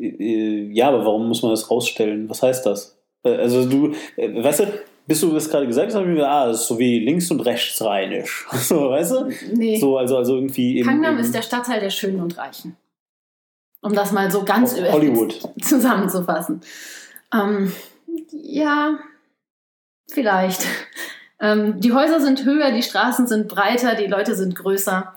Äh, 0.00 0.70
ja, 0.72 0.88
aber 0.88 1.04
warum 1.04 1.28
muss 1.28 1.42
man 1.42 1.52
das 1.52 1.70
rausstellen? 1.70 2.28
Was 2.28 2.42
heißt 2.42 2.66
das? 2.66 2.98
Äh, 3.22 3.36
also 3.36 3.64
du, 3.64 3.92
äh, 4.16 4.42
weißt 4.42 4.60
du, 4.60 4.64
bis 5.08 5.22
du 5.22 5.32
das 5.32 5.48
gerade 5.48 5.66
gesagt 5.66 5.86
hast, 5.88 5.94
habe 5.94 6.04
ich 6.04 6.10
mir 6.10 6.16
gedacht, 6.16 6.30
ah, 6.30 6.46
das 6.48 6.60
ist 6.60 6.66
so 6.68 6.78
wie 6.78 7.00
links 7.00 7.30
und 7.30 7.40
rechts 7.40 7.82
rheinisch. 7.82 8.46
So, 8.52 8.90
weißt 8.90 9.12
du? 9.12 9.32
Nee. 9.54 9.80
So, 9.80 9.96
also, 9.96 10.18
also 10.18 10.34
irgendwie. 10.34 10.82
Kangnam 10.82 11.18
ist 11.18 11.34
der 11.34 11.40
Stadtteil 11.40 11.80
der 11.80 11.88
Schönen 11.88 12.20
und 12.20 12.36
Reichen. 12.36 12.76
Um 13.80 13.94
das 13.94 14.12
mal 14.12 14.30
so 14.30 14.44
ganz 14.44 14.78
Hollywood 14.78 15.40
zusammenzufassen. 15.62 16.60
Ähm, 17.34 17.72
ja, 18.30 18.98
vielleicht. 20.10 20.64
Ähm, 21.40 21.80
die 21.80 21.92
Häuser 21.92 22.18
sind 22.18 22.44
höher, 22.44 22.72
die 22.72 22.82
Straßen 22.82 23.28
sind 23.28 23.46
breiter, 23.46 23.94
die 23.94 24.08
Leute 24.08 24.34
sind 24.34 24.56
größer. 24.56 25.14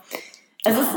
Es 0.62 0.78
ist, 0.78 0.94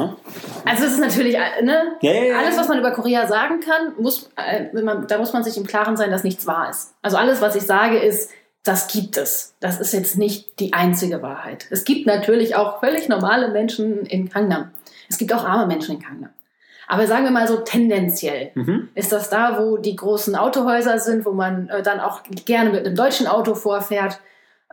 also 0.63 0.85
es 0.85 0.91
ist 0.91 0.99
natürlich, 0.99 1.33
äh, 1.33 1.63
ne? 1.63 1.97
Ja, 2.01 2.13
ja, 2.13 2.23
ja. 2.25 2.37
alles, 2.37 2.55
was 2.59 2.67
man 2.67 2.77
über 2.77 2.91
Korea 2.91 3.25
sagen 3.25 3.59
kann, 3.59 3.93
muss, 3.97 4.29
äh, 4.35 4.71
man, 4.83 5.07
da 5.07 5.17
muss 5.17 5.33
man 5.33 5.43
sich 5.43 5.57
im 5.57 5.65
Klaren 5.65 5.97
sein, 5.97 6.11
dass 6.11 6.23
nichts 6.23 6.45
wahr 6.45 6.69
ist. 6.69 6.93
Also 7.01 7.17
alles, 7.17 7.41
was 7.41 7.55
ich 7.55 7.63
sage, 7.63 7.97
ist, 7.97 8.29
das 8.65 8.87
gibt 8.87 9.15
es. 9.15 9.55
Das 9.59 9.79
ist 9.79 9.93
jetzt 9.93 10.17
nicht 10.17 10.59
die 10.59 10.73
einzige 10.73 11.21
Wahrheit. 11.21 11.67
Es 11.69 11.85
gibt 11.85 12.07
natürlich 12.07 12.55
auch 12.55 12.79
völlig 12.79 13.07
normale 13.07 13.49
Menschen 13.49 14.05
in 14.07 14.27
Kangnam. 14.27 14.71
Es 15.07 15.17
gibt 15.17 15.31
auch 15.33 15.45
arme 15.45 15.67
Menschen 15.67 15.95
in 15.95 16.01
Kangnam. 16.01 16.31
Aber 16.87 17.07
sagen 17.07 17.23
wir 17.23 17.31
mal 17.31 17.47
so 17.47 17.57
tendenziell 17.57 18.51
mhm. 18.55 18.89
ist 18.95 19.11
das 19.11 19.29
da, 19.29 19.59
wo 19.59 19.77
die 19.77 19.95
großen 19.95 20.35
Autohäuser 20.35 20.99
sind, 20.99 21.25
wo 21.25 21.31
man 21.31 21.69
äh, 21.69 21.83
dann 21.83 21.99
auch 21.99 22.23
gerne 22.45 22.71
mit 22.71 22.85
einem 22.85 22.95
deutschen 22.95 23.27
Auto 23.27 23.53
vorfährt, 23.53 24.19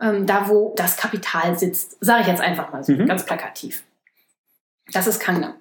ähm, 0.01 0.25
da 0.25 0.47
wo 0.49 0.73
das 0.75 0.97
Kapital 0.97 1.57
sitzt. 1.57 1.97
Sage 2.01 2.21
ich 2.21 2.27
jetzt 2.27 2.41
einfach 2.41 2.71
mal 2.71 2.83
so, 2.83 2.93
mhm. 2.93 3.05
ganz 3.05 3.25
plakativ. 3.25 3.83
Das 4.91 5.05
ist 5.05 5.19
Kangnam. 5.19 5.53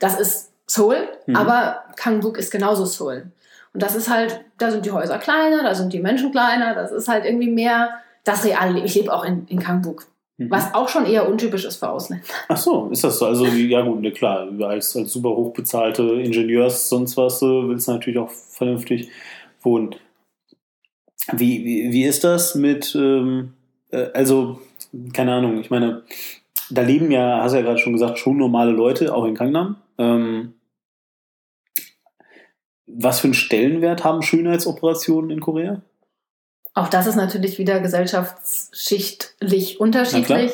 Das 0.00 0.18
ist 0.18 0.52
Seoul, 0.66 1.08
mhm. 1.26 1.36
aber 1.36 1.84
Kangbuk 1.94 2.36
ist 2.36 2.50
genauso 2.50 2.84
Seoul. 2.84 3.30
Und 3.76 3.82
das 3.82 3.94
ist 3.94 4.08
halt, 4.08 4.40
da 4.56 4.70
sind 4.70 4.86
die 4.86 4.90
Häuser 4.90 5.18
kleiner, 5.18 5.62
da 5.62 5.74
sind 5.74 5.92
die 5.92 6.00
Menschen 6.00 6.30
kleiner, 6.30 6.74
das 6.74 6.92
ist 6.92 7.08
halt 7.08 7.26
irgendwie 7.26 7.50
mehr 7.50 7.90
das 8.24 8.42
reale 8.42 8.72
Leben. 8.72 8.86
Ich 8.86 8.94
lebe 8.94 9.12
auch 9.12 9.22
in, 9.22 9.46
in 9.48 9.58
Kangbuk. 9.58 10.06
Mhm. 10.38 10.50
Was 10.50 10.72
auch 10.72 10.88
schon 10.88 11.04
eher 11.04 11.28
untypisch 11.28 11.66
ist 11.66 11.76
für 11.76 11.90
Ausländer. 11.90 12.24
Ach 12.48 12.56
so, 12.56 12.88
ist 12.88 13.04
das 13.04 13.18
so? 13.18 13.26
Also, 13.26 13.44
ja 13.44 13.82
gut, 13.82 14.00
ne, 14.00 14.12
klar, 14.12 14.48
als, 14.62 14.96
als 14.96 15.12
super 15.12 15.28
hochbezahlte 15.28 16.04
Ingenieurs, 16.04 16.88
sonst 16.88 17.18
was, 17.18 17.42
willst 17.42 17.86
du 17.86 17.92
natürlich 17.92 18.18
auch 18.18 18.30
vernünftig 18.30 19.10
wohnen. 19.60 19.94
Wie, 21.32 21.62
wie, 21.62 21.92
wie 21.92 22.04
ist 22.04 22.24
das 22.24 22.54
mit, 22.54 22.94
ähm, 22.94 23.52
äh, 23.90 24.06
also, 24.14 24.58
keine 25.12 25.34
Ahnung, 25.34 25.60
ich 25.60 25.68
meine, 25.68 26.02
da 26.70 26.80
leben 26.80 27.10
ja, 27.10 27.42
hast 27.42 27.52
du 27.52 27.58
ja 27.58 27.62
gerade 27.62 27.78
schon 27.78 27.92
gesagt, 27.92 28.18
schon 28.18 28.38
normale 28.38 28.72
Leute, 28.72 29.14
auch 29.14 29.26
in 29.26 29.34
Kangnam. 29.34 29.76
Ähm, 29.98 30.54
was 32.86 33.20
für 33.20 33.26
einen 33.26 33.34
Stellenwert 33.34 34.04
haben 34.04 34.22
Schönheitsoperationen 34.22 35.30
in 35.30 35.40
Korea? 35.40 35.82
Auch 36.74 36.88
das 36.88 37.06
ist 37.06 37.16
natürlich 37.16 37.58
wieder 37.58 37.80
gesellschaftsschichtlich 37.80 39.80
unterschiedlich. 39.80 40.52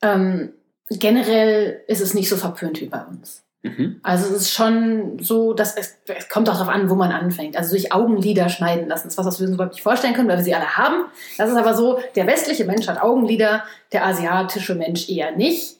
Ähm, 0.00 0.50
generell 0.90 1.82
ist 1.86 2.00
es 2.00 2.14
nicht 2.14 2.28
so 2.28 2.36
verpönt 2.36 2.80
wie 2.80 2.86
bei 2.86 3.04
uns. 3.04 3.42
Mhm. 3.62 4.00
Also 4.02 4.34
es 4.34 4.42
ist 4.42 4.52
schon 4.52 5.18
so, 5.20 5.52
dass 5.52 5.76
es, 5.76 5.98
es, 6.06 6.28
kommt 6.28 6.48
auch 6.48 6.54
darauf 6.54 6.68
an, 6.68 6.88
wo 6.88 6.94
man 6.94 7.10
anfängt. 7.10 7.56
Also 7.56 7.70
sich 7.70 7.92
Augenlider 7.92 8.48
schneiden 8.48 8.88
lassen, 8.88 9.08
das 9.08 9.14
ist 9.14 9.18
was, 9.18 9.26
was 9.26 9.40
wir 9.40 9.46
uns 9.46 9.54
überhaupt 9.54 9.74
nicht 9.74 9.82
vorstellen 9.82 10.14
können, 10.14 10.28
weil 10.28 10.38
wir 10.38 10.44
sie 10.44 10.54
alle 10.54 10.76
haben. 10.76 11.04
Das 11.36 11.50
ist 11.50 11.56
aber 11.56 11.74
so, 11.74 12.00
der 12.14 12.26
westliche 12.26 12.64
Mensch 12.64 12.86
hat 12.86 13.02
Augenlider, 13.02 13.64
der 13.92 14.06
asiatische 14.06 14.74
Mensch 14.74 15.08
eher 15.08 15.36
nicht. 15.36 15.76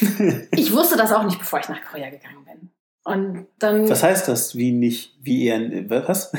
ich 0.52 0.72
wusste 0.72 0.96
das 0.96 1.12
auch 1.12 1.24
nicht, 1.24 1.38
bevor 1.38 1.58
ich 1.58 1.68
nach 1.68 1.80
Korea 1.90 2.10
gegangen 2.10 2.44
bin. 2.44 2.70
Und 3.04 3.46
dann. 3.58 3.88
Was 3.88 4.02
heißt 4.02 4.28
das? 4.28 4.56
Wie 4.56 4.72
nicht, 4.72 5.16
wie 5.22 5.46
eher, 5.46 5.60
was? 6.06 6.32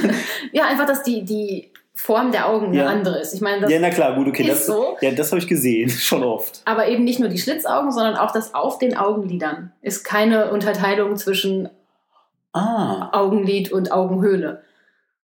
ja, 0.52 0.64
einfach, 0.66 0.86
dass 0.86 1.02
die, 1.02 1.24
die 1.24 1.70
Form 1.94 2.32
der 2.32 2.48
Augen 2.48 2.72
ja. 2.72 2.86
eine 2.86 2.98
andere 2.98 3.18
ist. 3.20 3.34
Ich 3.34 3.40
meine, 3.40 3.62
das 3.62 3.70
ja, 3.70 3.78
na 3.78 3.90
klar, 3.90 4.14
gut, 4.14 4.28
okay, 4.28 4.42
ist 4.42 4.50
das, 4.50 4.66
so. 4.66 4.96
Ja, 5.00 5.10
das 5.10 5.30
habe 5.32 5.40
ich 5.40 5.46
gesehen, 5.46 5.88
schon 5.90 6.24
oft. 6.24 6.62
Aber 6.64 6.88
eben 6.88 7.04
nicht 7.04 7.20
nur 7.20 7.28
die 7.28 7.38
Schlitzaugen, 7.38 7.90
sondern 7.92 8.16
auch 8.16 8.32
das 8.32 8.54
auf 8.54 8.78
den 8.78 8.96
Augenlidern 8.96 9.72
ist 9.82 10.02
keine 10.02 10.50
Unterteilung 10.50 11.16
zwischen 11.16 11.68
ah. 12.52 13.10
Augenlid 13.12 13.70
und 13.70 13.92
Augenhöhle. 13.92 14.62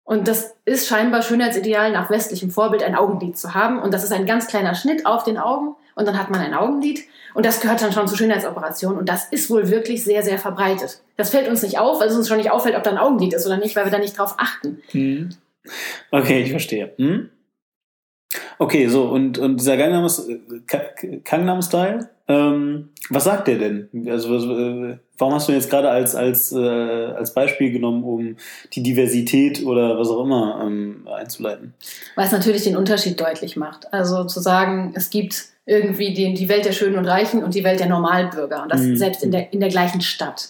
Und 0.05 0.29
das 0.29 0.57
ist 0.69 0.87
scheinbar 0.87 1.23
Schönheitsideal 1.23 1.91
nach 1.93 2.11
westlichem 2.11 2.51
Vorbild, 2.51 2.83
ein 2.83 2.95
Augenlid 2.95 3.37
zu 3.37 3.55
haben. 3.55 3.81
Und 3.81 3.93
das 3.93 4.05
ist 4.05 4.13
ein 4.13 4.27
ganz 4.27 4.47
kleiner 4.47 4.75
Schnitt 4.75 5.07
auf 5.07 5.25
den 5.25 5.39
Augen. 5.39 5.75
Und 5.95 6.07
dann 6.07 6.19
hat 6.19 6.31
man 6.31 6.41
ein 6.41 6.55
Augenlid. 6.55 7.01
Und 7.35 7.45
das 7.45 7.61
gehört 7.61 7.83
dann 7.83 7.93
schon 7.93 8.07
zur 8.07 8.17
Schönheitsoperation. 8.17 8.97
Und 8.97 9.09
das 9.09 9.29
ist 9.31 9.51
wohl 9.51 9.71
wirklich 9.71 10.05
sehr, 10.05 10.23
sehr 10.23 10.39
verbreitet. 10.39 11.01
Das 11.17 11.31
fällt 11.31 11.49
uns 11.49 11.63
nicht 11.63 11.79
auf, 11.79 12.01
weil 12.01 12.09
es 12.09 12.17
uns 12.17 12.29
schon 12.29 12.37
nicht 12.37 12.51
auffällt, 12.51 12.77
ob 12.77 12.83
da 12.83 12.91
ein 12.91 12.99
Augenlid 12.99 13.35
ist 13.35 13.47
oder 13.47 13.57
nicht, 13.57 13.75
weil 13.75 13.85
wir 13.85 13.93
da 13.93 13.99
nicht 13.99 14.19
drauf 14.19 14.37
achten. 14.39 14.83
Mhm. 14.93 15.31
Okay, 16.11 16.43
ich 16.43 16.51
verstehe. 16.51 16.93
Hm? 16.97 17.31
Okay, 18.59 18.89
so, 18.89 19.05
und, 19.05 19.39
und 19.39 19.59
dieser 19.59 19.77
Gangnam-Style, 19.77 22.09
ähm, 22.27 22.89
was 23.09 23.25
sagt 23.25 23.49
der 23.49 23.59
denn? 23.59 23.89
Also, 24.09 24.31
was, 24.31 24.45
äh, 24.45 24.99
warum 25.17 25.35
hast 25.35 25.49
du 25.49 25.53
ihn 25.53 25.59
jetzt 25.59 25.71
gerade 25.71 25.91
als, 25.91 26.15
als, 26.15 26.53
äh, 26.53 26.59
als 26.59 27.33
Beispiel 27.33 27.71
genommen, 27.71 28.03
um 28.03 28.37
die 28.73 28.83
Diversität 28.83 29.65
oder 29.65 29.99
was 29.99 30.09
auch 30.09 30.25
immer 30.25 30.61
ähm, 30.63 31.09
einzuleiten? 31.11 31.75
Weil 32.17 32.27
es 32.27 32.33
natürlich 32.33 32.65
den 32.65 32.77
Unterschied 32.77 33.21
deutlich 33.21 33.57
macht. 33.57 33.93
Also 33.93 34.25
zu 34.25 34.41
sagen, 34.41 34.93
es 34.95 35.11
gibt 35.11 35.47
irgendwie 35.65 36.13
die, 36.13 36.35
die 36.35 36.49
Welt 36.49 36.65
der 36.65 36.73
Schönen 36.73 36.99
und 36.99 37.07
Reichen 37.07 37.45
und 37.45 37.55
die 37.55 37.65
Welt 37.65 37.79
der 37.79 37.89
Normalbürger. 37.89 38.63
Und 38.63 38.73
das 38.73 38.81
mhm. 38.81 38.97
selbst 38.97 39.23
in 39.23 39.31
der, 39.31 39.53
in 39.53 39.61
der 39.61 39.69
gleichen 39.69 40.01
Stadt. 40.01 40.49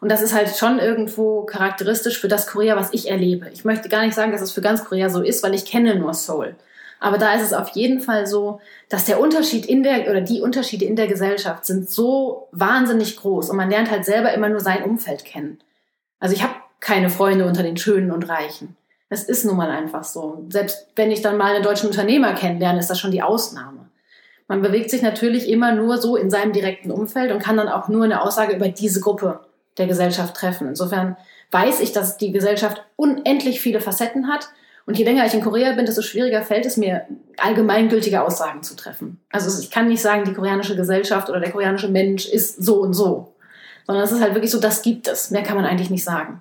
Und 0.00 0.10
das 0.10 0.20
ist 0.20 0.34
halt 0.34 0.54
schon 0.54 0.78
irgendwo 0.78 1.42
charakteristisch 1.42 2.18
für 2.18 2.28
das 2.28 2.46
Korea, 2.46 2.76
was 2.76 2.92
ich 2.92 3.10
erlebe. 3.10 3.48
Ich 3.52 3.64
möchte 3.64 3.88
gar 3.88 4.04
nicht 4.04 4.14
sagen, 4.14 4.30
dass 4.30 4.42
es 4.42 4.52
für 4.52 4.60
ganz 4.60 4.84
Korea 4.84 5.08
so 5.08 5.22
ist, 5.22 5.42
weil 5.42 5.54
ich 5.54 5.64
kenne 5.64 5.96
nur 5.96 6.12
Seoul. 6.12 6.54
Aber 6.98 7.18
da 7.18 7.34
ist 7.34 7.42
es 7.42 7.52
auf 7.52 7.70
jeden 7.70 8.00
Fall 8.00 8.26
so, 8.26 8.60
dass 8.88 9.04
der 9.04 9.20
Unterschied 9.20 9.66
in 9.66 9.82
der 9.82 10.10
oder 10.10 10.20
die 10.20 10.40
Unterschiede 10.40 10.84
in 10.84 10.96
der 10.96 11.06
Gesellschaft 11.06 11.66
sind 11.66 11.90
so 11.90 12.48
wahnsinnig 12.52 13.16
groß 13.16 13.50
und 13.50 13.56
man 13.56 13.70
lernt 13.70 13.90
halt 13.90 14.04
selber 14.04 14.32
immer 14.32 14.48
nur 14.48 14.60
sein 14.60 14.82
Umfeld 14.82 15.24
kennen. 15.24 15.58
Also 16.20 16.34
ich 16.34 16.42
habe 16.42 16.54
keine 16.80 17.10
Freunde 17.10 17.46
unter 17.46 17.62
den 17.62 17.76
Schönen 17.76 18.10
und 18.10 18.28
Reichen. 18.28 18.76
Das 19.08 19.22
ist 19.22 19.44
nun 19.44 19.56
mal 19.56 19.70
einfach 19.70 20.04
so. 20.04 20.44
Selbst 20.48 20.88
wenn 20.96 21.10
ich 21.10 21.22
dann 21.22 21.36
mal 21.36 21.54
einen 21.54 21.62
deutschen 21.62 21.88
Unternehmer 21.88 22.32
kennenlerne, 22.34 22.80
ist 22.80 22.90
das 22.90 22.98
schon 22.98 23.12
die 23.12 23.22
Ausnahme. 23.22 23.86
Man 24.48 24.62
bewegt 24.62 24.90
sich 24.90 25.02
natürlich 25.02 25.48
immer 25.48 25.72
nur 25.72 25.98
so 25.98 26.16
in 26.16 26.30
seinem 26.30 26.52
direkten 26.52 26.90
Umfeld 26.90 27.32
und 27.32 27.42
kann 27.42 27.56
dann 27.56 27.68
auch 27.68 27.88
nur 27.88 28.04
eine 28.04 28.22
Aussage 28.22 28.54
über 28.54 28.68
diese 28.68 29.00
Gruppe 29.00 29.40
der 29.78 29.86
Gesellschaft 29.86 30.36
treffen. 30.36 30.68
Insofern 30.68 31.16
weiß 31.50 31.80
ich, 31.80 31.92
dass 31.92 32.16
die 32.16 32.32
Gesellschaft 32.32 32.84
unendlich 32.96 33.60
viele 33.60 33.80
Facetten 33.80 34.28
hat. 34.28 34.48
Und 34.86 34.96
je 34.96 35.04
länger 35.04 35.26
ich 35.26 35.34
in 35.34 35.40
Korea 35.40 35.72
bin, 35.72 35.84
desto 35.84 36.00
schwieriger 36.00 36.42
fällt 36.42 36.64
es 36.64 36.76
mir, 36.76 37.06
allgemeingültige 37.36 38.22
Aussagen 38.22 38.62
zu 38.62 38.76
treffen. 38.76 39.20
Also 39.30 39.60
ich 39.60 39.70
kann 39.70 39.88
nicht 39.88 40.00
sagen, 40.00 40.24
die 40.24 40.32
koreanische 40.32 40.76
Gesellschaft 40.76 41.28
oder 41.28 41.40
der 41.40 41.50
koreanische 41.50 41.88
Mensch 41.88 42.26
ist 42.26 42.62
so 42.62 42.80
und 42.80 42.94
so. 42.94 43.34
Sondern 43.84 44.04
es 44.04 44.12
ist 44.12 44.20
halt 44.20 44.34
wirklich 44.34 44.52
so, 44.52 44.60
das 44.60 44.82
gibt 44.82 45.08
es. 45.08 45.30
Mehr 45.30 45.42
kann 45.42 45.56
man 45.56 45.64
eigentlich 45.64 45.90
nicht 45.90 46.04
sagen. 46.04 46.40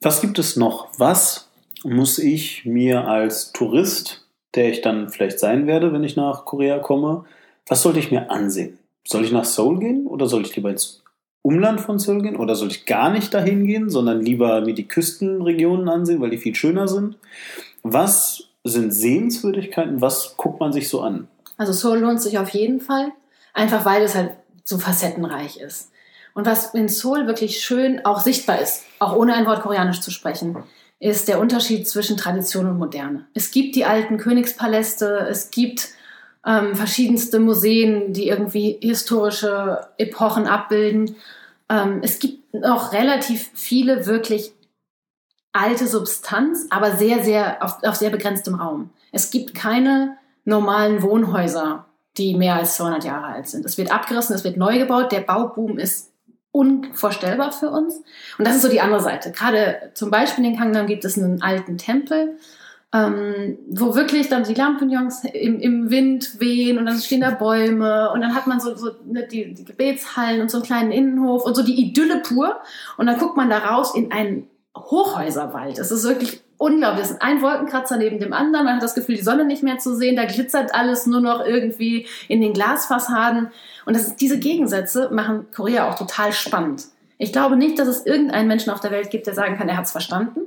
Was 0.00 0.22
gibt 0.22 0.38
es 0.38 0.56
noch? 0.56 0.88
Was 0.98 1.50
muss 1.84 2.18
ich 2.18 2.64
mir 2.64 3.06
als 3.06 3.52
Tourist, 3.52 4.26
der 4.54 4.70
ich 4.70 4.80
dann 4.80 5.10
vielleicht 5.10 5.38
sein 5.38 5.66
werde, 5.66 5.92
wenn 5.92 6.02
ich 6.02 6.16
nach 6.16 6.46
Korea 6.46 6.78
komme, 6.78 7.24
was 7.66 7.82
sollte 7.82 7.98
ich 7.98 8.10
mir 8.10 8.30
ansehen? 8.30 8.78
Soll 9.06 9.24
ich 9.24 9.32
nach 9.32 9.44
Seoul 9.44 9.78
gehen 9.78 10.06
oder 10.06 10.26
soll 10.26 10.42
ich 10.42 10.56
lieber 10.56 10.70
ins 10.70 11.01
Umland 11.42 11.80
von 11.80 11.98
Seoul 11.98 12.22
gehen 12.22 12.36
oder 12.36 12.54
soll 12.54 12.68
ich 12.68 12.86
gar 12.86 13.10
nicht 13.10 13.34
dahin 13.34 13.66
gehen, 13.66 13.90
sondern 13.90 14.20
lieber 14.20 14.60
mir 14.60 14.74
die 14.74 14.86
Küstenregionen 14.86 15.88
ansehen, 15.88 16.20
weil 16.20 16.30
die 16.30 16.38
viel 16.38 16.54
schöner 16.54 16.86
sind? 16.88 17.16
Was 17.82 18.44
sind 18.64 18.92
Sehenswürdigkeiten? 18.92 20.00
Was 20.00 20.36
guckt 20.36 20.60
man 20.60 20.72
sich 20.72 20.88
so 20.88 21.00
an? 21.00 21.26
Also 21.56 21.72
Seoul 21.72 21.98
lohnt 21.98 22.22
sich 22.22 22.38
auf 22.38 22.50
jeden 22.50 22.80
Fall, 22.80 23.12
einfach 23.54 23.84
weil 23.84 24.02
es 24.02 24.14
halt 24.14 24.30
so 24.64 24.78
facettenreich 24.78 25.58
ist. 25.58 25.90
Und 26.34 26.46
was 26.46 26.72
in 26.74 26.88
Seoul 26.88 27.26
wirklich 27.26 27.60
schön 27.60 28.04
auch 28.04 28.20
sichtbar 28.20 28.60
ist, 28.60 28.84
auch 29.00 29.14
ohne 29.16 29.34
ein 29.34 29.46
Wort 29.46 29.62
Koreanisch 29.62 30.00
zu 30.00 30.10
sprechen, 30.10 30.56
ist 30.98 31.26
der 31.26 31.40
Unterschied 31.40 31.88
zwischen 31.88 32.16
Tradition 32.16 32.66
und 32.66 32.78
Moderne. 32.78 33.26
Es 33.34 33.50
gibt 33.50 33.74
die 33.74 33.84
alten 33.84 34.18
Königspaläste, 34.18 35.26
es 35.28 35.50
gibt 35.50 35.88
ähm, 36.46 36.74
verschiedenste 36.74 37.38
Museen, 37.40 38.12
die 38.12 38.28
irgendwie 38.28 38.78
historische 38.80 39.86
Epochen 39.98 40.46
abbilden. 40.46 41.16
Ähm, 41.68 42.00
es 42.02 42.18
gibt 42.18 42.54
noch 42.54 42.92
relativ 42.92 43.50
viele 43.54 44.06
wirklich 44.06 44.52
alte 45.52 45.86
Substanz, 45.86 46.66
aber 46.70 46.96
sehr, 46.96 47.22
sehr 47.22 47.62
auf, 47.62 47.82
auf 47.82 47.94
sehr 47.94 48.10
begrenztem 48.10 48.54
Raum. 48.54 48.90
Es 49.12 49.30
gibt 49.30 49.54
keine 49.54 50.16
normalen 50.44 51.02
Wohnhäuser, 51.02 51.86
die 52.16 52.34
mehr 52.34 52.56
als 52.56 52.76
200 52.76 53.04
Jahre 53.04 53.26
alt 53.26 53.48
sind. 53.48 53.64
Es 53.64 53.78
wird 53.78 53.92
abgerissen, 53.92 54.34
es 54.34 54.44
wird 54.44 54.56
neu 54.56 54.78
gebaut. 54.78 55.12
Der 55.12 55.20
Bauboom 55.20 55.78
ist 55.78 56.12
unvorstellbar 56.50 57.52
für 57.52 57.70
uns. 57.70 58.02
Und 58.38 58.46
das 58.46 58.56
ist 58.56 58.62
so 58.62 58.68
die 58.68 58.80
andere 58.80 59.00
Seite. 59.00 59.30
Gerade 59.32 59.90
zum 59.94 60.10
Beispiel 60.10 60.44
in 60.44 60.56
Kangnam 60.56 60.86
gibt 60.86 61.04
es 61.04 61.16
einen 61.16 61.42
alten 61.42 61.78
Tempel, 61.78 62.36
ähm, 62.94 63.58
wo 63.70 63.94
wirklich 63.94 64.28
dann 64.28 64.44
die 64.44 64.52
Lampignons 64.52 65.24
im, 65.24 65.60
im 65.60 65.90
Wind 65.90 66.40
wehen 66.40 66.76
und 66.76 66.84
dann 66.84 66.98
stehen 66.98 67.22
da 67.22 67.30
Bäume 67.30 68.10
und 68.12 68.20
dann 68.20 68.34
hat 68.34 68.46
man 68.46 68.60
so, 68.60 68.74
so 68.74 68.90
ne, 69.06 69.26
die, 69.26 69.54
die 69.54 69.64
Gebetshallen 69.64 70.42
und 70.42 70.50
so 70.50 70.58
einen 70.58 70.66
kleinen 70.66 70.92
Innenhof 70.92 71.44
und 71.44 71.54
so 71.54 71.62
die 71.62 71.80
Idylle 71.80 72.20
pur. 72.20 72.60
Und 72.98 73.06
dann 73.06 73.18
guckt 73.18 73.36
man 73.36 73.48
da 73.48 73.58
raus 73.58 73.94
in 73.94 74.12
einen 74.12 74.46
Hochhäuserwald. 74.76 75.78
Es 75.78 75.90
ist 75.90 76.04
wirklich 76.04 76.42
unglaublich. 76.58 77.04
Es 77.04 77.10
ist 77.12 77.22
ein 77.22 77.40
Wolkenkratzer 77.40 77.96
neben 77.96 78.20
dem 78.20 78.34
anderen. 78.34 78.66
Man 78.66 78.76
hat 78.76 78.82
das 78.82 78.94
Gefühl, 78.94 79.16
die 79.16 79.22
Sonne 79.22 79.46
nicht 79.46 79.62
mehr 79.62 79.78
zu 79.78 79.96
sehen. 79.96 80.14
Da 80.14 80.26
glitzert 80.26 80.74
alles 80.74 81.06
nur 81.06 81.20
noch 81.20 81.44
irgendwie 81.44 82.06
in 82.28 82.42
den 82.42 82.52
Glasfassaden. 82.52 83.50
Und 83.86 83.96
das 83.96 84.16
diese 84.16 84.38
Gegensätze 84.38 85.08
machen 85.10 85.46
Korea 85.54 85.88
auch 85.88 85.94
total 85.94 86.32
spannend. 86.32 86.84
Ich 87.16 87.32
glaube 87.32 87.56
nicht, 87.56 87.78
dass 87.78 87.88
es 87.88 88.04
irgendeinen 88.04 88.48
Menschen 88.48 88.70
auf 88.70 88.80
der 88.80 88.90
Welt 88.90 89.10
gibt, 89.10 89.26
der 89.26 89.34
sagen 89.34 89.56
kann, 89.56 89.68
er 89.68 89.76
hat 89.76 89.86
es 89.86 89.92
verstanden. 89.92 90.40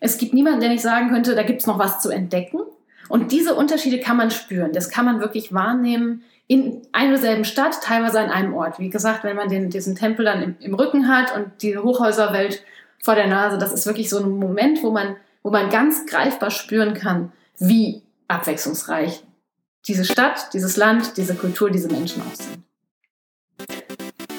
Es 0.00 0.18
gibt 0.18 0.34
niemanden, 0.34 0.60
der 0.60 0.70
nicht 0.70 0.82
sagen 0.82 1.10
könnte, 1.10 1.34
da 1.34 1.42
gibt 1.42 1.60
es 1.60 1.66
noch 1.66 1.78
was 1.78 2.00
zu 2.00 2.10
entdecken. 2.10 2.60
Und 3.08 3.32
diese 3.32 3.54
Unterschiede 3.54 4.00
kann 4.00 4.16
man 4.16 4.30
spüren. 4.30 4.72
Das 4.72 4.90
kann 4.90 5.04
man 5.04 5.20
wirklich 5.20 5.52
wahrnehmen 5.52 6.22
in 6.46 6.82
einer 6.92 7.16
selben 7.18 7.44
Stadt, 7.44 7.80
teilweise 7.82 8.20
an 8.20 8.30
einem 8.30 8.54
Ort. 8.54 8.78
Wie 8.78 8.90
gesagt, 8.90 9.24
wenn 9.24 9.36
man 9.36 9.48
den, 9.48 9.70
diesen 9.70 9.96
Tempel 9.96 10.24
dann 10.24 10.42
im, 10.42 10.56
im 10.60 10.74
Rücken 10.74 11.08
hat 11.08 11.34
und 11.34 11.62
die 11.62 11.76
Hochhäuserwelt 11.76 12.62
vor 13.02 13.14
der 13.14 13.26
Nase, 13.26 13.58
das 13.58 13.72
ist 13.72 13.86
wirklich 13.86 14.10
so 14.10 14.18
ein 14.18 14.30
Moment, 14.30 14.82
wo 14.82 14.90
man 14.90 15.16
wo 15.42 15.50
man 15.50 15.70
ganz 15.70 16.06
greifbar 16.06 16.50
spüren 16.50 16.94
kann, 16.94 17.32
wie 17.58 18.02
abwechslungsreich 18.28 19.22
diese 19.86 20.04
Stadt, 20.04 20.52
dieses 20.52 20.76
Land, 20.76 21.16
diese 21.16 21.34
Kultur, 21.34 21.70
diese 21.70 21.88
Menschen 21.88 22.22
sind. 22.34 22.58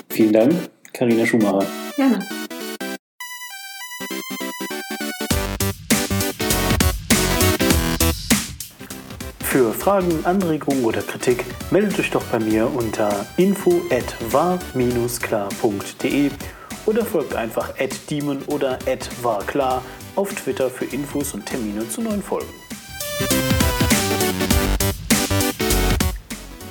Vielen 0.10 0.34
Dank, 0.34 0.54
Karina 0.94 1.26
Schumacher. 1.26 1.66
Gerne. 1.96 2.28
Für 9.50 9.74
Fragen, 9.74 10.24
Anregungen 10.26 10.86
oder 10.86 11.02
Kritik 11.02 11.44
meldet 11.72 12.00
euch 12.00 12.12
doch 12.12 12.24
bei 12.26 12.38
mir 12.38 12.72
unter 12.72 13.26
info@war-klar.de 13.36 16.32
oder 16.86 17.04
folgt 17.04 17.34
einfach 17.34 17.74
@demon 18.12 18.44
oder 18.46 18.78
@warklar 19.24 19.82
auf 20.16 20.32
Twitter 20.36 20.70
für 20.70 20.86
Infos 20.86 21.34
und 21.34 21.48
Termine 21.48 21.90
zu 21.90 22.02
neuen 22.02 22.22
Folgen. 22.22 22.54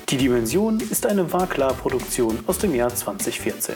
Die 0.09 0.16
Dimension 0.16 0.79
ist 0.79 1.05
eine 1.05 1.33
Warklar-Produktion 1.33 2.45
aus 2.47 2.59
dem 2.59 2.76
Jahr 2.76 2.95
2014. 2.95 3.74